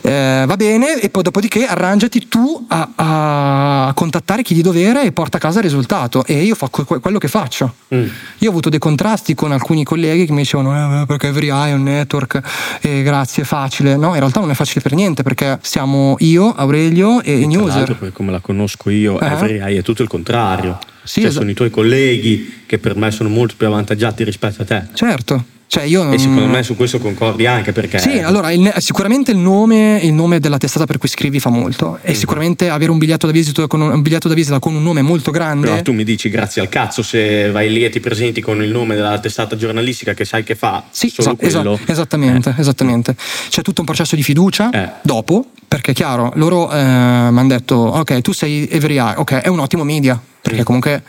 Eh, 0.00 0.44
va 0.46 0.56
bene, 0.56 1.00
e 1.00 1.10
poi 1.10 1.22
dopodiché 1.22 1.66
arrangiati 1.66 2.28
tu 2.28 2.64
a, 2.68 2.88
a 2.94 3.92
contattare 3.94 4.42
chi 4.42 4.54
di 4.54 4.62
dovere 4.62 5.02
e 5.02 5.12
porta 5.12 5.36
a 5.36 5.40
casa 5.40 5.58
il 5.58 5.64
risultato 5.64 6.24
e 6.24 6.42
io 6.42 6.54
faccio 6.54 6.84
que- 6.84 7.00
quello 7.00 7.18
che 7.18 7.28
faccio. 7.28 7.74
Mm. 7.94 8.06
Io 8.38 8.48
ho 8.48 8.50
avuto 8.50 8.68
dei 8.70 8.78
contrasti 8.78 9.34
con 9.34 9.52
alcuni 9.52 9.84
colleghi 9.84 10.24
che 10.24 10.32
mi 10.32 10.38
dicevano 10.38 11.02
eh, 11.02 11.06
perché 11.06 11.28
Every 11.28 11.50
Eye 11.50 11.70
è 11.70 11.74
un 11.74 11.82
network 11.82 12.40
e 12.80 13.02
grazie 13.02 13.42
è 13.42 13.46
facile. 13.46 13.96
No, 13.96 14.07
in 14.14 14.20
realtà 14.20 14.40
non 14.40 14.50
è 14.50 14.54
facile 14.54 14.80
per 14.80 14.92
niente 14.94 15.22
perché 15.22 15.58
siamo 15.62 16.16
io, 16.20 16.52
Aurelio 16.54 17.22
e 17.22 17.40
l'altro, 17.40 17.62
user. 17.64 17.96
poi, 17.96 18.12
come 18.12 18.30
la 18.32 18.40
conosco 18.40 18.90
io, 18.90 19.18
Eh. 19.20 19.26
Every 19.26 19.58
Eye 19.60 19.78
è 19.78 19.82
tutto 19.82 20.02
il 20.02 20.08
contrario. 20.08 20.78
Sì, 21.02 21.20
Cioè, 21.20 21.28
esatto. 21.28 21.38
sono 21.40 21.50
i 21.50 21.54
tuoi 21.54 21.70
colleghi 21.70 22.62
che 22.66 22.78
per 22.78 22.94
me 22.96 23.10
sono 23.10 23.28
molto 23.28 23.54
più 23.56 23.66
avvantaggiati 23.66 24.24
rispetto 24.24 24.62
a 24.62 24.64
te. 24.64 24.82
Certo. 24.92 25.44
Cioè 25.70 25.82
io 25.82 26.02
non... 26.02 26.14
E 26.14 26.18
secondo 26.18 26.46
me 26.46 26.62
su 26.62 26.74
questo 26.76 26.98
concordi 26.98 27.44
anche 27.44 27.72
perché. 27.72 27.98
Sì, 27.98 28.20
allora 28.20 28.50
il 28.52 28.72
sicuramente 28.78 29.32
il 29.32 29.36
nome, 29.36 29.98
il 30.02 30.14
nome 30.14 30.40
della 30.40 30.56
testata 30.56 30.86
per 30.86 30.96
cui 30.96 31.10
scrivi 31.10 31.40
fa 31.40 31.50
molto 31.50 31.98
e 32.00 32.14
sicuramente 32.14 32.70
avere 32.70 32.90
un 32.90 32.96
biglietto 32.96 33.26
da 33.26 33.32
visita 33.32 33.66
con 33.66 33.82
un, 33.82 33.90
un 33.92 34.00
biglietto 34.00 34.28
da 34.28 34.34
visita 34.34 34.58
con 34.60 34.74
un 34.74 34.82
nome 34.82 35.02
molto 35.02 35.30
grande. 35.30 35.68
Però 35.68 35.82
tu 35.82 35.92
mi 35.92 36.04
dici 36.04 36.30
grazie 36.30 36.62
al 36.62 36.70
cazzo 36.70 37.02
se 37.02 37.50
vai 37.50 37.70
lì 37.70 37.84
e 37.84 37.90
ti 37.90 38.00
presenti 38.00 38.40
con 38.40 38.62
il 38.62 38.70
nome 38.70 38.94
della 38.94 39.18
testata 39.18 39.56
giornalistica 39.56 40.14
che 40.14 40.24
sai 40.24 40.42
che 40.42 40.54
fa 40.54 40.84
Sì, 40.90 41.10
solo 41.10 41.36
esa- 41.38 41.58
quello. 41.60 41.74
esa- 41.74 41.92
esattamente, 41.92 42.54
esattamente. 42.56 43.14
C'è 43.50 43.60
tutto 43.60 43.80
un 43.82 43.86
processo 43.86 44.16
di 44.16 44.22
fiducia 44.22 44.70
Eh. 44.70 44.88
dopo, 45.02 45.50
perché 45.68 45.92
chiaro, 45.92 46.32
loro 46.36 46.68
mi 46.68 46.74
hanno 46.78 47.46
detto, 47.46 47.74
ok, 47.74 48.22
tu 48.22 48.32
sei 48.32 48.66
Every 48.70 48.96
Eye, 48.96 49.16
ok, 49.18 49.32
è 49.34 49.48
un 49.48 49.58
ottimo 49.58 49.84
media, 49.84 50.18
perché 50.40 50.62
comunque 50.62 51.02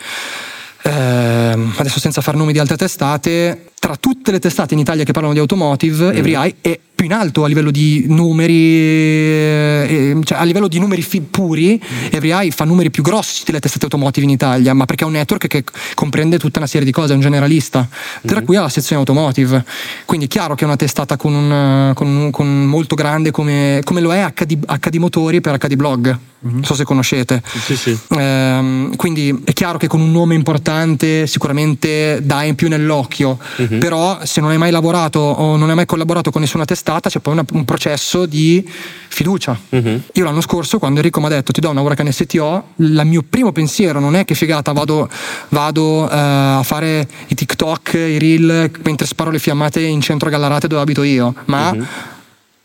ehm, 0.84 1.74
adesso 1.78 2.00
senza 2.00 2.22
far 2.22 2.36
nomi 2.36 2.52
di 2.54 2.60
altre 2.60 2.78
testate, 2.78 3.66
tra 3.80 3.96
tutte 3.96 4.32
le 4.32 4.40
testate 4.40 4.74
in 4.74 4.80
Italia 4.82 5.04
che 5.04 5.12
parlano 5.14 5.34
di 5.34 5.40
automotive, 5.40 6.14
Every 6.14 6.36
Eye 6.36 6.56
è 6.62 6.80
più 7.00 7.06
in 7.08 7.14
alto 7.14 7.46
a 7.46 7.48
livello 7.48 7.72
di 7.72 8.06
numeri, 8.10 8.54
eh, 8.54 10.18
cioè 10.24 10.38
a 10.38 10.44
livello 10.44 10.68
di 10.68 10.80
numeri 10.80 11.02
fi- 11.02 11.22
puri, 11.22 11.82
Every 12.10 12.32
Eye 12.32 12.52
fa 12.52 12.66
numeri 12.66 12.90
più 12.92 13.04
grossi 13.04 13.44
delle 13.46 13.60
testate 13.62 13.86
automotive 13.86 14.26
in 14.26 14.32
Italia, 14.34 14.74
ma 14.74 14.84
perché 14.86 15.04
è 15.06 15.08
un 15.08 15.14
network 15.14 15.48
che 15.48 15.64
comprende 15.94 16.38
tutta 16.38 16.60
una 16.60 16.68
serie 16.68 16.86
di 16.86 16.92
cose, 16.92 17.14
è 17.14 17.16
un 17.16 17.22
generalista, 17.22 17.88
tra 18.26 18.42
cui 18.42 18.58
ha 18.58 18.62
la 18.62 18.70
sezione 18.70 19.00
automotive. 19.00 19.64
Quindi 20.06 20.26
è 20.26 20.30
chiaro 20.30 20.56
che 20.56 20.64
è 20.64 20.68
una 20.68 20.76
testata 20.76 21.16
con, 21.16 21.34
un, 21.34 21.92
con, 21.96 22.08
un- 22.08 22.32
con 22.32 22.66
molto 22.66 22.96
grande 22.96 23.32
come, 23.32 23.80
come 23.86 24.02
lo 24.02 24.14
è 24.14 24.34
HD, 24.36 24.58
HD 24.80 24.96
Motori 24.98 25.40
per 25.40 25.58
HD 25.58 25.76
Blog, 25.76 26.18
non 26.42 26.64
so 26.66 26.74
se 26.74 26.84
conoscete. 26.84 27.42
Sì, 27.66 27.76
sì. 27.78 27.98
Ehm, 28.10 28.96
quindi 28.98 29.42
è 29.46 29.54
chiaro 29.54 29.78
che 29.78 29.88
con 29.88 30.02
un 30.02 30.12
nome 30.12 30.36
importante 30.36 31.28
sicuramente 31.28 32.20
dai 32.24 32.50
in 32.50 32.56
più 32.56 32.68
nell'occhio, 32.68 33.38
però 33.78 34.20
se 34.24 34.42
non 34.42 34.50
hai 34.50 34.58
mai 34.58 34.72
lavorato 34.72 35.20
o 35.20 35.56
non 35.58 35.70
hai 35.70 35.76
mai 35.76 35.86
collaborato 35.86 36.32
con 36.32 36.42
nessuna 36.42 36.66
testata 36.66 37.10
c'è 37.10 37.20
poi 37.20 37.34
una- 37.34 37.46
un 37.54 37.66
processo 37.66 38.26
di 38.26 38.68
fiducia. 39.10 39.58
Mhm. 39.70 40.02
Io 40.14 40.24
l'anno 40.24 40.42
scorso 40.42 40.80
quando 40.80 40.98
Enrico 41.00 41.20
mi 41.20 41.28
ha 41.28 41.30
detto 41.30 41.52
ti 41.52 41.62
do 41.62 41.70
una 41.70 41.82
Huracan 41.82 42.12
STO, 42.12 42.64
il 42.78 43.02
mio 43.06 43.24
primo 43.28 43.52
pensiero 43.52 44.00
non 44.00 44.16
è 44.16 44.26
che 44.26 44.34
figata 44.36 44.72
vado, 44.72 45.08
vado, 45.50 46.10
eh, 46.10 46.16
a 46.18 46.64
fare 46.64 47.08
i 47.28 47.36
TikTok, 47.36 47.94
i 47.94 48.18
reel 48.18 48.72
mentre 48.84 49.06
sparo 49.06 49.30
le 49.30 49.40
fiammate 49.40 49.82
in 49.82 50.02
centro 50.02 50.28
a 50.28 50.32
Gallarate 50.32 50.68
dove 50.68 50.82
abito 50.82 51.04
io, 51.04 51.34
ma 51.46 51.76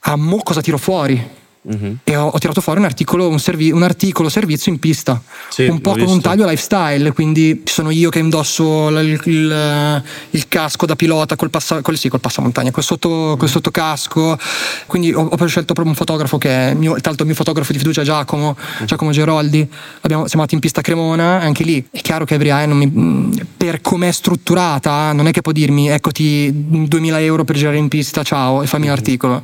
a 0.07 0.17
mo 0.17 0.39
cosa 0.43 0.61
tiro 0.61 0.79
fuori? 0.79 1.43
Mhm. 1.67 1.99
e 2.05 2.15
ho, 2.17 2.27
ho 2.27 2.39
tirato 2.39 2.61
fuori 2.61 2.79
un 2.79 2.85
articolo, 2.85 3.29
un, 3.29 3.39
servi- 3.39 3.71
un 3.73 3.83
articolo 3.83 4.29
servizio 4.29 4.71
in 4.71 4.79
pista, 4.79 5.21
Sì, 5.49 5.65
un 5.67 5.81
po' 5.81 5.93
con 5.93 6.01
un 6.01 6.07
visto. 6.07 6.21
taglio 6.29 6.45
lifestyle, 6.47 7.13
quindi 7.13 7.63
sono 7.65 7.91
io 7.91 8.11
che 8.11 8.19
indosso 8.19 8.91
l- 8.91 8.97
il, 9.03 9.21
il- 9.25 10.03
il 10.31 10.49
casco 10.49 10.85
da 10.85 10.95
pilota 10.95 11.37
col, 11.37 11.49
passa, 11.51 11.81
col, 11.81 11.97
sì, 11.97 12.09
col 12.11 12.21
passamontagna, 12.21 12.71
col, 12.71 12.83
sotto, 12.83 13.37
col 13.39 13.49
sottocasco, 13.49 14.39
quindi 14.87 15.13
ho, 15.15 15.23
ho 15.23 15.47
scelto 15.47 15.73
proprio 15.73 15.89
un 15.89 15.95
fotografo 15.95 16.37
che 16.39 16.51
è 16.51 16.71
il 16.73 16.77
mio, 16.77 16.91
tra 16.93 17.01
l'altro 17.05 17.23
il 17.23 17.27
mio 17.29 17.35
fotografo 17.35 17.73
di 17.73 17.79
fiducia 17.79 18.03
Giacomo, 18.03 18.57
Giacomo 18.85 19.11
Geroldi, 19.11 19.61
Abbiamo, 20.03 20.27
siamo 20.27 20.43
andati 20.43 20.55
in 20.55 20.61
pista 20.61 20.83
Cremona, 20.83 21.41
anche 21.41 21.65
lì 21.65 21.83
è 21.91 22.01
chiaro 22.01 22.25
che 22.27 22.35
Every 22.35 22.51
Eye 22.51 23.43
per 23.57 23.81
com'è 23.81 24.11
strutturata 24.13 25.13
non 25.13 25.27
è 25.27 25.31
che 25.31 25.41
può 25.41 25.53
dirmi 25.53 25.89
eccoti 25.89 26.51
2000 26.87 27.21
euro 27.21 27.45
per 27.45 27.57
girare 27.57 27.79
in 27.79 27.89
pista, 27.89 28.23
ciao 28.23 28.63
e 28.63 28.67
fammi 28.67 28.87
l'articolo. 28.87 29.43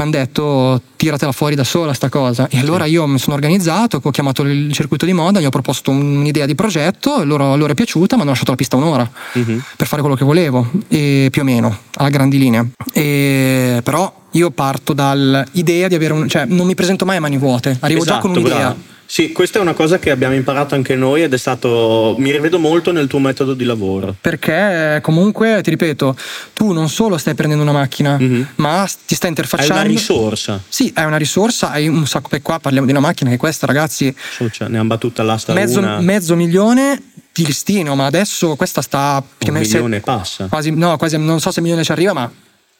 Mi 0.00 0.06
hanno 0.06 0.16
detto 0.16 0.80
tiratela 0.96 1.30
fuori 1.30 1.54
da 1.54 1.62
sola 1.62 1.92
sta 1.92 2.08
cosa 2.08 2.48
e 2.48 2.58
allora 2.58 2.86
io 2.86 3.06
mi 3.06 3.18
sono 3.18 3.34
organizzato, 3.34 4.00
ho 4.02 4.10
chiamato 4.10 4.40
il 4.44 4.72
circuito 4.72 5.04
di 5.04 5.12
moda, 5.12 5.40
gli 5.40 5.44
ho 5.44 5.50
proposto 5.50 5.90
un'idea 5.90 6.46
di 6.46 6.54
progetto, 6.54 7.22
loro, 7.22 7.54
loro 7.54 7.72
è 7.72 7.74
piaciuta, 7.74 8.16
mi 8.16 8.22
hanno 8.22 8.30
lasciato 8.30 8.52
la 8.52 8.56
pista 8.56 8.76
un'ora 8.76 9.10
Mhm. 9.34 9.62
per 9.76 9.86
fare 9.86 10.00
quello 10.00 10.16
che 10.16 10.24
volevo, 10.24 10.70
e 10.88 11.28
più 11.30 11.42
o 11.42 11.44
meno, 11.44 11.76
a 11.96 12.08
grandi 12.08 12.38
linee. 12.38 12.70
E, 12.94 13.80
però 13.84 14.19
io 14.32 14.50
parto 14.50 14.92
dall'idea 14.92 15.88
di 15.88 15.94
avere 15.94 16.12
un... 16.12 16.28
cioè 16.28 16.44
non 16.46 16.66
mi 16.66 16.74
presento 16.74 17.04
mai 17.04 17.16
a 17.16 17.20
mani 17.20 17.38
vuote, 17.38 17.76
arrivo 17.80 18.04
già 18.04 18.18
con 18.18 18.30
Esatto, 18.30 18.46
un'idea. 18.46 18.58
bravo. 18.68 18.88
Sì, 19.10 19.32
questa 19.32 19.58
è 19.58 19.60
una 19.60 19.72
cosa 19.72 19.98
che 19.98 20.12
abbiamo 20.12 20.36
imparato 20.36 20.76
anche 20.76 20.94
noi 20.94 21.22
ed 21.24 21.34
è 21.34 21.36
stato. 21.36 22.14
Mi 22.20 22.30
rivedo 22.30 22.60
molto 22.60 22.92
nel 22.92 23.08
tuo 23.08 23.18
metodo 23.18 23.54
di 23.54 23.64
lavoro. 23.64 24.14
Perché 24.20 25.00
comunque, 25.02 25.60
ti 25.64 25.70
ripeto, 25.70 26.16
tu 26.52 26.70
non 26.70 26.88
solo 26.88 27.18
stai 27.18 27.34
prendendo 27.34 27.64
una 27.64 27.72
macchina, 27.72 28.16
Mhm. 28.16 28.46
ma 28.56 28.88
ti 29.06 29.16
stai 29.16 29.30
interfacciando. 29.30 29.74
una 29.74 29.82
risorsa. 29.82 30.62
Sì, 30.68 30.92
hai 30.94 31.06
una 31.06 31.16
risorsa, 31.16 31.72
hai 31.72 31.88
un 31.88 32.06
sacco. 32.06 32.36
E 32.36 32.40
qua 32.40 32.60
parliamo 32.60 32.86
di 32.86 32.92
una 32.92 33.00
macchina 33.00 33.30
che 33.30 33.36
questa, 33.36 33.66
ragazzi, 33.66 34.14
Cioè, 34.52 34.68
ne 34.68 34.78
hanno 34.78 34.86
battuta 34.86 35.24
l'asta 35.24 35.54
mezzo, 35.54 35.80
una. 35.80 35.98
mezzo 36.00 36.36
milione 36.36 37.02
di 37.32 37.44
listino, 37.44 37.96
ma 37.96 38.06
adesso 38.06 38.54
questa 38.54 38.80
sta. 38.80 39.20
un 39.40 39.54
se- 39.56 39.60
milione 39.60 39.96
e 39.96 40.00
passa. 40.02 40.46
quasi, 40.48 40.70
no, 40.70 40.96
quasi, 40.96 41.18
non 41.18 41.40
so 41.40 41.50
se 41.50 41.60
milione 41.60 41.82
ci 41.82 41.90
arriva, 41.90 42.12
ma 42.12 42.30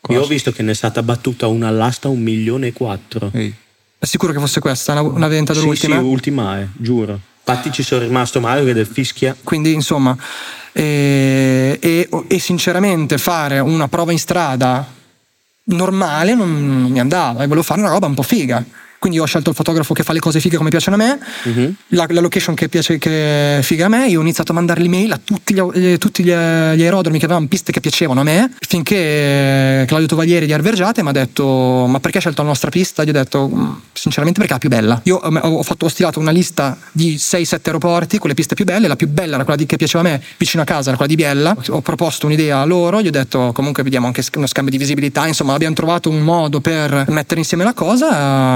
Io 0.09 0.23
ho 0.23 0.27
visto 0.27 0.51
che 0.51 0.63
ne 0.63 0.71
è 0.73 0.75
stata 0.75 1.03
battuta 1.03 1.47
una 1.47 1.69
all'asta 1.69 2.09
un 2.09 2.21
milione 2.21 2.69
e 2.69 2.73
quattro. 2.73 3.31
Ehi. 3.35 3.55
è 3.99 4.05
sicuro 4.07 4.33
che 4.33 4.39
fosse 4.39 4.59
questa, 4.61 4.93
una, 4.93 5.03
una 5.03 5.29
venta 5.29 5.53
Sì, 5.53 5.61
dell'ultima. 5.61 5.99
sì, 5.99 6.03
ultima 6.03 6.59
è, 6.59 6.67
giuro. 6.73 7.21
Infatti 7.45 7.71
ci 7.73 7.83
sono 7.83 8.03
rimasto 8.03 8.41
male 8.41 8.61
perché 8.61 8.75
del 8.75 8.87
fischia. 8.87 9.37
Quindi, 9.43 9.73
insomma, 9.73 10.17
e, 10.73 11.79
e- 11.81 12.09
e 12.29 12.39
sinceramente 12.39 13.19
fare 13.19 13.59
una 13.59 13.89
prova 13.89 14.13
in 14.13 14.19
strada 14.19 14.87
normale 15.65 16.35
non, 16.35 16.81
non 16.83 16.91
mi 16.91 17.01
andava, 17.01 17.43
e 17.43 17.47
volevo 17.47 17.63
fare 17.63 17.81
una 17.81 17.91
roba 17.91 18.07
un 18.07 18.15
po' 18.15 18.23
figa. 18.23 18.65
Quindi 19.01 19.19
ho 19.19 19.25
scelto 19.25 19.49
il 19.49 19.57
fotografo 19.57 19.95
che 19.95 20.03
fa 20.03 20.13
le 20.13 20.19
cose 20.19 20.41
fighe 20.41 20.59
come 20.59 20.69
piacciono 20.69 20.97
a 20.97 20.99
me, 20.99 21.19
Mhm. 21.45 21.75
la, 21.89 22.05
la 22.11 22.21
location 22.21 22.55
che 22.55 22.69
piace 22.69 22.99
che 22.99 23.57
è 23.59 23.63
figa 23.63 23.87
a 23.87 23.89
me. 23.89 24.07
Io 24.09 24.19
ho 24.19 24.23
iniziato 24.23 24.53
a 24.53 24.55
mandare 24.55 24.83
l'email 24.83 25.11
a 25.13 25.19
tutti 25.25 25.55
gli, 25.55 25.61
eh, 25.75 25.97
tutti 25.97 26.23
gli, 26.23 26.27
gli 26.29 26.33
aerodromi 26.83 27.19
che 27.19 27.25
avevano 27.25 27.47
piste 27.49 27.73
che 27.73 27.81
piacevano 27.81 28.21
a 28.21 28.25
me. 28.25 28.53
Finché 28.61 28.97
eh, 28.97 29.85
Claudio 29.87 30.07
Tovaglieri 30.07 30.45
di 30.45 30.53
Arvergiate 30.53 31.03
mi 31.03 31.09
ha 31.09 31.13
detto: 31.13 31.87
Ma 31.89 31.99
perché 31.99 32.19
hai 32.19 32.23
scelto 32.23 32.43
la 32.43 32.49
nostra 32.49 32.69
pista? 32.69 33.03
Gli 33.03 33.09
ho 33.09 33.13
detto: 33.13 33.49
"Mm, 33.49 33.71
Sinceramente, 33.93 34.39
perché 34.41 34.55
è 34.55 34.57
la 34.57 34.61
più 34.61 34.69
bella. 34.69 35.01
Io 35.05 35.23
eh, 35.23 35.39
ho, 35.49 35.63
fatto, 35.63 35.87
ho 35.87 35.89
stilato 35.89 36.21
una 36.21 36.31
lista 36.31 36.77
di 36.93 37.17
6-7 37.17 37.61
aeroporti 37.69 38.19
con 38.19 38.29
le 38.29 38.35
piste 38.35 38.55
più 38.55 38.65
belle. 38.67 38.87
La 38.87 38.97
più 38.97 39.09
bella 39.09 39.35
era 39.37 39.45
quella 39.45 39.59
di- 39.59 39.67
che 39.67 39.77
piaceva 39.77 40.01
a 40.07 40.11
me, 40.11 40.23
vicino 40.37 40.63
a 40.63 40.67
casa, 40.67 40.89
era 40.91 40.97
quella 40.99 41.11
di 41.15 41.17
Biella. 41.17 41.57
Ho 41.71 41.81
proposto 41.81 42.27
un'idea 42.27 42.61
a 42.61 42.65
loro. 42.65 43.01
Gli 43.01 43.09
ho 43.09 43.11
detto: 43.11 43.53
Comunque, 43.53 43.83
vediamo 43.83 44.07
anche 44.07 44.23
uno 44.37 44.47
scambio 44.47 44.73
di 44.73 44.79
visibilità. 44.79 45.27
Insomma, 45.27 45.55
abbiamo 45.55 45.75
trovato 45.75 46.11
un 46.11 46.21
modo 46.21 46.61
per 46.61 47.07
mettere 47.09 47.41
insieme 47.41 47.65
la 47.65 47.73
cosa. 47.73 48.09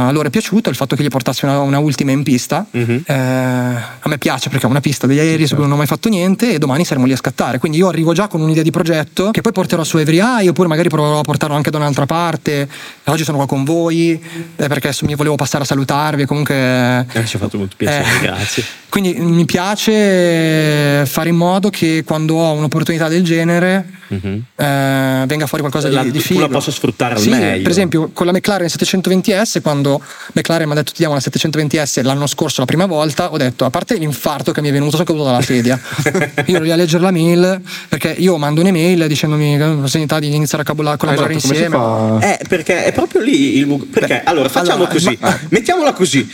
A 0.06 0.10
loro 0.12 0.28
è 0.28 0.30
piaciuto 0.34 0.68
il 0.68 0.74
fatto 0.74 0.96
che 0.96 1.04
gli 1.04 1.08
portassi 1.08 1.44
una, 1.44 1.60
una 1.60 1.78
ultima 1.78 2.10
in 2.10 2.24
pista. 2.24 2.66
Mhm. 2.68 3.04
Eh, 3.06 3.14
a 3.14 4.08
me 4.08 4.18
piace 4.18 4.48
perché 4.48 4.66
è 4.66 4.68
una 4.68 4.80
pista 4.80 5.06
degli 5.06 5.20
aerei 5.20 5.46
su 5.46 5.54
cui 5.54 5.62
non 5.62 5.72
ho 5.72 5.76
mai 5.76 5.86
fatto 5.86 6.08
niente 6.08 6.52
e 6.52 6.58
domani 6.58 6.84
saremo 6.84 7.06
lì 7.06 7.12
a 7.12 7.16
scattare. 7.16 7.58
Quindi 7.58 7.78
io 7.78 7.86
arrivo 7.86 8.12
già 8.12 8.26
con 8.26 8.40
un'idea 8.40 8.64
di 8.64 8.72
progetto 8.72 9.30
che 9.30 9.42
poi 9.42 9.52
porterò 9.52 9.84
su 9.84 9.96
Every 9.98 10.18
Eye 10.18 10.48
oppure 10.48 10.66
magari 10.66 10.88
proverò 10.88 11.20
a 11.20 11.22
portarlo 11.22 11.54
anche 11.54 11.70
da 11.70 11.78
un'altra 11.78 12.04
parte. 12.04 12.68
Oggi 13.04 13.22
sono 13.22 13.36
qua 13.36 13.46
con 13.46 13.62
voi 13.62 14.20
eh, 14.56 14.66
perché 14.66 14.92
mi 15.02 15.14
volevo 15.14 15.36
passare 15.36 15.62
a 15.62 15.66
salutarvi 15.66 16.24
comunque... 16.24 17.06
Eh, 17.12 17.26
ci 17.26 17.36
ha 17.36 17.38
fatto 17.38 17.56
molto 17.56 17.76
piacere, 17.76 18.16
Eh, 18.16 18.20
grazie. 18.20 18.64
Quindi 18.94 19.14
mi 19.18 19.44
piace 19.44 21.04
fare 21.06 21.28
in 21.28 21.34
modo 21.34 21.68
che 21.68 22.04
quando 22.06 22.34
ho 22.36 22.52
un'opportunità 22.52 23.08
del 23.08 23.24
genere 23.24 23.84
Mhm. 24.06 24.42
eh, 24.54 25.24
venga 25.26 25.46
fuori 25.48 25.64
qualcosa 25.68 25.88
La- 25.88 26.02
di, 26.04 26.12
di 26.12 26.18
tu 26.18 26.24
figo. 26.24 26.40
la 26.40 26.46
possa 26.48 26.70
sfruttare 26.70 27.14
al 27.14 27.20
Sì, 27.20 27.30
meglio. 27.30 27.62
Per 27.62 27.70
esempio, 27.72 28.10
con 28.12 28.26
la 28.26 28.30
McLaren 28.30 28.68
720S, 28.68 29.60
quando 29.62 30.00
McLaren 30.34 30.66
mi 30.66 30.72
ha 30.74 30.76
detto 30.76 30.92
ti 30.92 30.98
diamo 30.98 31.14
la 31.14 31.20
720S 31.20 32.02
l'anno 32.04 32.28
scorso 32.28 32.60
la 32.60 32.66
prima 32.66 32.86
volta, 32.86 33.32
ho 33.32 33.36
detto 33.36 33.64
a 33.64 33.70
parte 33.70 33.96
l'infarto 33.96 34.52
che 34.52 34.60
mi 34.60 34.68
è 34.68 34.72
venuto, 34.72 34.92
sono 34.92 35.02
caduto 35.02 35.24
dalla 35.24 35.42
sedia. 35.42 35.76
io 36.46 36.54
ero 36.54 36.62
lì 36.62 36.70
a 36.70 36.76
leggere 36.76 37.02
la 37.02 37.10
mail 37.10 37.60
perché 37.88 38.14
io 38.16 38.36
mando 38.36 38.60
un'email 38.60 39.08
dicendomi 39.08 39.56
che 39.56 39.62
ho 39.64 39.74
la 39.74 39.80
possibilità 39.80 40.20
di 40.20 40.32
iniziare 40.32 40.62
a 40.62 40.66
collaborare 40.72 41.34
Esatto, 41.34 41.40
come 41.40 41.40
si 41.40 41.48
insieme. 41.48 41.76
fa? 41.76 42.18
Eh, 42.38 42.44
perché 42.46 42.84
è 42.84 42.92
proprio 42.92 43.22
lì 43.22 43.56
il 43.58 43.86
Perché 43.90 44.22
allora 44.22 44.48
facciamo 44.48 44.74
allora, 44.84 44.90
così, 44.92 45.18
ma- 45.20 45.36
mettiamola 45.48 45.92
così. 45.94 46.30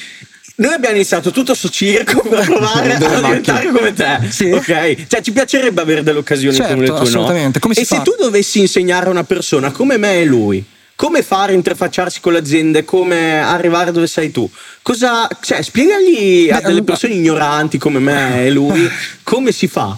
Noi 0.61 0.75
abbiamo 0.75 0.95
iniziato 0.97 1.31
tutto 1.31 1.55
sto 1.55 1.71
circo 1.71 2.21
per 2.21 2.45
provare 2.45 2.93
a 2.95 2.99
Delle 2.99 3.17
diventare 3.21 3.71
come 3.73 3.93
te. 3.95 4.19
Sì. 4.29 4.51
Ok? 4.51 5.07
Cioè, 5.07 5.23
ci 5.23 5.33
piacerebbe 5.33 5.81
avere 5.81 6.03
delle 6.03 6.19
occasioni 6.19 6.55
Certo, 6.55 6.73
come 6.75 6.85
le 6.87 6.93
tue, 6.93 6.99
assolutamente. 7.01 7.53
no? 7.55 7.61
Come 7.61 7.75
si 7.75 7.81
e 7.81 7.85
se 7.87 7.97
fa? 7.97 8.03
tu 8.03 8.15
dovessi 8.19 8.61
insegnare 8.61 9.07
a 9.07 9.11
una 9.11 9.25
persona 9.25 9.71
come 9.71 9.97
me 9.97 10.21
e 10.21 10.25
lui, 10.27 10.63
come 10.95 11.23
fare 11.23 11.53
a 11.53 11.55
interfacciarsi 11.55 12.21
con 12.21 12.33
le 12.35 12.41
aziende, 12.41 12.85
come 12.85 13.41
arrivare 13.41 13.91
dove 13.91 14.07
sei 14.07 14.31
tu, 14.31 14.49
cosa. 14.83 15.27
Cioè, 15.41 15.63
spiegagli 15.63 16.51
a 16.51 16.57
Beh, 16.57 16.61
delle 16.61 16.67
allora- 16.67 16.85
persone 16.85 17.15
ignoranti 17.15 17.79
come 17.79 17.99
me 17.99 18.45
e 18.45 18.51
lui 18.51 18.87
come 19.25 19.53
si 19.53 19.67
fa. 19.67 19.97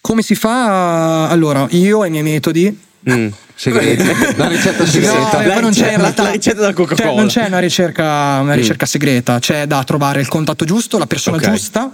Come 0.00 0.22
si 0.22 0.34
fa? 0.34 1.28
Allora, 1.28 1.68
io 1.70 2.02
e 2.02 2.08
i 2.08 2.10
miei 2.10 2.24
metodi. 2.24 2.76
Mm. 3.08 3.28
Segreti. 3.60 4.02
La 4.36 4.46
ricetta 4.48 4.84
No, 4.84 4.88
segreta. 4.88 5.42
La 5.46 5.52
poi 5.52 5.60
non 5.62 5.70
c'è 5.70 5.94
realtà- 5.96 6.22
la 6.22 6.30
ricetta 6.30 6.60
della 6.60 6.72
Coca-Cola. 6.72 7.08
Cioè, 7.08 7.14
non 7.16 7.26
c'è 7.26 7.46
una 7.46 7.58
ricerca, 7.58 8.38
una 8.40 8.54
ricerca 8.54 8.86
segreta, 8.86 9.38
c'è 9.38 9.66
da 9.66 9.84
trovare 9.84 10.22
il 10.22 10.28
contatto 10.28 10.64
giusto, 10.64 10.96
la 10.96 11.04
persona 11.06 11.36
Ok. 11.36 11.42
giusta, 11.50 11.92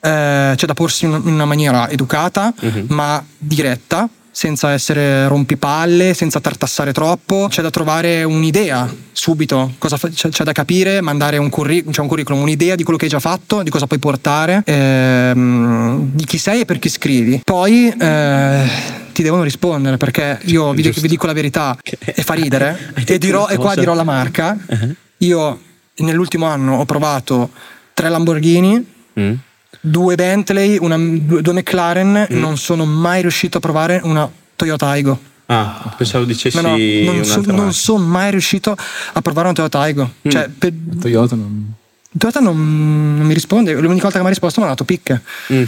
eh, 0.00 0.52
c'è 0.54 0.66
da 0.66 0.74
porsi 0.74 1.06
in 1.06 1.20
in 1.24 1.32
una 1.32 1.44
maniera 1.44 1.88
educata, 1.90 2.52
ma 2.88 3.20
diretta. 3.36 4.08
Senza 4.30 4.70
essere 4.70 5.26
rompipalle, 5.26 6.14
senza 6.14 6.38
tartassare 6.38 6.92
troppo, 6.92 7.48
c'è 7.50 7.60
da 7.60 7.70
trovare 7.70 8.22
un'idea 8.22 8.88
subito, 9.10 9.74
cosa 9.78 9.96
fa- 9.96 10.08
c'è, 10.10 10.44
da 10.44 10.52
capire, 10.52 11.00
mandare 11.00 11.38
un, 11.38 11.48
curri- 11.50 11.82
cioè 11.90 12.02
un 12.02 12.08
curriculum, 12.08 12.42
un'idea 12.42 12.76
di 12.76 12.84
quello 12.84 12.98
che 12.98 13.06
hai 13.06 13.10
già 13.10 13.18
fatto, 13.18 13.62
di 13.64 13.70
cosa 13.70 13.88
puoi 13.88 13.98
portare, 13.98 14.62
ehm, 14.64 16.10
di 16.12 16.24
chi 16.24 16.38
sei 16.38 16.60
e 16.60 16.64
per 16.66 16.78
chi 16.78 16.88
scrivi. 16.88 17.40
Poi 17.44 17.88
eh, 17.88 18.68
ti 19.12 19.22
devono 19.24 19.42
rispondere 19.42 19.96
perché 19.96 20.38
io 20.44 20.72
vi, 20.72 20.82
dico- 20.82 21.00
vi 21.00 21.08
dico 21.08 21.26
la 21.26 21.32
verità 21.32 21.76
e 21.82 22.22
fa 22.22 22.34
ridere 22.34 22.92
e, 23.06 23.18
dirò, 23.18 23.48
e 23.48 23.56
qua 23.56 23.74
dirò 23.74 23.94
la 23.94 24.04
marca. 24.04 24.56
Uh-huh. 24.66 24.94
Io 25.18 25.60
nell'ultimo 25.96 26.46
anno 26.46 26.76
ho 26.76 26.84
provato 26.84 27.50
tre 27.92 28.08
Lamborghini, 28.08 28.96
Mm. 29.18 29.32
Due 29.80 30.14
Bentley, 30.14 30.78
una- 30.80 30.96
due, 30.98 31.42
due 31.42 31.52
McLaren, 31.52 32.26
Mm. 32.32 32.38
non 32.38 32.56
sono 32.58 32.84
mai 32.84 33.20
riuscito 33.22 33.58
a 33.58 33.60
provare 33.60 34.00
una 34.02 34.30
Toyota 34.56 34.88
Aigo. 34.88 35.18
Ah, 35.46 35.94
pensavo 35.96 36.24
dicessi 36.24 36.60
No, 36.60 36.76
no, 36.76 37.12
non, 37.12 37.24
so- 37.24 37.42
non 37.46 37.72
sono 37.72 38.04
mai 38.04 38.30
riuscito 38.30 38.76
a 39.12 39.22
provare 39.22 39.46
una 39.46 39.56
Toyota 39.56 39.78
Aigo. 39.80 40.10
Mm. 40.26 40.30
Cioè, 40.30 40.48
per- 40.58 40.72
Toyota 41.00 41.34
non... 41.36 41.72
Toyota 42.18 42.40
non, 42.40 43.16
non 43.16 43.26
mi 43.26 43.34
risponde, 43.34 43.72
l'unica 43.74 44.02
volta 44.02 44.16
che 44.16 44.18
mi 44.20 44.26
ha 44.26 44.28
risposto 44.30 44.60
mi 44.60 44.66
ha 44.66 44.70
dato 44.70 44.84
picche. 44.84 45.22
Mm. 45.52 45.62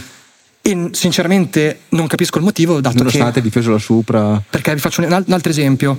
E 0.63 0.89
sinceramente 0.93 1.81
non 1.91 2.07
capisco 2.07 2.37
il 2.39 2.45
motivo, 2.45 2.81
dato 2.83 2.99
Nonostante 2.99 3.33
che... 3.33 3.39
hai 3.39 3.45
difeso 3.45 3.71
la 3.71 3.79
Supra. 3.79 4.43
Perché 4.51 4.75
vi 4.75 4.81
faccio 4.81 5.01
un, 5.03 5.07
un 5.27 5.33
altro 5.33 5.51
esempio. 5.51 5.99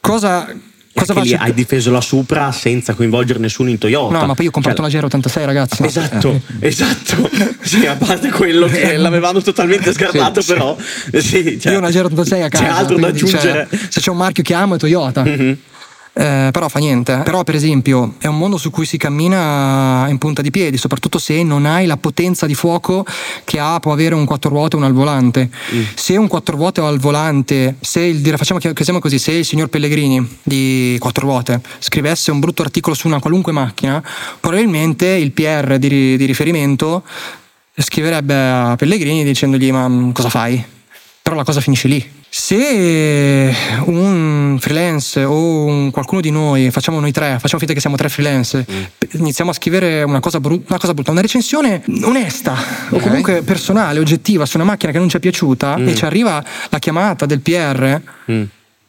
Cosa, 0.00 0.48
cosa 0.96 1.12
Anche 1.12 1.24
lì 1.24 1.30
faccio? 1.32 1.42
hai 1.44 1.54
difeso 1.54 1.90
la 1.90 2.00
Supra 2.00 2.50
senza 2.52 2.94
coinvolgere 2.94 3.38
nessuno 3.38 3.68
in 3.70 3.78
Toyota. 3.78 4.18
No, 4.18 4.26
ma 4.26 4.34
poi 4.34 4.44
io 4.44 4.50
ho 4.50 4.52
comprato 4.52 4.88
Cioè, 4.88 4.98
una 5.00 5.08
GR86, 5.08 5.44
ragazzi. 5.44 5.82
Esatto, 5.84 6.40
esatto. 6.60 7.30
Sì, 7.66 7.84
a 7.86 7.96
parte 7.96 8.30
quello 8.30 8.66
che 8.66 8.96
l'avevamo 8.96 9.40
totalmente 9.42 9.92
scartato, 9.92 10.40
Sì, 10.40 10.46
sì. 10.46 10.52
però. 10.52 10.76
Sì, 11.12 11.58
cioè, 11.60 11.72
io 11.72 11.78
ho 11.78 11.80
una 11.80 11.88
GR86 11.90 12.42
a 12.42 12.48
casa. 12.48 12.64
C'è 12.64 12.70
altro 12.70 12.96
da 12.96 13.02
cioè, 13.02 13.10
aggiungere. 13.10 13.68
se 13.88 14.00
c'è 14.00 14.10
un 14.10 14.16
marchio 14.16 14.42
che 14.42 14.54
amo 14.54 14.76
è 14.76 14.78
Toyota. 14.78 15.22
Mhm. 15.24 15.56
Eh, 16.18 16.48
però 16.50 16.68
fa 16.68 16.78
niente. 16.78 17.20
Però, 17.24 17.44
per 17.44 17.54
esempio, 17.54 18.14
è 18.18 18.26
un 18.26 18.38
mondo 18.38 18.56
su 18.56 18.70
cui 18.70 18.86
si 18.86 18.96
cammina 18.96 20.06
in 20.08 20.16
punta 20.16 20.40
di 20.40 20.50
piedi, 20.50 20.78
soprattutto 20.78 21.18
se 21.18 21.42
non 21.42 21.66
hai 21.66 21.84
la 21.84 21.98
potenza 21.98 22.46
di 22.46 22.54
fuoco 22.54 23.04
che 23.44 23.58
ha, 23.58 23.78
può 23.80 23.92
avere 23.92 24.14
un 24.14 24.24
quattro 24.24 24.48
ruote 24.48 24.76
o 24.76 24.78
un 24.78 24.86
al 24.86 24.94
volante. 24.94 25.50
Mm. 25.74 25.82
Se 25.94 26.16
un 26.16 26.26
quattro 26.26 26.56
ruote 26.56 26.80
o 26.80 26.86
al 26.86 26.98
volante, 26.98 27.76
se 27.80 28.00
il 28.00 28.34
facciamo 28.38 28.58
che 28.58 28.72
chiamiamo 28.72 29.00
così, 29.00 29.18
se 29.18 29.32
il 29.32 29.44
signor 29.44 29.68
Pellegrini 29.68 30.38
di 30.42 30.96
quattro 30.98 31.26
ruote 31.26 31.60
scrivesse 31.80 32.30
un 32.30 32.40
brutto 32.40 32.62
articolo 32.62 32.96
su 32.96 33.08
una 33.08 33.20
qualunque 33.20 33.52
macchina, 33.52 34.02
probabilmente 34.40 35.06
il 35.06 35.32
PR 35.32 35.76
di, 35.76 36.16
di 36.16 36.24
riferimento 36.24 37.02
scriverebbe 37.76 38.34
a 38.34 38.74
Pellegrini 38.76 39.22
dicendogli: 39.22 39.70
Ma 39.70 39.86
mm, 39.86 40.12
cosa 40.12 40.30
fai? 40.30 40.64
Però 41.20 41.36
la 41.36 41.44
cosa 41.44 41.60
finisce 41.60 41.88
lì. 41.88 42.15
Se 42.28 43.54
un 43.86 44.58
freelance 44.60 45.24
o 45.24 45.64
un- 45.64 45.90
qualcuno 45.90 46.20
di 46.20 46.30
noi, 46.30 46.70
facciamo 46.70 47.00
noi 47.00 47.10
tre, 47.12 47.38
facciamo 47.40 47.58
finta 47.58 47.72
che 47.72 47.80
siamo 47.80 47.96
tre 47.96 48.08
freelance, 48.08 48.64
p- 48.98 49.08
iniziamo 49.14 49.50
a 49.50 49.54
scrivere 49.54 50.02
una 50.02 50.20
cosa, 50.20 50.38
bru- 50.38 50.62
una 50.68 50.78
cosa 50.78 50.92
brutta, 50.92 51.12
una 51.12 51.22
recensione 51.22 51.82
onesta 52.02 52.54
o 52.90 52.98
comunque 52.98 53.42
personale, 53.42 54.00
oggettiva 54.00 54.44
su 54.44 54.56
una 54.58 54.66
macchina 54.66 54.92
che 54.92 54.98
non 54.98 55.08
ci 55.08 55.16
è 55.16 55.20
piaciuta 55.20 55.76
e 55.76 55.94
ci 55.94 56.04
arriva 56.04 56.44
la 56.68 56.78
chiamata 56.78 57.24
del 57.26 57.40
PR, 57.40 58.00
Mm. 58.30 58.42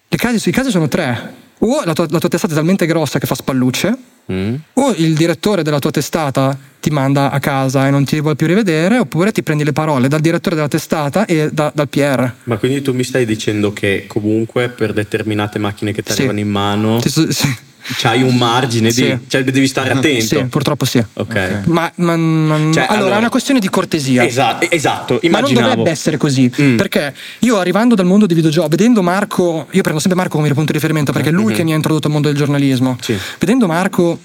le 0.09 0.18
casi, 0.18 0.49
i 0.49 0.51
casi 0.51 0.70
sono 0.70 0.88
tre. 0.88 1.45
O 1.60 1.82
la 1.84 1.93
tua, 1.93 2.05
la 2.10 2.20
tua 2.20 2.30
testata 2.30 2.53
è 2.53 2.55
talmente 2.55 2.86
grossa 2.86 3.20
che 3.20 3.26
fa 3.28 3.36
spallucce, 3.36 3.97
Mm. 4.30 4.55
o 4.74 4.93
il 4.97 5.14
direttore 5.16 5.64
della 5.64 5.80
tua 5.80 5.89
testata 5.89 6.58
ti 6.82 6.89
manda 6.89 7.32
a 7.32 7.39
casa 7.39 7.88
e 7.88 7.91
non 7.91 8.03
ti 8.03 8.20
vuole 8.20 8.36
più 8.36 8.45
rivedere, 8.45 8.97
oppure 8.97 9.32
ti 9.32 9.41
prendi 9.41 9.64
le 9.64 9.72
parole 9.72 10.10
dal 10.10 10.20
direttore 10.20 10.55
della 10.55 10.68
testata 10.68 11.26
e 11.26 11.49
da- 11.51 11.72
dal 11.74 11.88
PR. 11.88 12.30
Ma 12.43 12.58
quindi 12.58 12.82
tu 12.82 12.93
mi 12.93 13.03
stai 13.05 13.26
dicendo 13.26 13.72
che 13.72 14.03
comunque 14.05 14.68
per 14.68 14.91
determinate 14.91 15.60
macchine 15.60 15.93
che 15.93 16.03
ti 16.03 16.12
Sì. 16.12 16.18
arrivano 16.20 16.39
in 16.41 16.49
mano 16.49 16.99
Ti 16.99 17.10
so- 17.10 17.32
sì, 17.32 17.47
c'hai 17.95 18.21
un 18.23 18.35
margine 18.35 18.91
Sì. 18.91 19.03
di... 19.03 19.19
Cioè 19.27 19.43
devi 19.43 19.67
stare 19.67 19.91
attento. 19.91 20.25
sì, 20.25 20.43
purtroppo 20.45 20.85
sì. 20.85 21.03
Ok. 21.13 21.61
Ma, 21.65 21.91
ma- 21.95 22.15
ma- 22.15 22.55
Cioè, 22.73 22.83
allora, 22.83 22.93
allora- 22.95 23.15
è 23.15 23.19
una 23.19 23.29
questione 23.29 23.59
di 23.59 23.69
cortesia. 23.69 24.25
Esatto, 24.25 24.69
esatto, 24.69 25.13
Ma 25.13 25.19
non 25.39 25.49
immaginavo. 25.49 25.67
dovrebbe 25.69 25.89
essere 25.91 26.17
così, 26.17 26.51
Mm. 26.61 26.75
perché 26.77 27.13
io 27.39 27.57
arrivando 27.59 27.95
dal 27.95 28.05
mondo 28.05 28.25
dei 28.25 28.35
videogiochi, 28.35 28.69
vedendo 28.69 29.01
Marco, 29.01 29.67
io 29.71 29.81
prendo 29.81 29.99
sempre 29.99 30.15
Marco 30.19 30.35
come 30.38 30.47
punto 30.49 30.65
di 30.71 30.73
riferimento 30.73 31.11
perché 31.11 31.29
è 31.29 31.31
lui 31.31 31.53
che 31.53 31.63
mi 31.63 31.71
ha 31.73 31.75
introdotto 31.75 32.07
al 32.07 32.13
mondo 32.13 32.27
del 32.27 32.38
giornalismo. 32.38 32.89
Mm-hmm. 32.91 32.99
Sì. 33.01 33.17
Vedendo 33.39 33.67
Marco 33.67 34.19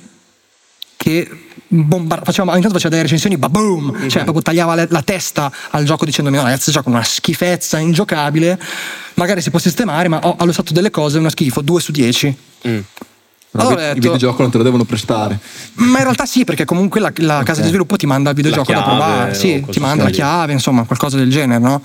che 0.96 1.28
bombar- 1.66 2.24
faceva, 2.24 2.52
ogni 2.52 2.60
tanto 2.60 2.74
faceva 2.76 2.90
delle 2.90 3.02
recensioni, 3.02 3.36
ba 3.36 3.48
boom, 3.48 3.90
Mm-hmm. 3.92 4.08
cioè 4.08 4.22
proprio 4.22 4.42
tagliava 4.42 4.74
le- 4.76 4.86
la 4.90 5.02
testa 5.02 5.50
al 5.70 5.84
gioco 5.84 6.04
dicendomi 6.04 6.36
no 6.36 6.42
ragazzi, 6.44 6.70
gioco 6.70 6.88
è 6.90 6.92
una 6.92 7.02
schifezza, 7.02 7.78
ingiocabile, 7.78 8.58
magari 9.14 9.40
si 9.42 9.50
può 9.50 9.58
sistemare, 9.58 10.06
ma 10.08 10.20
oh, 10.22 10.36
allo 10.38 10.52
stato 10.52 10.72
delle 10.72 10.90
cose 10.90 11.16
è 11.16 11.20
una 11.20 11.30
schifo, 11.30 11.60
2 11.60 11.80
su 11.80 11.90
10. 11.92 12.36
Mm. 12.68 12.78
Allora 13.54 13.74
detto- 13.82 13.94
videogioco 13.94 14.42
non 14.42 14.50
te 14.50 14.56
lo 14.58 14.62
devono 14.64 14.84
prestare. 14.84 15.38
Ma 15.74 15.98
in 15.98 16.04
realtà 16.04 16.24
sì, 16.26 16.44
perché 16.44 16.64
comunque 16.64 17.00
la, 17.00 17.12
la 17.16 17.42
casa 17.44 17.60
di 17.60 17.68
sviluppo 17.68 17.96
ti 17.96 18.06
manda 18.06 18.30
il 18.30 18.36
videogioco 18.36 18.72
La 18.72 18.78
da 18.78 18.84
chiave 18.84 18.98
provare, 19.04 19.34
sì, 19.34 19.64
ti 19.70 19.78
manda 19.80 20.04
la 20.04 20.10
chiave, 20.10 20.52
insomma, 20.52 20.84
qualcosa 20.84 21.16
del 21.18 21.30
genere, 21.30 21.58
no? 21.60 21.82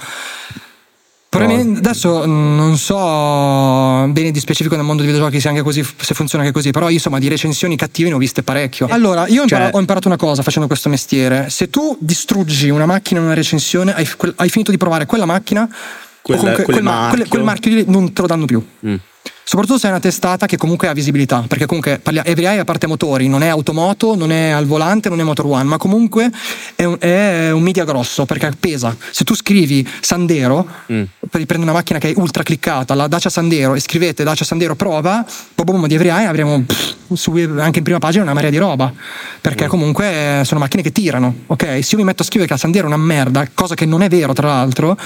Adesso 1.29 2.25
mh, 2.25 2.55
non 2.55 2.77
so 2.77 2.95
bene 4.13 4.31
di 4.31 4.39
specifico 4.39 4.75
nel 4.75 4.85
mondo 4.85 5.03
dei 5.03 5.11
videogiochi 5.11 5.41
se, 5.41 5.49
anche 5.49 5.61
così, 5.61 5.83
se 5.83 6.13
funziona 6.13 6.43
anche 6.45 6.55
così, 6.55 6.71
però 6.71 6.87
io 6.87 6.93
insomma 6.95 7.19
di 7.19 7.27
recensioni 7.27 7.75
cattive 7.75 8.09
ne 8.09 8.15
ho 8.15 8.17
viste 8.17 8.43
parecchio. 8.43 8.87
Allora, 8.89 9.27
io 9.27 9.45
Cioè- 9.45 9.69
ho 9.73 9.79
imparato 9.79 10.07
una 10.07 10.17
cosa 10.17 10.41
facendo 10.41 10.67
questo 10.67 10.87
mestiere: 10.89 11.49
se 11.49 11.69
tu 11.69 11.95
distruggi 11.99 12.69
una 12.69 12.85
macchina 12.85 13.19
in 13.19 13.25
una 13.25 13.35
recensione, 13.35 13.93
hai, 13.93 14.07
hai 14.37 14.49
finito 14.49 14.71
di 14.71 14.77
provare 14.77 15.05
quella 15.05 15.25
macchina, 15.25 15.67
Quel- 16.21 16.37
o 16.37 16.39
comunque 16.39 16.63
quel 16.63 16.75
quel, 16.77 16.85
ma- 16.87 16.91
marchio. 16.91 17.17
quel- 17.17 17.27
quel 17.29 17.43
marchio 17.43 17.71
lì 17.75 17.83
non 17.87 18.13
te 18.13 18.21
lo 18.21 18.27
danno 18.27 18.45
più. 18.45 18.65
Mm. 18.87 18.95
Soprattutto 19.43 19.79
se 19.79 19.87
è 19.87 19.89
una 19.89 19.99
testata 20.01 20.45
che 20.45 20.57
comunque 20.57 20.89
ha 20.89 20.93
visibilità, 20.93 21.45
perché 21.47 21.65
comunque 21.65 21.99
parlia- 21.99 22.25
EveryEye 22.25 22.59
a 22.59 22.63
parte 22.65 22.85
motori, 22.85 23.29
non 23.29 23.43
è 23.43 23.47
automoto, 23.47 24.15
non 24.15 24.31
è 24.31 24.49
al 24.49 24.65
volante, 24.65 25.07
non 25.07 25.21
è 25.21 25.23
Motor 25.23 25.45
One, 25.45 25.63
ma 25.63 25.77
comunque 25.77 26.29
è 26.75 26.83
un, 26.83 26.97
è 26.99 27.51
un 27.51 27.61
media 27.61 27.85
grosso 27.85 28.25
perché 28.25 28.51
pesa. 28.59 28.93
Se 29.11 29.23
tu 29.23 29.33
scrivi 29.35 29.87
Sandero, 30.01 30.67
Mm. 30.91 31.03
per 31.19 31.45
prendere 31.45 31.63
una 31.63 31.71
macchina 31.73 31.97
che 31.99 32.11
è 32.11 32.13
ultra 32.17 32.43
cliccata, 32.43 32.93
la 32.93 33.07
Dacia 33.07 33.29
Sandero, 33.29 33.73
e 33.75 33.79
scrivete 33.79 34.23
Dacia 34.23 34.43
Sandero 34.43 34.75
prova, 34.75 35.25
boh, 35.55 35.63
boh, 35.63 35.87
di 35.87 35.95
EveryEye 35.95 36.25
avremo 36.27 36.61
pff, 36.63 36.95
su- 37.13 37.31
anche 37.57 37.77
in 37.77 37.83
prima 37.83 37.99
pagina 37.99 38.23
una 38.23 38.33
marea 38.33 38.49
di 38.49 38.57
roba, 38.57 38.91
perché 39.39 39.67
comunque 39.67 40.39
eh, 40.39 40.45
sono 40.45 40.59
macchine 40.59 40.81
che 40.83 40.91
tirano, 40.91 41.33
ok? 41.47 41.63
Se 41.83 41.91
io 41.91 41.97
mi 41.97 42.03
metto 42.03 42.21
a 42.21 42.25
scrivere 42.25 42.47
che 42.47 42.53
la 42.53 42.59
Sandero 42.59 42.83
è 42.85 42.87
una 42.87 42.97
merda, 42.97 43.47
cosa 43.53 43.75
che 43.75 43.85
non 43.85 44.01
è 44.01 44.09
vero 44.09 44.33
tra 44.33 44.47
l'altro, 44.47 44.97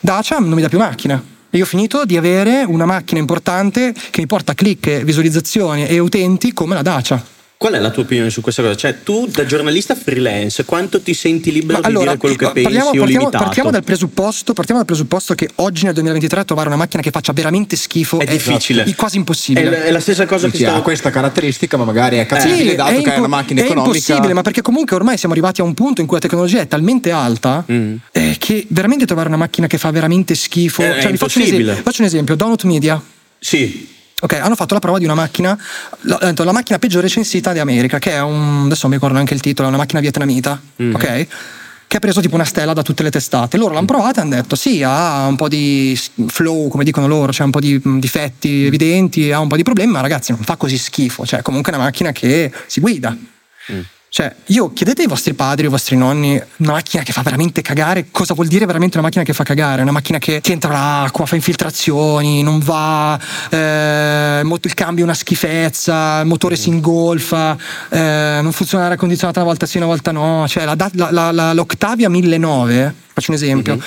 Dacia 0.00 0.38
non 0.38 0.52
mi 0.52 0.62
dà 0.62 0.68
più 0.68 0.78
macchina. 0.78 1.22
E 1.52 1.56
io 1.56 1.64
ho 1.64 1.66
finito 1.66 2.04
di 2.04 2.16
avere 2.16 2.62
una 2.62 2.86
macchina 2.86 3.18
importante 3.18 3.92
che 3.92 4.20
mi 4.20 4.26
porta 4.26 4.54
click, 4.54 5.02
visualizzazioni 5.02 5.84
e 5.84 5.98
utenti 5.98 6.52
come 6.52 6.74
la 6.74 6.82
Dacia. 6.82 7.39
Qual 7.62 7.74
è 7.74 7.78
la 7.78 7.90
tua 7.90 8.04
opinione 8.04 8.30
su 8.30 8.40
questa 8.40 8.62
cosa? 8.62 8.74
Cioè, 8.74 9.02
tu 9.02 9.26
da 9.26 9.44
giornalista 9.44 9.94
freelance, 9.94 10.64
quanto 10.64 11.02
ti 11.02 11.12
senti 11.12 11.52
libero 11.52 11.80
Ma 11.82 11.88
di 11.90 11.94
dire 11.94 12.16
quello 12.16 12.34
che 12.34 12.46
pensi 12.52 12.62
parliamo, 12.62 12.88
o 12.88 12.92
partiamo- 12.92 13.18
limitato? 13.20 13.44
partiamo 13.44 13.70
dal 13.70 13.84
presupposto, 13.84 14.52
partiamo 14.54 14.80
dal 14.80 14.88
presupposto 14.88 15.34
che 15.34 15.50
oggi 15.56 15.84
nel 15.84 15.92
2023 15.92 16.46
trovare 16.46 16.68
una 16.68 16.78
macchina 16.78 17.02
che 17.02 17.10
faccia 17.10 17.34
veramente 17.34 17.76
schifo 17.76 18.18
È 18.18 18.24
difficile. 18.24 18.84
è 18.84 18.94
quasi 18.94 19.16
È, 19.16 19.18
impossibile. 19.18 19.68
l- 19.68 19.82
è 19.82 19.90
la 19.90 20.00
stessa 20.00 20.24
cosa 20.24 20.46
che 20.46 20.52
Dici, 20.52 20.64
ha 20.64 20.68
stavo... 20.68 20.82
questa 20.82 21.10
caratteristica, 21.10 21.76
ma 21.76 21.84
magari 21.84 22.16
è 22.16 22.24
capibile 22.24 22.70
Sì, 22.70 22.76
dato 22.76 22.90
è, 22.92 22.94
che 22.94 22.98
è 23.00 23.06
impo- 23.08 23.18
una 23.18 23.26
macchina 23.28 23.60
è 23.60 23.64
economica. 23.64 23.94
impossibile, 23.94 24.32
ma 24.32 24.40
perché 24.40 24.62
comunque 24.62 24.96
ormai 24.96 25.18
siamo 25.18 25.34
arrivati 25.34 25.60
a 25.60 25.64
un 25.64 25.74
punto 25.74 26.00
in 26.00 26.06
cui 26.06 26.16
la 26.16 26.22
tecnologia 26.22 26.60
è 26.62 26.66
talmente 26.66 27.10
alta 27.10 27.62
Mm. 27.70 27.96
eh, 28.12 28.36
che 28.38 28.64
veramente 28.70 29.04
trovare 29.04 29.28
una 29.28 29.36
macchina 29.36 29.66
che 29.66 29.76
fa 29.76 29.90
veramente 29.90 30.34
schifo. 30.34 30.80
Eh, 30.80 30.96
è 30.96 31.02
Cioè, 31.02 31.10
vi 31.10 31.18
faccio 31.18 31.36
un, 31.38 31.44
impossibile. 31.44 31.62
esempio, 31.72 31.82
faccio 31.82 32.00
un 32.00 32.06
esempio: 32.08 32.34
Donut 32.36 32.64
Media. 32.64 33.02
Sì, 33.38 33.86
Ok, 34.20 34.34
hanno 34.34 34.54
fatto 34.54 34.74
la 34.74 34.80
prova 34.80 34.98
di 34.98 35.04
una 35.04 35.14
macchina, 35.14 35.58
la, 36.02 36.18
detto, 36.20 36.44
la 36.44 36.52
macchina 36.52 36.78
peggiore 36.78 37.02
recensita 37.06 37.52
di 37.52 37.58
America, 37.58 37.98
che 37.98 38.12
è 38.12 38.20
un, 38.20 38.64
adesso 38.66 38.86
mi 38.88 38.94
ricordo 38.94 39.14
neanche 39.14 39.34
il 39.34 39.40
titolo, 39.40 39.66
è 39.66 39.70
una 39.70 39.78
macchina 39.78 40.00
vietnamita, 40.00 40.60
Mm. 40.82 40.94
ok? 40.94 41.26
Che 41.90 41.96
ha 41.96 42.00
preso 42.00 42.20
tipo 42.20 42.36
una 42.36 42.44
stella 42.44 42.72
da 42.72 42.82
tutte 42.82 43.02
le 43.02 43.10
testate. 43.10 43.56
Loro 43.56 43.74
l'hanno 43.74 43.86
provata 43.86 44.20
e 44.20 44.22
hanno 44.22 44.34
detto 44.36 44.54
sì, 44.54 44.80
ha 44.84 45.26
un 45.26 45.34
po' 45.34 45.48
di 45.48 45.98
flow, 46.28 46.68
come 46.68 46.84
dicono 46.84 47.08
loro, 47.08 47.32
cioè 47.32 47.44
un 47.46 47.50
po' 47.50 47.58
di 47.60 47.80
mh, 47.82 47.98
difetti 47.98 48.66
evidenti, 48.66 49.32
ha 49.32 49.40
un 49.40 49.48
po' 49.48 49.56
di 49.56 49.64
problemi, 49.64 49.90
ma 49.90 50.00
ragazzi 50.00 50.30
non 50.30 50.40
fa 50.42 50.54
così 50.56 50.78
schifo, 50.78 51.26
cioè 51.26 51.42
comunque 51.42 51.72
è 51.72 51.74
una 51.74 51.84
macchina 51.84 52.12
che 52.12 52.52
si 52.66 52.80
guida. 52.80 53.16
Cioè, 54.12 54.34
io 54.46 54.72
chiedete 54.72 55.02
ai 55.02 55.06
vostri 55.06 55.34
padri, 55.34 55.66
ai 55.66 55.70
vostri 55.70 55.94
nonni, 55.96 56.32
una 56.56 56.72
macchina 56.72 57.04
che 57.04 57.12
fa 57.12 57.22
veramente 57.22 57.62
cagare, 57.62 58.06
cosa 58.10 58.34
vuol 58.34 58.48
dire 58.48 58.66
veramente 58.66 58.96
una 58.96 59.06
macchina 59.06 59.22
che 59.22 59.32
fa 59.32 59.44
cagare? 59.44 59.82
Una 59.82 59.92
macchina 59.92 60.18
che 60.18 60.40
ti 60.40 60.50
entra 60.50 60.72
l'acqua, 60.72 61.26
fa 61.26 61.36
infiltrazioni, 61.36 62.42
non 62.42 62.58
va, 62.58 63.16
eh, 63.50 64.40
il 64.42 64.74
cambio 64.74 65.04
è 65.04 65.06
una 65.06 65.14
schifezza, 65.14 66.18
il 66.22 66.26
motore 66.26 66.56
si 66.56 66.70
ingolfa, 66.70 67.56
eh, 67.88 68.40
non 68.42 68.50
funziona 68.50 68.82
l'aria 68.82 68.98
condizionata 68.98 69.38
una 69.38 69.48
volta 69.48 69.66
sì, 69.66 69.76
una 69.76 69.86
volta 69.86 70.10
no. 70.10 70.44
Cioè, 70.48 70.64
la- 70.64 70.76
la- 71.10 71.30
la- 71.30 71.52
l'Octavia 71.52 72.08
1009, 72.08 72.94
faccio 73.20 73.30
un 73.30 73.36
esempio, 73.36 73.78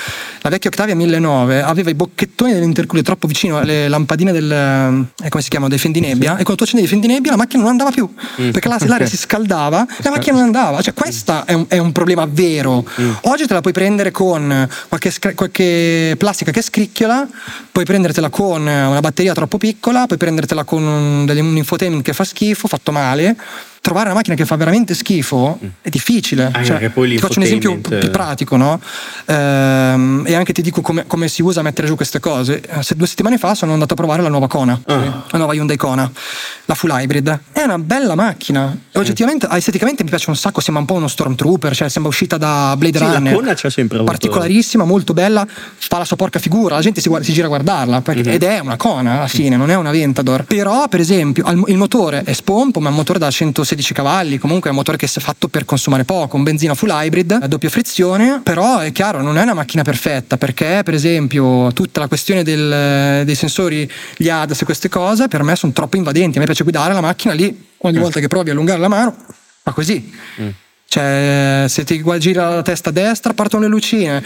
la 0.41 0.49
vecchia 0.49 0.69
Octavia 0.69 0.95
1009 0.95 1.61
aveva 1.61 1.89
i 1.89 1.93
bocchettoni 1.95 2.53
dell'intercooler 2.53 3.03
troppo 3.03 3.27
vicino 3.27 3.57
alle 3.57 3.87
lampadine 3.87 4.31
del, 4.31 4.51
eh, 4.51 5.29
come 5.29 5.43
si 5.43 5.49
chiamano, 5.49 5.69
dei 5.69 5.79
fendinebbia, 5.79 6.33
e 6.33 6.43
quando 6.43 6.55
tu 6.55 6.63
accendevi 6.63 6.87
i 6.87 6.89
fendinebbia 6.89 7.31
la 7.31 7.37
macchina 7.37 7.61
non 7.63 7.71
andava 7.71 7.91
più, 7.91 8.11
perché 8.35 8.67
la- 8.67 8.77
l'aria 8.85 9.07
si 9.07 9.17
scaldava 9.17 9.85
e 9.85 10.03
la 10.03 10.11
macchina 10.11 10.35
non 10.35 10.45
andava. 10.45 10.81
Cioè, 10.81 10.93
questo 10.93 11.45
è 11.45 11.53
un, 11.53 11.65
è 11.67 11.77
un 11.77 11.91
problema 11.91 12.25
vero. 12.29 12.85
Oggi 13.23 13.47
te 13.47 13.53
la 13.53 13.61
puoi 13.61 13.73
prendere 13.73 14.11
con 14.11 14.67
qualche, 14.87 15.11
qualche 15.35 16.15
plastica 16.17 16.51
che 16.51 16.61
scricchiola, 16.61 17.27
puoi 17.71 17.85
prendertela 17.85 18.29
con 18.29 18.61
una 18.61 18.99
batteria 18.99 19.33
troppo 19.33 19.57
piccola, 19.57 20.05
puoi 20.05 20.19
prendertela 20.19 20.63
con 20.63 20.83
un, 20.83 21.27
un 21.29 21.57
infotainment 21.57 22.03
che 22.03 22.13
fa 22.13 22.23
schifo, 22.23 22.67
fatto 22.67 22.91
male. 22.91 23.35
Trovare 23.83 24.05
una 24.05 24.15
macchina 24.15 24.37
che 24.37 24.45
fa 24.45 24.55
veramente 24.55 24.93
schifo 24.95 25.59
è 25.81 25.89
difficile. 25.89 26.45
Anche 26.53 26.63
Cioè, 26.63 26.89
ti 26.93 27.17
faccio 27.17 27.39
un 27.39 27.43
esempio 27.45 27.77
più 27.79 28.09
pratico, 28.11 28.55
no? 28.55 28.79
Ehm, 29.25 30.23
e 30.25 30.33
anche 30.35 30.53
ti 30.53 30.61
dico 30.61 30.79
come, 30.79 31.05
come 31.05 31.27
si 31.27 31.41
usa 31.41 31.59
a 31.59 31.63
mettere 31.63 31.87
giù 31.87 31.97
queste 31.97 32.21
cose. 32.21 32.61
Eh, 32.61 32.81
Se 32.81 32.95
due 32.95 33.07
settimane 33.07 33.37
fa 33.37 33.55
sono 33.55 33.73
andato 33.73 33.91
a 33.91 33.95
provare 33.97 34.21
la 34.21 34.29
nuova 34.29 34.47
Kona, 34.47 34.79
Ah. 34.85 35.23
la 35.29 35.37
nuova 35.37 35.53
Hyundai 35.53 35.75
Kona, 35.75 36.09
la 36.63 36.75
full 36.75 36.91
hybrid. 36.93 37.39
È 37.51 37.61
una 37.63 37.77
bella 37.77 38.15
macchina. 38.15 38.73
E 38.89 38.97
Oggettivamente, 38.99 39.49
esteticamente 39.51 40.03
mi 40.03 40.09
piace 40.09 40.29
un 40.29 40.37
sacco, 40.37 40.61
sembra 40.61 40.81
un 40.83 40.87
po' 40.87 40.93
uno 40.95 41.09
Stormtrooper, 41.09 41.75
cioè 41.75 41.89
sembra 41.89 42.09
uscita 42.09 42.37
da 42.37 42.75
Blade 42.77 42.97
Sì, 42.99 43.03
la 43.03 43.11
Runner. 43.15 43.33
Kona 43.35 43.53
c'ha 43.53 43.69
sempre 43.69 43.97
avuto- 43.97 44.11
Particolarissima, 44.11 44.85
molto 44.85 45.11
bella, 45.13 45.45
fa 45.45 45.97
la 45.97 46.05
sua 46.05 46.15
porca 46.15 46.39
figura, 46.39 46.75
la 46.75 46.81
gente 46.81 47.01
si, 47.01 47.09
guarda- 47.09 47.25
si 47.25 47.33
gira 47.33 47.47
a 47.47 47.49
guardarla, 47.49 47.99
perché- 48.01 48.21
Mhm. 48.29 48.33
ed 48.35 48.43
è 48.43 48.59
una 48.59 48.77
Kona 48.77 49.17
alla 49.17 49.27
fine, 49.27 49.57
non 49.57 49.69
è 49.69 49.75
una 49.75 49.91
Ventador. 49.91 50.45
Però, 50.45 50.87
per 50.87 51.01
esempio, 51.01 51.43
il 51.67 51.75
motore 51.77 52.21
è 52.23 52.31
spompo, 52.31 52.79
ma 52.79 52.87
è 52.87 52.91
un 52.91 52.95
motore 52.95 53.19
da 53.19 53.29
116 53.73 53.93
cavalli, 53.93 54.37
comunque 54.37 54.69
è 54.69 54.71
un 54.71 54.77
motore 54.77 54.97
che 54.97 55.07
si 55.07 55.19
è 55.19 55.21
fatto 55.21 55.47
per 55.47 55.65
consumare 55.65 56.03
poco, 56.05 56.37
un 56.37 56.43
benzina 56.43 56.75
full 56.75 56.89
hybrid, 56.91 57.39
a 57.41 57.47
doppia 57.47 57.69
frizione, 57.69 58.41
però 58.43 58.79
è 58.79 58.91
chiaro, 58.91 59.21
non 59.21 59.37
è 59.37 59.41
una 59.41 59.53
macchina 59.53 59.83
perfetta, 59.83 60.37
perché 60.37 60.81
per 60.83 60.93
esempio 60.93 61.71
tutta 61.73 61.99
la 61.99 62.07
questione 62.07 62.43
del- 62.43 63.25
dei 63.25 63.35
sensori, 63.35 63.89
gli 64.15 64.29
ADAS 64.29 64.61
e 64.61 64.65
queste 64.65 64.89
cose, 64.89 65.27
per 65.27 65.43
me 65.43 65.55
sono 65.55 65.73
troppo 65.73 65.97
invadenti, 65.97 66.37
a 66.37 66.39
me 66.39 66.45
piace 66.45 66.63
guidare 66.63 66.93
la 66.93 67.01
macchina 67.01 67.33
lì, 67.33 67.65
ogni 67.79 67.97
volta 67.97 68.19
che 68.19 68.27
provi 68.27 68.49
a 68.49 68.53
allungare 68.53 68.79
la 68.79 68.87
mano, 68.87 69.15
fa 69.61 69.71
così. 69.71 70.13
Cioè, 70.85 71.65
se 71.67 71.83
ti 71.85 72.03
gira 72.19 72.49
la 72.53 72.61
testa 72.61 72.89
a 72.89 72.93
destra, 72.93 73.33
partono 73.33 73.63
le 73.63 73.69
lucine. 73.69 74.23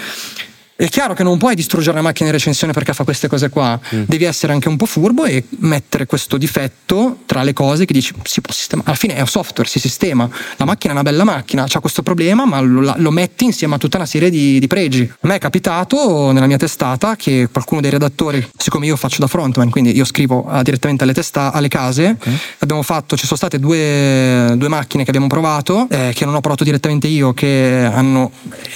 È 0.79 0.87
chiaro 0.89 1.15
che 1.15 1.23
non 1.23 1.39
puoi 1.39 1.55
distruggere 1.55 1.95
la 1.95 2.03
macchina 2.03 2.27
in 2.27 2.35
recensione 2.35 2.71
perché 2.71 2.93
fa 2.93 3.03
queste 3.03 3.27
cose 3.27 3.49
qua. 3.49 3.79
Devi 3.89 4.25
essere 4.25 4.53
anche 4.53 4.67
un 4.67 4.77
po' 4.77 4.85
furbo 4.85 5.25
e 5.25 5.43
mettere 5.61 6.05
questo 6.05 6.37
difetto 6.37 7.21
tra 7.25 7.41
le 7.41 7.51
cose 7.51 7.85
che 7.85 7.93
dici 7.93 8.13
si 8.21 8.41
può 8.41 8.53
sistemare. 8.53 8.89
Alla 8.89 8.95
fine 8.95 9.15
è 9.15 9.21
un 9.21 9.27
software, 9.27 9.67
si 9.67 9.79
sistema. 9.79 10.29
La 10.57 10.65
macchina 10.65 10.93
è 10.93 10.95
una 10.95 11.01
bella 11.01 11.23
macchina, 11.23 11.65
ha 11.67 11.79
questo 11.79 12.03
problema, 12.03 12.45
ma 12.45 12.59
lo, 12.59 12.93
lo 12.95 13.09
metti 13.09 13.45
insieme 13.45 13.73
a 13.73 13.77
tutta 13.79 13.97
una 13.97 14.05
serie 14.05 14.29
di, 14.29 14.59
di 14.59 14.67
pregi. 14.67 15.11
A 15.21 15.27
me 15.27 15.37
è 15.37 15.39
capitato 15.39 16.31
nella 16.31 16.45
mia 16.45 16.57
testata 16.57 17.15
che 17.15 17.49
qualcuno 17.51 17.81
dei 17.81 17.89
redattori, 17.89 18.47
siccome 18.55 18.85
io 18.85 18.97
faccio 18.97 19.19
da 19.19 19.25
frontman, 19.25 19.71
quindi 19.71 19.95
io 19.95 20.05
scrivo 20.05 20.47
eh, 20.47 20.61
direttamente 20.61 21.05
alle, 21.05 21.13
testa, 21.15 21.51
alle 21.53 21.69
case, 21.69 22.15
abbiamo 22.59 22.83
fatto, 22.83 23.17
ci 23.17 23.25
sono 23.25 23.37
state 23.37 23.57
due, 23.57 24.53
due 24.55 24.67
macchine 24.67 25.03
che 25.03 25.09
abbiamo 25.09 25.25
provato, 25.25 25.87
eh, 25.89 26.11
che 26.13 26.23
non 26.23 26.35
ho 26.35 26.39
provato 26.39 26.63
direttamente 26.63 27.07
io, 27.07 27.33
che 27.33 27.89
hanno, 27.91 28.29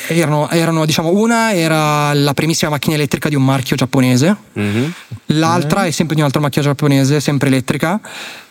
erano, 0.08 0.50
erano, 0.50 0.84
diciamo, 0.86 1.12
una 1.12 1.54
era 1.54 1.90
era 1.92 2.14
la 2.14 2.34
primissima 2.34 2.72
macchina 2.72 2.96
elettrica 2.96 3.30
di 3.30 3.36
un 3.36 3.44
marchio 3.44 3.76
giapponese. 3.76 4.36
Mhm. 4.54 4.94
L'altra 5.28 5.86
è 5.86 5.92
sempre 5.92 6.16
di 6.16 6.22
un 6.22 6.28
altro 6.28 6.42
marchio 6.42 6.62
giapponese, 6.62 7.20
sempre 7.20 7.48
elettrica. 7.50 8.00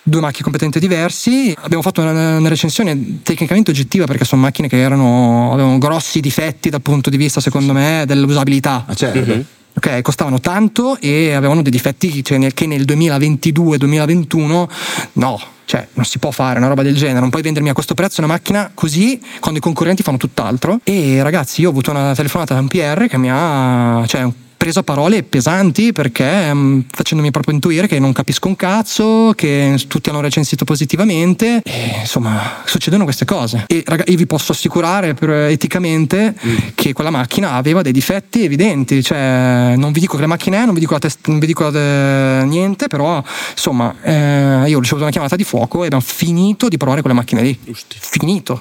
Due 0.02 0.20
macchine 0.20 0.42
completamente 0.42 0.80
diversi. 0.80 1.54
Abbiamo 1.60 1.82
fatto 1.82 2.00
una, 2.00 2.38
una 2.38 2.48
recensione 2.48 3.20
tecnicamente 3.22 3.70
oggettiva 3.70 4.06
perché 4.06 4.24
sono 4.24 4.42
macchine 4.42 4.68
che 4.68 4.78
erano, 4.78 5.52
avevano 5.52 5.78
grossi 5.78 6.20
difetti 6.20 6.70
dal 6.70 6.82
punto 6.82 7.10
di 7.10 7.16
vista, 7.16 7.40
secondo 7.40 7.72
me, 7.72 8.04
dell'usabilità. 8.06 8.84
Ah, 8.86 8.94
certo. 8.94 9.18
Mhm. 9.32 9.44
Ok, 9.72 10.02
costavano 10.02 10.40
tanto 10.40 10.98
e 11.00 11.32
avevano 11.32 11.62
dei 11.62 11.70
difetti 11.70 12.24
cioè, 12.24 12.38
nel- 12.38 12.52
che 12.54 12.66
nel 12.66 12.84
2022-2021 12.84 14.68
no, 15.12 15.40
cioè 15.70 15.86
non 15.92 16.04
si 16.04 16.18
può 16.18 16.32
fare 16.32 16.58
una 16.58 16.66
roba 16.66 16.82
del 16.82 16.96
genere, 16.96 17.20
non 17.20 17.30
puoi 17.30 17.42
vendermi 17.42 17.68
a 17.68 17.72
questo 17.72 17.94
prezzo 17.94 18.20
una 18.20 18.32
macchina 18.32 18.72
così 18.74 19.20
quando 19.38 19.60
i 19.60 19.62
concorrenti 19.62 20.02
fanno 20.02 20.16
tutt'altro. 20.16 20.80
E 20.82 21.22
ragazzi, 21.22 21.60
io 21.60 21.68
ho 21.68 21.70
avuto 21.70 21.92
una 21.92 22.12
telefonata 22.12 22.54
da 22.54 22.60
un 22.60 22.66
PR 22.66 23.06
che 23.06 23.16
mi 23.16 23.28
ha 23.30 24.02
cioè, 24.08 24.28
preso 24.60 24.80
a 24.80 24.82
parole 24.82 25.22
pesanti 25.22 25.90
perché 25.90 26.52
mm, 26.52 26.80
facendomi 26.90 27.30
proprio 27.30 27.54
intuire 27.54 27.86
che 27.86 27.98
non 27.98 28.12
capisco 28.12 28.46
un 28.46 28.56
cazzo, 28.56 29.32
che 29.34 29.82
tutti 29.88 30.10
hanno 30.10 30.20
recensito 30.20 30.66
positivamente 30.66 31.62
e 31.64 32.00
insomma 32.00 32.60
succedono 32.66 33.04
queste 33.04 33.24
cose. 33.24 33.64
E 33.68 33.82
raga, 33.86 34.04
io 34.06 34.18
vi 34.18 34.26
posso 34.26 34.52
assicurare 34.52 35.14
per- 35.14 35.30
eticamente 35.30 36.34
che 36.74 36.92
quella 36.92 37.08
macchina 37.08 37.52
aveva 37.52 37.80
dei 37.80 37.92
difetti 37.92 38.44
evidenti, 38.44 39.02
cioè 39.02 39.76
non 39.78 39.92
vi 39.92 40.00
dico 40.00 40.16
che 40.16 40.20
la 40.20 40.26
macchina 40.28 40.58
è, 40.60 40.64
non 40.66 40.74
vi 40.74 40.80
dico, 40.80 40.92
la 40.92 40.98
test- 40.98 41.26
non 41.28 41.38
vi 41.38 41.46
dico 41.46 41.66
eh, 41.72 42.42
niente, 42.44 42.86
però 42.88 43.22
insomma 43.52 43.94
eh, 44.02 44.64
io 44.66 44.76
ho 44.76 44.80
ricevuto 44.80 45.04
una 45.04 45.10
chiamata 45.10 45.36
di 45.36 45.44
fuoco 45.44 45.84
e 45.84 45.86
abbiamo 45.86 46.04
finito 46.06 46.68
di 46.68 46.76
provare 46.76 47.00
quelle 47.00 47.16
macchine 47.16 47.40
lì. 47.40 47.58
Finito. 47.98 48.60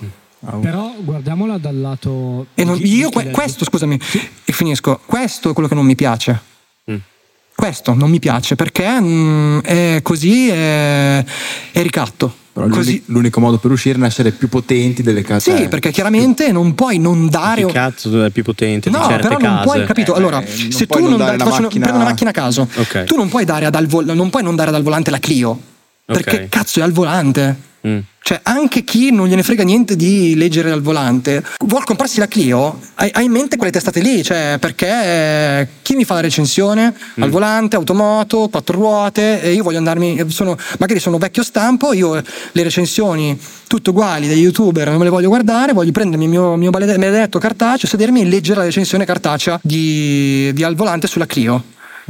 Però 0.61 0.93
guardiaamola 0.97 1.57
dal 1.57 1.77
lato. 1.77 2.45
E 2.53 2.63
non- 2.63 2.79
io 2.81 3.09
questo, 3.09 3.65
scusami, 3.65 3.99
e 4.49 4.51
finisco. 4.53 4.99
Questo 5.05 5.51
è 5.51 5.53
quello 5.53 5.67
che 5.69 5.75
non 5.75 5.85
mi 5.85 5.95
piace. 5.95 6.39
Mm. 6.91 6.95
Questo 7.55 7.93
non 7.93 8.09
mi 8.09 8.19
piace 8.19 8.55
perché 8.55 8.99
mm, 8.99 9.59
è 9.59 9.99
così, 10.01 10.49
è, 10.49 11.23
è 11.71 11.81
ricatto. 11.81 12.35
Però 12.51 12.67
Così- 12.67 13.03
l'uni- 13.05 13.19
l'unico 13.19 13.39
modo 13.39 13.57
per 13.59 13.71
uscire 13.71 13.99
è 13.99 14.03
essere 14.03 14.31
più 14.31 14.49
potenti 14.49 15.03
delle 15.03 15.21
case. 15.21 15.55
Sì, 15.55 15.67
perché 15.67 15.91
chiaramente 15.91 16.51
non 16.51 16.73
puoi 16.73 16.97
non 16.97 17.29
dare. 17.29 17.63
Che 17.65 17.71
cazzo 17.71 18.23
è 18.25 18.31
più 18.31 18.43
potente 18.43 18.89
No, 18.89 18.97
di 18.99 19.05
certe 19.05 19.27
però 19.27 19.37
non 19.39 19.49
case? 19.57 19.63
puoi, 19.63 19.85
capito? 19.85 20.13
Eh, 20.13 20.17
allora, 20.17 20.39
non 20.39 20.47
se 20.71 20.87
puoi 20.87 21.01
tu 21.01 21.07
non 21.07 21.17
non, 21.17 21.17
dare 21.19 21.37
dai, 21.37 21.45
una 21.45 21.49
faccio- 21.51 21.61
macchina- 21.63 21.83
prendo 21.85 22.01
una 22.01 22.09
macchina 22.09 22.29
a 22.31 22.33
caso, 22.33 22.67
Ok. 22.75 23.03
tu 23.03 23.15
non 23.15 23.29
puoi 23.29 23.45
dare 23.45 23.65
ad 23.65 23.75
al, 23.75 23.85
vol- 23.87 24.05
non 24.05 24.29
puoi 24.29 24.43
non 24.43 24.55
dare 24.55 24.71
dal 24.71 24.81
volante 24.83 25.11
la 25.11 25.19
Clio. 25.19 25.57
Perché 26.05 26.35
Ok. 26.43 26.49
cazzo 26.49 26.79
è 26.79 26.83
al 26.83 26.91
volante? 26.91 27.55
Mm. 27.87 27.99
Cioè, 28.29 28.41
anche 28.43 28.83
chi 28.83 29.11
non 29.11 29.25
gliene 29.27 29.41
frega 29.41 29.63
niente 29.63 29.95
di 29.95 30.35
leggere 30.35 30.69
al 30.69 30.83
volante, 30.83 31.43
vuol 31.65 31.83
comprarsi 31.83 32.19
la 32.19 32.27
Clio, 32.27 32.79
hai, 32.93 33.09
hai 33.13 33.25
in 33.25 33.31
mente 33.31 33.57
quelle 33.57 33.71
testate 33.71 34.01
lì, 34.01 34.21
cioè, 34.21 34.57
perché 34.59 34.87
eh, 34.87 35.67
chi 35.81 35.95
mi 35.95 36.03
fa 36.03 36.13
la 36.13 36.19
recensione 36.19 36.93
Mm. 37.17 37.23
al 37.23 37.29
volante, 37.31 37.75
automoto, 37.75 38.47
quattro 38.49 38.77
ruote, 38.77 39.41
e 39.41 39.53
io 39.53 39.63
voglio 39.63 39.79
andarmi, 39.79 40.23
sono, 40.27 40.55
magari 40.77 40.99
sono 40.99 41.17
vecchio 41.17 41.41
stampo, 41.41 41.91
io 41.91 42.21
le 42.51 42.63
recensioni 42.63 43.35
tutte 43.65 43.89
uguali 43.89 44.27
degli 44.27 44.41
youtuber 44.41 44.87
non 44.89 44.99
me 44.99 45.05
le 45.05 45.09
voglio 45.09 45.29
guardare, 45.29 45.73
voglio 45.73 45.91
prendermi 45.91 46.25
il 46.25 46.29
mio, 46.29 46.55
mio 46.55 46.69
benedetto 46.69 47.39
cartaceo, 47.39 47.89
sedermi 47.89 48.21
e 48.21 48.25
leggere 48.25 48.59
la 48.59 48.65
recensione 48.65 49.05
cartacea 49.05 49.59
di, 49.63 50.51
di 50.53 50.63
al 50.63 50.75
volante 50.75 51.07
sulla 51.07 51.25
Clio. 51.25 51.63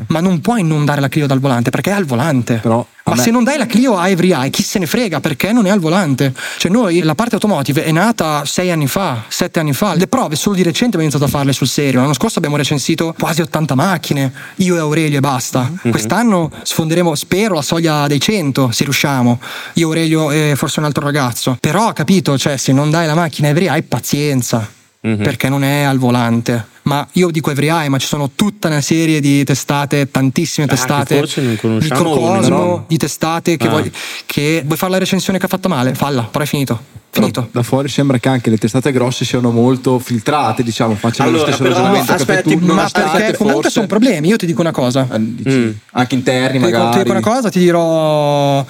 Ma 0.07 0.19
non 0.19 0.41
puoi 0.41 0.63
non 0.63 0.85
dare 0.85 1.01
la 1.01 1.07
Clio 1.07 1.27
dal 1.27 1.39
volante 1.39 1.69
perché 1.69 1.91
è 1.91 1.93
al 1.93 2.05
volante. 2.05 2.55
Però 2.55 2.85
Ma 3.05 3.15
me- 3.15 3.21
se 3.21 3.31
non 3.31 3.43
dai 3.43 3.57
la 3.57 3.65
Clio 3.65 3.97
a 3.97 4.07
Every 4.07 4.31
Eye, 4.31 4.49
chi 4.49 4.61
se 4.63 4.79
ne 4.79 4.85
frega 4.85 5.19
perché 5.19 5.51
non 5.51 5.65
è 5.65 5.69
al 5.69 5.79
volante? 5.79 6.33
Cioè, 6.57 6.71
noi 6.71 7.01
la 7.01 7.15
parte 7.15 7.35
automotive 7.35 7.83
è 7.83 7.91
nata 7.91 8.45
sei 8.45 8.71
anni 8.71 8.87
fa, 8.87 9.23
sette 9.27 9.59
anni 9.59 9.73
fa. 9.73 9.95
Le 9.95 10.07
prove 10.07 10.35
solo 10.35 10.55
di 10.55 10.63
recente 10.63 10.95
abbiamo 10.97 11.03
iniziato 11.03 11.25
a 11.25 11.29
farle 11.29 11.53
sul 11.53 11.67
serio. 11.67 11.99
L'anno 12.01 12.13
scorso 12.13 12.37
abbiamo 12.37 12.55
recensito 12.57 13.15
quasi 13.17 13.41
80 13.41 13.75
macchine, 13.75 14.31
io 14.57 14.75
e 14.75 14.79
Aurelio 14.79 15.17
e 15.17 15.21
basta. 15.21 15.71
Quest'anno 15.89 16.51
sfonderemo, 16.61 17.15
spero, 17.15 17.55
la 17.55 17.61
soglia 17.61 18.07
dei 18.07 18.19
100 18.19 18.71
se 18.71 18.83
riusciamo. 18.83 19.39
Io, 19.73 19.87
Aurelio 19.87 20.31
e 20.31 20.53
forse 20.55 20.79
un 20.79 20.85
altro 20.85 21.03
ragazzo. 21.03 21.57
Però, 21.59 21.91
capito, 21.93 22.37
cioè, 22.37 22.57
se 22.57 22.71
non 22.71 22.89
dai 22.89 23.07
la 23.07 23.15
macchina 23.15 23.47
a 23.47 23.51
Every 23.51 23.67
Eye, 23.67 23.83
pazienza. 23.83 24.77
Mhm. 25.01 25.17
Perché 25.23 25.47
non 25.47 25.63
è 25.63 25.83
al 25.83 25.97
volante. 25.97 26.65
Ma 26.83 27.07
io 27.13 27.29
dico 27.29 27.51
Every 27.51 27.69
Eye, 27.69 27.87
ma 27.89 27.97
ci 27.99 28.07
sono 28.07 28.31
tutta 28.35 28.67
una 28.67 28.81
serie 28.81 29.19
di 29.21 29.43
testate, 29.45 30.09
tantissime 30.11 30.65
Ah, 30.65 30.69
testate. 30.69 31.17
forse 31.17 31.41
non 31.41 31.55
conosciamo 31.55 32.03
Microcosmo, 32.15 32.63
uno. 32.63 32.85
di 32.87 32.97
testate 32.97 33.55
che, 33.57 33.67
Ah. 33.67 33.69
vuoi, 33.69 33.91
che 34.25 34.61
vuoi 34.65 34.77
fare 34.77 34.91
la 34.93 34.97
recensione 34.97 35.37
che 35.39 35.45
ha 35.45 35.49
fatto 35.49 35.69
male, 35.69 35.93
falla, 35.93 36.23
però 36.23 36.43
è 36.43 36.47
finito. 36.47 36.97
Però 37.11 37.25
Finito. 37.25 37.49
Da 37.51 37.63
fuori 37.63 37.87
sembra 37.89 38.17
che 38.19 38.29
anche 38.29 38.49
le 38.51 38.57
testate 38.57 38.91
grosse 38.91 39.25
siano 39.25 39.49
molto 39.51 39.97
filtrate, 39.99 40.61
diciamo, 40.63 40.93
facciano 40.95 41.29
Allora, 41.29 41.45
lo 41.47 41.51
stesso 41.53 41.63
però, 41.63 41.75
ragionamento 41.75 42.13
aspetti, 42.13 42.57
tu, 42.59 42.65
ma 42.65 42.87
perché 42.91 43.35
comunque 43.37 43.51
forse- 43.63 43.69
sono 43.71 43.87
problemi, 43.87 44.27
io 44.27 44.35
ti 44.35 44.45
dico 44.45 44.61
una 44.61 44.71
cosa. 44.71 45.07
eh, 45.11 45.17
dici, 45.19 45.49
Mm. 45.57 45.69
anche 45.93 46.15
interni 46.15 46.59
Ti 46.59 46.65
dico, 46.65 46.77
ti 46.77 46.83
magari. 46.83 46.97
dico 47.03 47.11
una 47.11 47.21
cosa, 47.35 47.49
ti 47.49 47.59
dirò. 47.59 48.65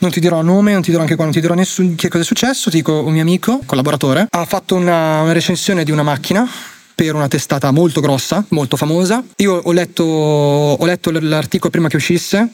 Non 0.00 0.10
ti 0.12 0.20
dirò 0.20 0.42
nome, 0.42 0.72
non 0.72 0.82
ti 0.82 0.90
dirò 0.90 1.02
anche 1.02 1.16
qua, 1.16 1.24
non 1.24 1.32
ti 1.32 1.40
dirò 1.40 1.54
nessun, 1.54 1.96
che 1.96 2.08
cosa 2.08 2.22
è 2.22 2.26
successo. 2.26 2.70
Ti 2.70 2.76
dico 2.76 3.02
un 3.02 3.12
mio 3.12 3.22
amico, 3.22 3.60
collaboratore, 3.66 4.28
ha 4.30 4.44
fatto 4.44 4.76
una, 4.76 5.22
una 5.22 5.32
recensione 5.32 5.82
di 5.82 5.90
una 5.90 6.04
macchina 6.04 6.48
per 6.94 7.14
una 7.14 7.26
testata 7.26 7.70
molto 7.72 8.00
grossa, 8.00 8.44
molto 8.48 8.76
famosa. 8.76 9.24
Io 9.36 9.54
ho 9.54 9.72
letto, 9.72 10.04
ho 10.04 10.84
letto 10.84 11.10
l'articolo 11.10 11.70
prima 11.70 11.88
che 11.88 11.96
uscisse 11.96 12.48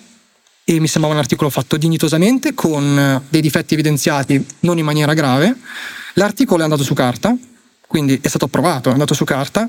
e 0.65 0.81
mi 0.81 0.87
sembrava 0.87 1.17
un 1.17 1.21
articolo 1.21 1.51
fatto 1.51 1.77
dignitosamente, 1.77 2.55
con 2.55 3.23
dei 3.29 3.43
difetti 3.43 3.75
evidenziati 3.75 4.45
non 4.61 4.79
in 4.79 4.85
maniera 4.87 5.13
grave. 5.13 5.55
L'articolo 6.15 6.61
è 6.61 6.65
andato 6.65 6.83
su 6.83 6.95
carta, 6.95 7.37
quindi 7.87 8.19
è 8.23 8.29
stato 8.29 8.47
approvato, 8.47 8.89
è 8.89 8.93
andato 8.93 9.13
su 9.13 9.25
carta. 9.25 9.69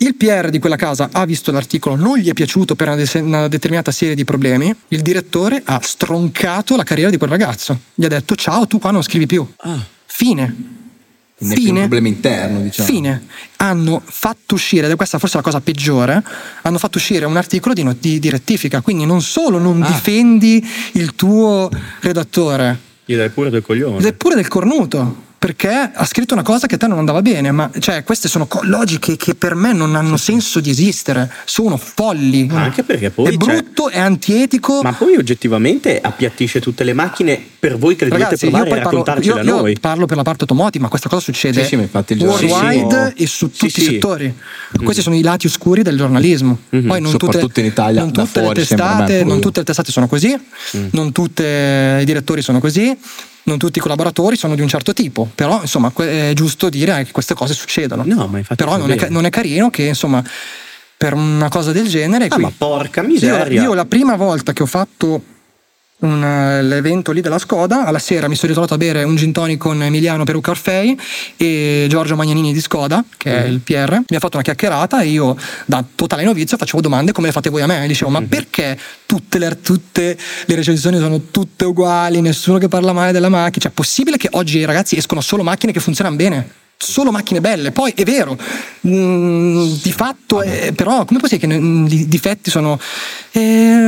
Il 0.00 0.14
PR 0.14 0.50
di 0.50 0.60
quella 0.60 0.76
casa 0.76 1.08
ha 1.10 1.24
visto 1.24 1.50
l'articolo, 1.50 1.96
non 1.96 2.18
gli 2.18 2.28
è 2.28 2.32
piaciuto 2.32 2.76
per 2.76 2.86
una, 2.86 2.96
de- 2.96 3.18
una 3.18 3.48
determinata 3.48 3.90
serie 3.90 4.14
di 4.14 4.24
problemi. 4.24 4.72
Il 4.88 5.02
direttore 5.02 5.60
ha 5.64 5.80
stroncato 5.82 6.76
la 6.76 6.84
carriera 6.84 7.10
di 7.10 7.16
quel 7.16 7.28
ragazzo. 7.30 7.76
Gli 7.94 8.04
ha 8.04 8.08
detto: 8.08 8.36
Ciao, 8.36 8.66
tu 8.68 8.78
qua 8.78 8.92
non 8.92 9.02
scrivi 9.02 9.26
più. 9.26 9.44
Ah. 9.56 9.76
Fine. 10.06 10.76
Quindi 11.36 11.54
è 11.54 11.58
un 11.58 11.64
Fine. 11.64 11.78
problema 11.80 12.06
interno, 12.08 12.60
diciamo. 12.60 12.88
Fine. 12.88 13.26
Hanno 13.56 14.00
fatto 14.04 14.54
uscire, 14.54 14.86
ed 14.86 14.92
è 14.92 14.96
questa 14.96 15.18
forse 15.18 15.36
la 15.36 15.42
cosa 15.42 15.60
peggiore, 15.60 16.22
hanno 16.62 16.78
fatto 16.78 16.98
uscire 16.98 17.24
un 17.26 17.36
articolo 17.36 17.74
di, 17.74 17.84
di- 17.98 18.18
di 18.20 18.30
rettifica. 18.30 18.80
Quindi 18.80 19.04
non 19.04 19.20
solo 19.20 19.58
non 19.58 19.82
Ah. 19.82 19.86
difendi 19.88 20.64
il 20.92 21.16
tuo 21.16 21.68
redattore, 22.00 22.78
Gli 23.04 23.16
dai 23.16 23.30
pure 23.30 23.50
del 23.50 23.62
coglione. 23.62 23.98
ed 23.98 24.04
è 24.04 24.12
pure 24.12 24.36
del 24.36 24.46
cornuto. 24.46 25.26
Perché 25.38 25.68
ha 25.94 26.04
scritto 26.04 26.34
una 26.34 26.42
cosa 26.42 26.66
che 26.66 26.74
a 26.74 26.78
te 26.78 26.88
non 26.88 26.98
andava 26.98 27.22
bene, 27.22 27.52
ma 27.52 27.70
cioè, 27.78 28.02
queste 28.02 28.26
sono 28.28 28.46
co- 28.48 28.58
logiche 28.64 29.16
che 29.16 29.36
per 29.36 29.54
me 29.54 29.72
non 29.72 29.94
hanno 29.94 30.16
senso 30.16 30.58
di 30.58 30.68
esistere, 30.70 31.30
sono 31.44 31.76
folli. 31.76 32.46
Ma 32.46 32.64
anche 32.64 32.82
perché 32.82 33.10
poi 33.10 33.32
è 33.32 33.36
brutto, 33.36 33.88
è 33.88 34.00
antietico. 34.00 34.82
Ma 34.82 34.92
poi 34.92 35.14
oggettivamente 35.14 36.00
appiattisce 36.00 36.58
tutte 36.60 36.82
le 36.82 36.92
macchine 36.92 37.40
per 37.56 37.78
voi 37.78 37.94
che 37.94 38.06
le 38.06 38.10
Ragazzi, 38.10 38.50
dovete 38.50 38.68
io 38.68 38.74
provare 38.80 38.80
e 39.00 39.02
parlo, 39.04 39.22
io- 39.22 39.36
io 39.44 39.56
noi. 39.60 39.78
parlo 39.78 40.06
per 40.06 40.16
la 40.16 40.24
parte 40.24 40.40
automotive, 40.42 40.82
ma 40.82 40.88
questa 40.90 41.08
cosa 41.08 41.22
succede 41.22 41.62
Sì, 41.62 41.68
sì, 41.68 41.74
infatti 41.76 42.14
il 42.14 42.20
worldwide 42.20 42.52
giornalismo- 42.88 43.12
e 43.14 43.26
su 43.28 43.46
Sì, 43.52 43.58
tutti 43.58 43.70
sì. 43.70 43.80
i 43.80 43.84
settori. 43.92 44.34
Questi 44.82 45.02
sono 45.02 45.14
i 45.14 45.22
lati 45.22 45.46
oscuri 45.46 45.82
del 45.82 45.96
giornalismo. 45.96 46.58
Poi 46.68 46.80
non 46.82 47.12
tutte, 47.12 47.26
Soprattutto 47.26 47.60
in 47.60 47.66
Italia, 47.66 48.00
non 48.00 48.10
tutte 48.10 48.40
le 48.40 48.44
fuori 48.44 48.58
testate, 48.60 49.22
non 49.22 49.40
tutte 49.40 49.60
le 49.60 49.64
testate 49.66 49.92
sono 49.92 50.08
così, 50.08 50.36
non 50.90 51.12
tutti 51.12 51.42
i 51.44 52.04
direttori 52.04 52.42
sono 52.42 52.58
così. 52.58 52.96
Non 53.48 53.58
tutti 53.58 53.78
i 53.78 53.80
collaboratori 53.80 54.36
sono 54.36 54.54
di 54.54 54.60
un 54.60 54.68
certo 54.68 54.92
tipo, 54.92 55.26
però 55.34 55.62
insomma 55.62 55.90
è 55.96 56.32
giusto 56.34 56.68
dire 56.68 57.02
che 57.04 57.12
queste 57.12 57.32
cose 57.32 57.54
succedono. 57.54 58.02
No, 58.04 58.26
ma 58.26 58.38
infatti 58.38 58.62
però 58.62 58.76
non 58.76 58.90
è, 58.90 59.08
non 59.08 59.24
è 59.24 59.30
carino 59.30 59.70
che 59.70 59.84
insomma 59.84 60.22
per 60.96 61.14
una 61.14 61.48
cosa 61.48 61.72
del 61.72 61.88
genere. 61.88 62.26
Ah, 62.26 62.34
qui- 62.34 62.42
ma 62.42 62.52
porca 62.54 63.00
io, 63.00 63.08
miseria. 63.08 63.62
io 63.62 63.72
la 63.72 63.86
prima 63.86 64.16
volta 64.16 64.52
che 64.52 64.62
ho 64.62 64.66
fatto 64.66 65.22
un, 66.00 66.22
eh, 66.22 66.62
l'evento 66.62 67.10
lì 67.10 67.20
della 67.20 67.38
Skoda, 67.38 67.84
alla 67.84 67.98
sera 67.98 68.28
mi 68.28 68.34
sono 68.36 68.48
ritrovato 68.48 68.74
a 68.74 68.76
bere 68.76 69.02
un 69.02 69.16
gin 69.16 69.32
tonic 69.32 69.58
con 69.58 69.82
Emiliano 69.82 70.22
Perucca 70.24 70.50
Orfei 70.50 70.98
e 71.36 71.86
Giorgio 71.88 72.14
Magnanini 72.14 72.52
di 72.52 72.60
Skoda, 72.60 73.04
che 73.16 73.44
è 73.44 73.46
il 73.46 73.60
PR. 73.60 74.02
Mi 74.08 74.16
ha 74.16 74.20
fatto 74.20 74.36
una 74.36 74.44
chiacchierata 74.44 75.00
e 75.00 75.08
io, 75.08 75.36
da 75.64 75.84
totale 75.94 76.22
novizio, 76.22 76.56
facevo 76.56 76.80
domande 76.80 77.12
come 77.12 77.26
le 77.28 77.32
fate 77.32 77.50
voi 77.50 77.62
a 77.62 77.66
me. 77.66 77.84
E 77.84 77.88
dicevo, 77.88 78.10
ma 78.10 78.22
perché 78.22 78.78
tutte 79.06 79.38
le, 79.38 79.60
tutte 79.60 80.16
le 80.44 80.54
recensioni 80.54 80.98
sono 80.98 81.22
tutte 81.32 81.64
uguali, 81.64 82.20
nessuno 82.20 82.58
che 82.58 82.68
parla 82.68 82.92
male 82.92 83.10
della 83.10 83.28
macchina? 83.28 83.62
Cioè, 83.62 83.70
è 83.72 83.74
possibile 83.74 84.16
che 84.16 84.28
oggi 84.32 84.58
i 84.58 84.64
ragazzi 84.64 84.96
escono 84.96 85.20
solo 85.20 85.42
macchine 85.42 85.72
che 85.72 85.80
funzionano 85.80 86.14
bene? 86.14 86.48
Solo 86.80 87.10
macchine 87.10 87.40
belle, 87.40 87.72
poi 87.72 87.92
è 87.96 88.04
vero, 88.04 88.38
mm, 88.86 89.72
di 89.82 89.92
fatto, 89.92 90.42
è- 90.42 90.70
però 90.72 91.04
come 91.04 91.18
può 91.18 91.26
essere 91.26 91.40
che 91.44 91.58
mm, 91.58 91.86
i 91.86 92.06
difetti 92.06 92.50
sono... 92.50 92.78
eh, 93.32 93.80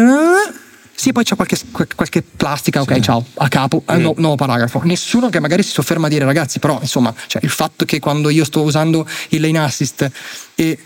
sì, 1.01 1.12
poi 1.12 1.24
c'è 1.24 1.34
qualche, 1.34 1.57
qualche 1.94 2.22
plastica, 2.22 2.82
ok, 2.82 3.01
ciao, 3.01 3.24
a 3.36 3.48
capo, 3.48 3.82
eh, 3.88 3.96
no- 3.96 4.12
nuovo 4.18 4.34
paragrafo. 4.34 4.82
Nessuno 4.84 5.30
che 5.30 5.40
magari 5.40 5.62
si 5.62 5.70
sofferma 5.70 6.09
a 6.09 6.11
dire, 6.11 6.26
ragazzi, 6.26 6.59
però 6.59 6.78
insomma, 6.80 7.14
cioè, 7.26 7.42
il 7.42 7.48
fatto 7.48 7.86
che 7.86 7.98
quando 8.01 8.28
io 8.28 8.44
sto 8.44 8.61
usando 8.61 9.07
il 9.30 9.40
lane 9.40 9.59
assist 9.61 10.11
e 10.55 10.78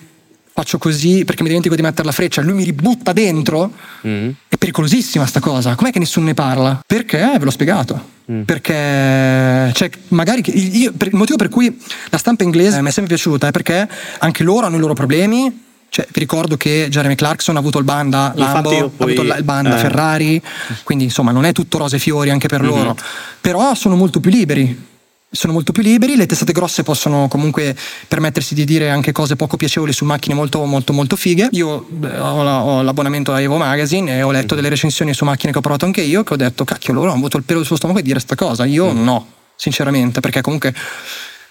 faccio 0.53 0.79
così 0.79 1.25
perché 1.25 1.43
mi 1.43 1.49
dimentico 1.49 1.75
di 1.75 1.83
mettere 1.83 2.05
la 2.07 2.13
freccia, 2.13 2.41
lui 2.43 2.53
mi 2.55 2.63
ributta 2.63 3.13
dentro, 3.13 3.73
Mm. 4.07 4.31
è 4.49 4.57
pericolosissima 4.57 5.27
sta 5.27 5.41
cosa. 5.41 5.75
Com'è 5.75 5.91
che 5.91 5.99
nessuno 5.99 6.27
ne 6.27 6.35
parla? 6.35 6.79
Perché? 6.87 7.19
Ve 7.37 7.45
l'ho 7.45 7.51
spiegato. 7.51 8.13
Mm. 8.31 8.43
Perché 8.43 9.73
cioè, 9.75 9.91
magari 10.09 10.43
io- 10.79 10.93
il 10.97 11.09
motivo 11.13 11.37
per 11.37 11.49
cui 11.49 11.77
la 12.11 12.19
stampa 12.19 12.45
inglese 12.45 12.81
mi 12.83 12.89
è 12.89 12.93
sempre 12.93 13.15
piaciuta 13.15 13.49
è 13.49 13.51
perché 13.51 13.89
anche 14.19 14.43
loro 14.45 14.67
hanno 14.67 14.77
i 14.77 14.79
loro 14.79 14.95
problemi 14.95 15.63
Cioè, 15.95 16.09
vi 16.11 16.19
ricordo 16.19 16.57
che 16.57 16.89
Jeremy 16.91 17.15
Clarkson 17.15 17.55
ha 17.55 17.61
avuto 17.61 17.79
il 17.79 17.85
banda 17.85 18.33
Lambo, 18.35 18.73
io 18.73 18.87
ha 18.87 18.91
poi- 18.97 19.15
avuto 19.15 19.33
il 19.33 19.45
banda 19.45 19.77
eh. 19.77 19.79
Ferrari, 19.79 20.43
quindi 20.83 21.05
insomma 21.05 21.31
non 21.31 21.45
è 21.45 21.53
tutto 21.53 21.79
rose 21.79 21.95
e 21.95 21.99
fiori 22.01 22.31
anche 22.31 22.49
per 22.49 22.63
loro, 22.65 22.97
però 23.41 23.77
sono 23.77 23.95
molto 23.95 24.19
più 24.19 24.29
liberi. 24.33 24.87
Sono 25.31 25.53
molto 25.53 25.71
più 25.71 25.85
liberi, 25.85 26.17
le 26.17 26.27
testate 26.27 26.53
grosse 26.53 26.83
possono 26.83 27.29
comunque 27.29 27.77
permettersi 28.09 28.55
di 28.57 28.65
dire 28.65 28.91
anche 28.91 29.13
cose 29.13 29.37
poco 29.37 29.57
piacevoli 29.57 29.93
su 29.93 30.05
macchine 30.05 30.35
molto 30.35 30.65
molto 30.65 30.93
molto 30.93 31.15
fighe. 31.15 31.49
Io 31.53 31.87
beh, 31.89 32.19
ho, 32.19 32.43
la- 32.43 32.63
ho 32.63 32.83
l'abbonamento 32.83 33.33
a 33.33 33.41
Evo 33.41 33.57
Magazine 33.57 34.17
e 34.17 34.23
ho 34.23 34.33
letto 34.33 34.57
delle 34.57 34.69
recensioni 34.69 35.15
su 35.15 35.25
macchine 35.25 35.53
che 35.53 35.59
ho 35.59 35.61
provato 35.61 35.85
anche 35.85 36.01
io 36.01 36.25
che 36.25 36.33
ho 36.35 36.37
detto 36.37 36.65
cacchio 36.65 36.93
loro 36.93 37.11
hanno 37.11 37.19
avuto 37.19 37.37
il 37.37 37.45
pelo 37.45 37.63
sullo 37.63 37.77
stomaco 37.77 38.01
di 38.01 38.07
dire 38.07 38.19
sta 38.19 38.35
cosa, 38.35 38.65
io 38.65 38.93
no, 38.93 39.27
sinceramente, 39.55 40.19
perché 40.19 40.41
comunque 40.41 40.75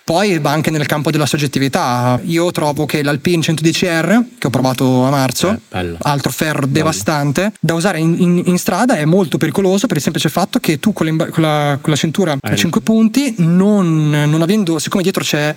poi 0.05 0.37
va 0.39 0.51
anche 0.51 0.69
nel 0.69 0.85
campo 0.85 1.11
della 1.11 1.25
soggettività. 1.25 2.19
Io 2.25 2.51
trovo 2.51 2.85
che 2.85 3.01
l'Alpine 3.03 3.41
110R, 3.41 4.23
che 4.37 4.47
ho 4.47 4.49
provato 4.49 5.03
a 5.05 5.09
marzo, 5.09 5.49
Eh, 5.51 5.59
bello. 5.69 5.97
altro 6.01 6.31
ferro 6.31 6.65
devastante, 6.67 7.53
da 7.59 7.73
usare 7.73 7.99
in, 7.99 8.15
in- 8.19 8.41
in 8.45 8.57
strada 8.57 8.95
è 8.97 9.05
molto 9.05 9.37
pericoloso 9.37 9.87
per 9.87 9.97
il 9.97 10.03
semplice 10.03 10.27
fatto 10.29 10.59
che 10.59 10.79
tu 10.79 10.91
con, 10.93 11.05
l'imba- 11.05 11.27
con 11.27 11.41
la, 11.43 11.77
con 11.81 11.89
la 11.91 11.95
cintura 11.97 12.33
a 12.39 12.51
Eh. 12.51 12.55
5 12.55 12.81
punti, 12.81 13.35
non, 13.37 14.09
non 14.09 14.41
avendo, 14.41 14.77
siccome 14.79 15.03
dietro 15.03 15.23
c'è 15.23 15.55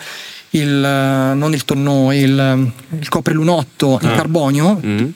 il, 0.51 0.85
eh, 0.85 1.35
non 1.35 1.53
il 1.53 1.65
tonneau, 1.65 2.13
il, 2.13 2.73
il 3.01 3.09
coprelunotto 3.09 3.99
in 4.03 4.09
Ah. 4.09 4.15
carbonio, 4.15 4.81
Mm. 4.85 5.07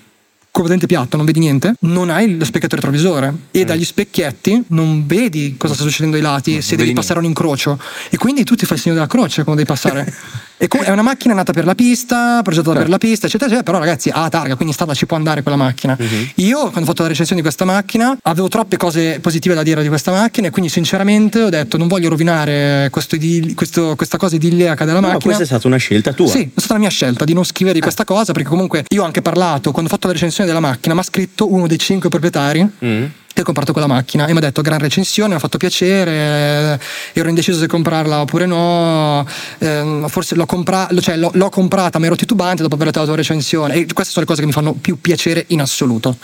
Completamente 0.50 0.86
piatto, 0.86 1.16
non 1.16 1.26
vedi 1.26 1.38
niente, 1.38 1.74
non 1.80 2.10
hai 2.10 2.36
lo 2.36 2.44
specchietto 2.44 2.76
retrovisore. 2.76 3.32
E 3.50 3.64
dagli 3.64 3.84
specchietti 3.84 4.64
non 4.68 5.06
vedi 5.06 5.54
cosa 5.56 5.74
sta 5.74 5.82
succedendo 5.84 6.16
ai 6.16 6.22
lati 6.22 6.60
se 6.62 6.76
devi 6.76 6.92
passare 6.92 7.18
un 7.18 7.24
incrocio. 7.24 7.78
E 8.10 8.16
quindi 8.16 8.44
tu 8.44 8.54
ti 8.54 8.66
fai 8.66 8.76
il 8.76 8.82
segno 8.82 8.94
della 8.94 9.06
croce 9.06 9.44
quando 9.44 9.62
devi 9.62 9.72
passare. 9.72 10.12
è 10.68 10.90
una 10.90 11.02
macchina 11.02 11.32
nata 11.34 11.52
per 11.52 11.64
la 11.64 11.74
pista, 11.74 12.40
progettata 12.42 12.78
per 12.78 12.88
la 12.88 12.98
pista, 12.98 13.26
eccetera, 13.26 13.50
eccetera, 13.50 13.62
però 13.62 13.78
ragazzi 13.78 14.10
ha 14.12 14.28
targa, 14.28 14.48
quindi 14.54 14.66
in 14.66 14.72
strada 14.74 14.92
ci 14.94 15.06
può 15.06 15.16
andare 15.16 15.42
quella 15.42 15.56
macchina. 15.56 15.96
Io 16.36 16.58
quando 16.60 16.80
ho 16.80 16.84
fatto 16.84 17.02
la 17.02 17.08
recensione 17.08 17.40
di 17.40 17.46
questa 17.46 17.64
macchina 17.64 18.16
avevo 18.22 18.48
troppe 18.48 18.76
cose 18.76 19.20
positive 19.20 19.54
da 19.54 19.62
dire 19.62 19.80
di 19.82 19.88
questa 19.88 20.10
macchina 20.10 20.48
e 20.48 20.50
quindi 20.50 20.70
sinceramente 20.70 21.42
ho 21.42 21.48
detto 21.48 21.76
non 21.78 21.88
voglio 21.88 22.08
rovinare 22.10 22.88
questo 22.90 23.16
questo- 23.54 23.94
questa 23.96 24.18
cosa 24.18 24.36
idilliaca 24.36 24.84
della 24.84 25.00
Ma 25.00 25.08
macchina. 25.12 25.22
questa 25.34 25.42
è 25.42 25.46
stata 25.46 25.66
una 25.66 25.76
scelta 25.78 26.12
tua. 26.12 26.26
Sì, 26.28 26.42
è 26.42 26.58
stata 26.58 26.74
la 26.74 26.80
mia 26.80 26.90
scelta 26.90 27.24
di 27.24 27.32
non 27.32 27.44
scrivere 27.44 27.74
di 27.74 27.80
questa 27.80 28.04
cosa 28.04 28.32
perché 28.32 28.48
comunque 28.48 28.84
io 28.88 29.02
ho 29.02 29.04
anche 29.06 29.22
parlato, 29.22 29.70
quando 29.72 29.90
ho 29.90 29.94
fatto 29.94 30.06
la 30.08 30.12
recensione 30.12 30.48
della 30.48 30.60
macchina, 30.60 30.94
mi 30.94 31.00
ha 31.00 31.04
scritto 31.04 31.52
uno 31.52 31.66
dei 31.66 31.78
cinque 31.78 32.08
proprietari 32.10 32.68
Mm. 32.84 33.04
Che 33.32 33.40
ha 33.40 33.44
comprato 33.44 33.72
quella 33.72 33.86
macchina 33.86 34.26
e 34.26 34.32
mi 34.32 34.38
ha 34.38 34.40
detto 34.40 34.60
gran 34.62 34.78
recensione, 34.78 35.30
mi 35.30 35.36
ha 35.36 35.38
fatto 35.38 35.58
piacere, 35.58 36.10
eh, 36.10 36.78
ero 37.12 37.28
indeciso 37.28 37.58
se 37.58 37.66
comprarla 37.66 38.20
oppure 38.20 38.46
no, 38.46 39.26
ehm, 39.58 40.08
forse 40.08 40.34
l'ho, 40.34 40.46
compra- 40.46 40.88
cioè, 41.00 41.16
l'ho, 41.16 41.30
l'ho 41.34 41.48
comprata 41.48 41.98
ma 41.98 42.06
ero 42.06 42.16
titubante 42.16 42.62
dopo 42.62 42.74
aver 42.74 42.88
letto 42.88 43.00
la 43.00 43.06
tua 43.06 43.16
recensione 43.16 43.74
e 43.74 43.86
queste 43.92 44.12
sono 44.12 44.24
le 44.24 44.26
cose 44.26 44.40
che 44.40 44.46
mi 44.46 44.52
fanno 44.52 44.72
più 44.72 45.00
piacere 45.00 45.44
in 45.48 45.60
assoluto. 45.60 46.16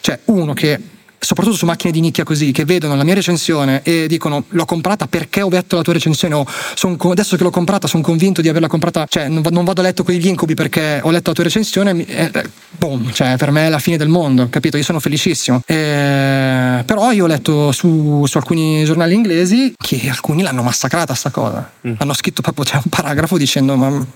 Cioè 0.00 0.18
uno 0.26 0.52
che 0.52 0.98
soprattutto 1.20 1.56
su 1.56 1.66
macchine 1.66 1.92
di 1.92 2.00
nicchia 2.00 2.24
così, 2.24 2.50
che 2.50 2.64
vedono 2.64 2.96
la 2.96 3.04
mia 3.04 3.14
recensione 3.14 3.82
e 3.82 4.06
dicono 4.08 4.44
l'ho 4.48 4.64
comprata 4.64 5.06
perché 5.06 5.42
ho 5.42 5.48
letto 5.48 5.76
la 5.76 5.82
tua 5.82 5.92
recensione 5.92 6.34
o 6.34 6.46
adesso 7.10 7.36
che 7.36 7.42
l'ho 7.42 7.50
comprata 7.50 7.86
sono 7.86 8.02
convinto 8.02 8.40
di 8.40 8.48
averla 8.48 8.66
comprata, 8.68 9.06
cioè 9.08 9.28
non, 9.28 9.42
non 9.50 9.64
vado 9.64 9.80
a 9.80 9.84
letto 9.84 10.02
con 10.02 10.14
gli 10.14 10.26
incubi 10.26 10.54
perché 10.54 11.00
ho 11.02 11.10
letto 11.10 11.28
la 11.28 11.34
tua 11.34 11.44
recensione, 11.44 12.04
eh, 12.06 12.30
eh, 12.32 12.50
boom, 12.70 13.12
cioè 13.12 13.36
per 13.36 13.50
me 13.50 13.66
è 13.66 13.68
la 13.68 13.78
fine 13.78 13.96
del 13.96 14.08
mondo, 14.08 14.48
capito? 14.48 14.76
Io 14.76 14.82
sono 14.82 15.00
felicissimo. 15.00 15.62
Eh, 15.66 16.82
però 16.84 17.12
io 17.12 17.24
ho 17.24 17.28
letto 17.28 17.70
su, 17.72 18.24
su 18.26 18.36
alcuni 18.38 18.84
giornali 18.84 19.14
inglesi 19.14 19.74
che 19.76 20.08
alcuni 20.08 20.42
l'hanno 20.42 20.62
massacrata 20.62 21.14
sta 21.14 21.30
cosa, 21.30 21.70
hanno 21.98 22.14
scritto 22.14 22.42
proprio 22.42 22.64
c'è 22.64 22.76
un 22.76 22.88
paragrafo 22.88 23.36
dicendo 23.36 23.76
ma 23.76 24.06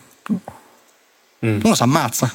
Mm. 1.44 1.60
uno 1.62 1.74
si 1.74 1.82
ammazza. 1.82 2.32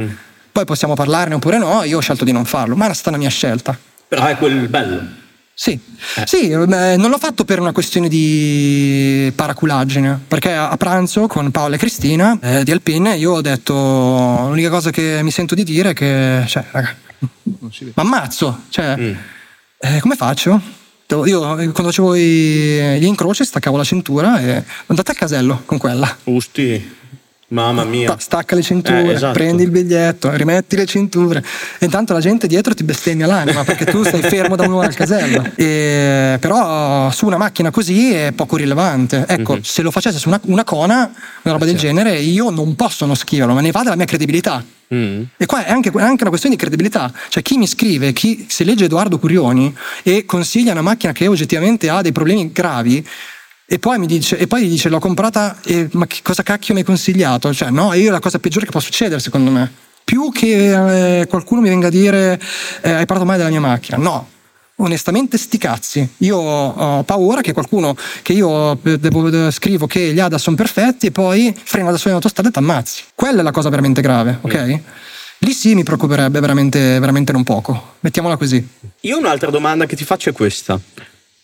Mm. 0.00 0.10
Poi 0.50 0.64
possiamo 0.64 0.94
parlarne 0.94 1.34
oppure 1.34 1.58
no, 1.58 1.84
io 1.84 1.98
ho 1.98 2.00
scelto 2.00 2.24
di 2.24 2.32
non 2.32 2.44
farlo, 2.44 2.74
ma 2.74 2.86
era 2.86 2.94
stata 2.94 3.10
una 3.10 3.18
mia 3.18 3.28
scelta. 3.28 3.78
Però 4.08 4.24
è 4.24 4.36
quel 4.36 4.68
bello. 4.68 5.16
Sì, 5.52 5.78
sì 6.24 6.48
beh, 6.54 6.96
non 6.96 7.10
l'ho 7.10 7.18
fatto 7.18 7.44
per 7.44 7.58
una 7.58 7.72
questione 7.72 8.08
di 8.08 9.32
paraculaggine, 9.34 10.18
perché 10.28 10.52
a 10.52 10.68
a 10.70 10.76
pranzo 10.76 11.26
con 11.26 11.50
Paola 11.50 11.74
e 11.74 11.78
Cristina 11.78 12.38
eh, 12.40 12.62
di 12.62 12.70
Alpine 12.70 13.16
io 13.16 13.32
ho 13.32 13.40
detto 13.40 13.74
l'unica 13.74 14.70
cosa 14.70 14.90
che 14.90 15.18
mi 15.22 15.32
sento 15.32 15.56
di 15.56 15.64
dire 15.64 15.90
è 15.90 15.94
che, 15.94 16.44
cioè, 16.46 16.64
raga, 16.70 16.94
mi 17.42 17.92
ammazzo, 17.94 18.62
cioè, 18.68 18.94
Mm. 18.96 19.14
eh, 19.78 20.00
come 20.00 20.14
faccio? 20.14 20.60
Io 21.24 21.58
eh, 21.58 21.68
quando 21.70 21.84
facevo 21.84 22.14
gli 22.16 23.04
incroci 23.04 23.44
staccavo 23.44 23.76
la 23.76 23.82
cintura 23.84 24.40
e 24.40 24.62
andate 24.86 25.10
al 25.10 25.16
casello 25.16 25.62
con 25.64 25.78
quella. 25.78 26.16
Usti. 26.24 26.96
Mamma 27.50 27.84
mia. 27.84 28.08
Ta- 28.10 28.18
Stacca 28.18 28.54
le 28.54 28.62
cinture, 28.62 29.04
Eh, 29.04 29.12
esatto. 29.12 29.32
prendi 29.32 29.62
il 29.62 29.70
biglietto, 29.70 30.30
rimetti 30.36 30.76
le 30.76 30.84
cinture. 30.84 31.42
E 31.78 31.84
intanto 31.86 32.12
la 32.12 32.20
gente 32.20 32.46
dietro 32.46 32.74
ti 32.74 32.84
bestemmia 32.84 33.26
l'anima 33.26 33.64
perché 33.64 33.86
tu 33.86 34.04
stai 34.04 34.20
fermo 34.20 34.54
da 34.54 34.64
un'ora 34.64 34.86
al 34.88 34.94
casello. 34.94 35.42
E- 35.56 36.36
però 36.40 37.10
su 37.10 37.24
una 37.24 37.38
macchina 37.38 37.70
così 37.70 38.12
è 38.12 38.32
poco 38.32 38.56
rilevante. 38.56 39.24
Ecco, 39.26 39.54
Mhm. 39.54 39.60
se 39.62 39.80
lo 39.80 39.90
facesse 39.90 40.18
su 40.18 40.28
una, 40.28 40.38
una 40.44 40.64
Kona, 40.64 41.10
una 41.42 41.52
roba 41.54 41.64
del 41.64 41.78
certo. 41.78 41.96
genere, 41.96 42.18
io 42.18 42.50
non 42.50 42.74
posso 42.76 43.06
non 43.06 43.14
scriverlo, 43.16 43.54
ma 43.54 43.60
ne 43.62 43.70
va 43.70 43.82
della 43.82 43.96
mia 43.96 44.04
credibilità. 44.04 44.62
Mm. 44.94 45.22
E 45.36 45.46
qua 45.46 45.64
è 45.64 45.70
anche, 45.70 45.88
è 45.90 46.00
anche 46.02 46.20
una 46.22 46.28
questione 46.30 46.54
di 46.54 46.60
credibilità. 46.60 47.10
Cioè, 47.28 47.42
chi 47.42 47.56
mi 47.56 47.66
scrive, 47.66 48.12
chi 48.12 48.46
se 48.48 48.64
legge 48.64 48.84
Edoardo 48.86 49.18
Curioni 49.18 49.74
e 50.02 50.24
consiglia 50.26 50.72
una 50.72 50.80
macchina 50.82 51.12
che 51.12 51.26
oggettivamente 51.26 51.88
ha 51.88 52.02
dei 52.02 52.12
problemi 52.12 52.50
gravi. 52.52 53.06
E 53.70 53.78
poi 53.78 53.98
mi 53.98 54.06
dice, 54.06 54.38
e 54.38 54.46
poi 54.46 54.64
gli 54.64 54.70
dice: 54.70 54.88
L'ho 54.88 54.98
comprata, 54.98 55.58
e, 55.62 55.90
ma 55.92 56.06
che 56.06 56.20
cosa 56.22 56.42
cacchio 56.42 56.72
mi 56.72 56.80
hai 56.80 56.86
consigliato? 56.86 57.52
Cioè, 57.52 57.68
no, 57.68 57.92
io 57.92 58.08
è 58.08 58.10
la 58.10 58.18
cosa 58.18 58.38
peggiore 58.38 58.64
che 58.64 58.70
può 58.70 58.80
succedere, 58.80 59.20
secondo 59.20 59.50
me. 59.50 59.70
Più 60.02 60.30
che 60.32 61.20
eh, 61.20 61.26
qualcuno 61.26 61.60
mi 61.60 61.68
venga 61.68 61.88
a 61.88 61.90
dire: 61.90 62.40
eh, 62.80 62.90
Hai 62.90 63.04
parlato 63.04 63.26
male 63.26 63.36
della 63.36 63.50
mia 63.50 63.60
macchina. 63.60 63.98
No, 63.98 64.26
onestamente, 64.76 65.36
sti 65.36 65.58
cazzi. 65.58 66.08
Io 66.18 66.38
ho 66.38 67.02
paura 67.02 67.42
che 67.42 67.52
qualcuno 67.52 67.94
che 68.22 68.32
io 68.32 68.72
eh, 68.82 68.98
devo- 68.98 69.48
eh, 69.48 69.50
scrivo 69.50 69.86
che 69.86 70.14
gli 70.14 70.18
ADA 70.18 70.38
sono 70.38 70.56
perfetti 70.56 71.08
e 71.08 71.10
poi 71.10 71.54
frena 71.62 71.90
da 71.90 71.98
solo 71.98 72.08
in 72.08 72.14
autostrada 72.14 72.48
e 72.48 72.52
ti 72.52 72.58
ammazzi. 72.58 73.02
Quella 73.14 73.40
è 73.40 73.42
la 73.42 73.50
cosa 73.50 73.68
veramente 73.68 74.00
grave, 74.00 74.38
ok? 74.40 74.80
Lì 75.40 75.52
sì 75.52 75.74
mi 75.74 75.82
preoccuperebbe 75.82 76.40
veramente, 76.40 76.98
veramente 76.98 77.32
non 77.32 77.44
poco. 77.44 77.96
Mettiamola 78.00 78.38
così. 78.38 78.66
Io 79.02 79.18
un'altra 79.18 79.50
domanda 79.50 79.84
che 79.84 79.94
ti 79.94 80.04
faccio 80.04 80.30
è 80.30 80.32
questa. 80.32 80.80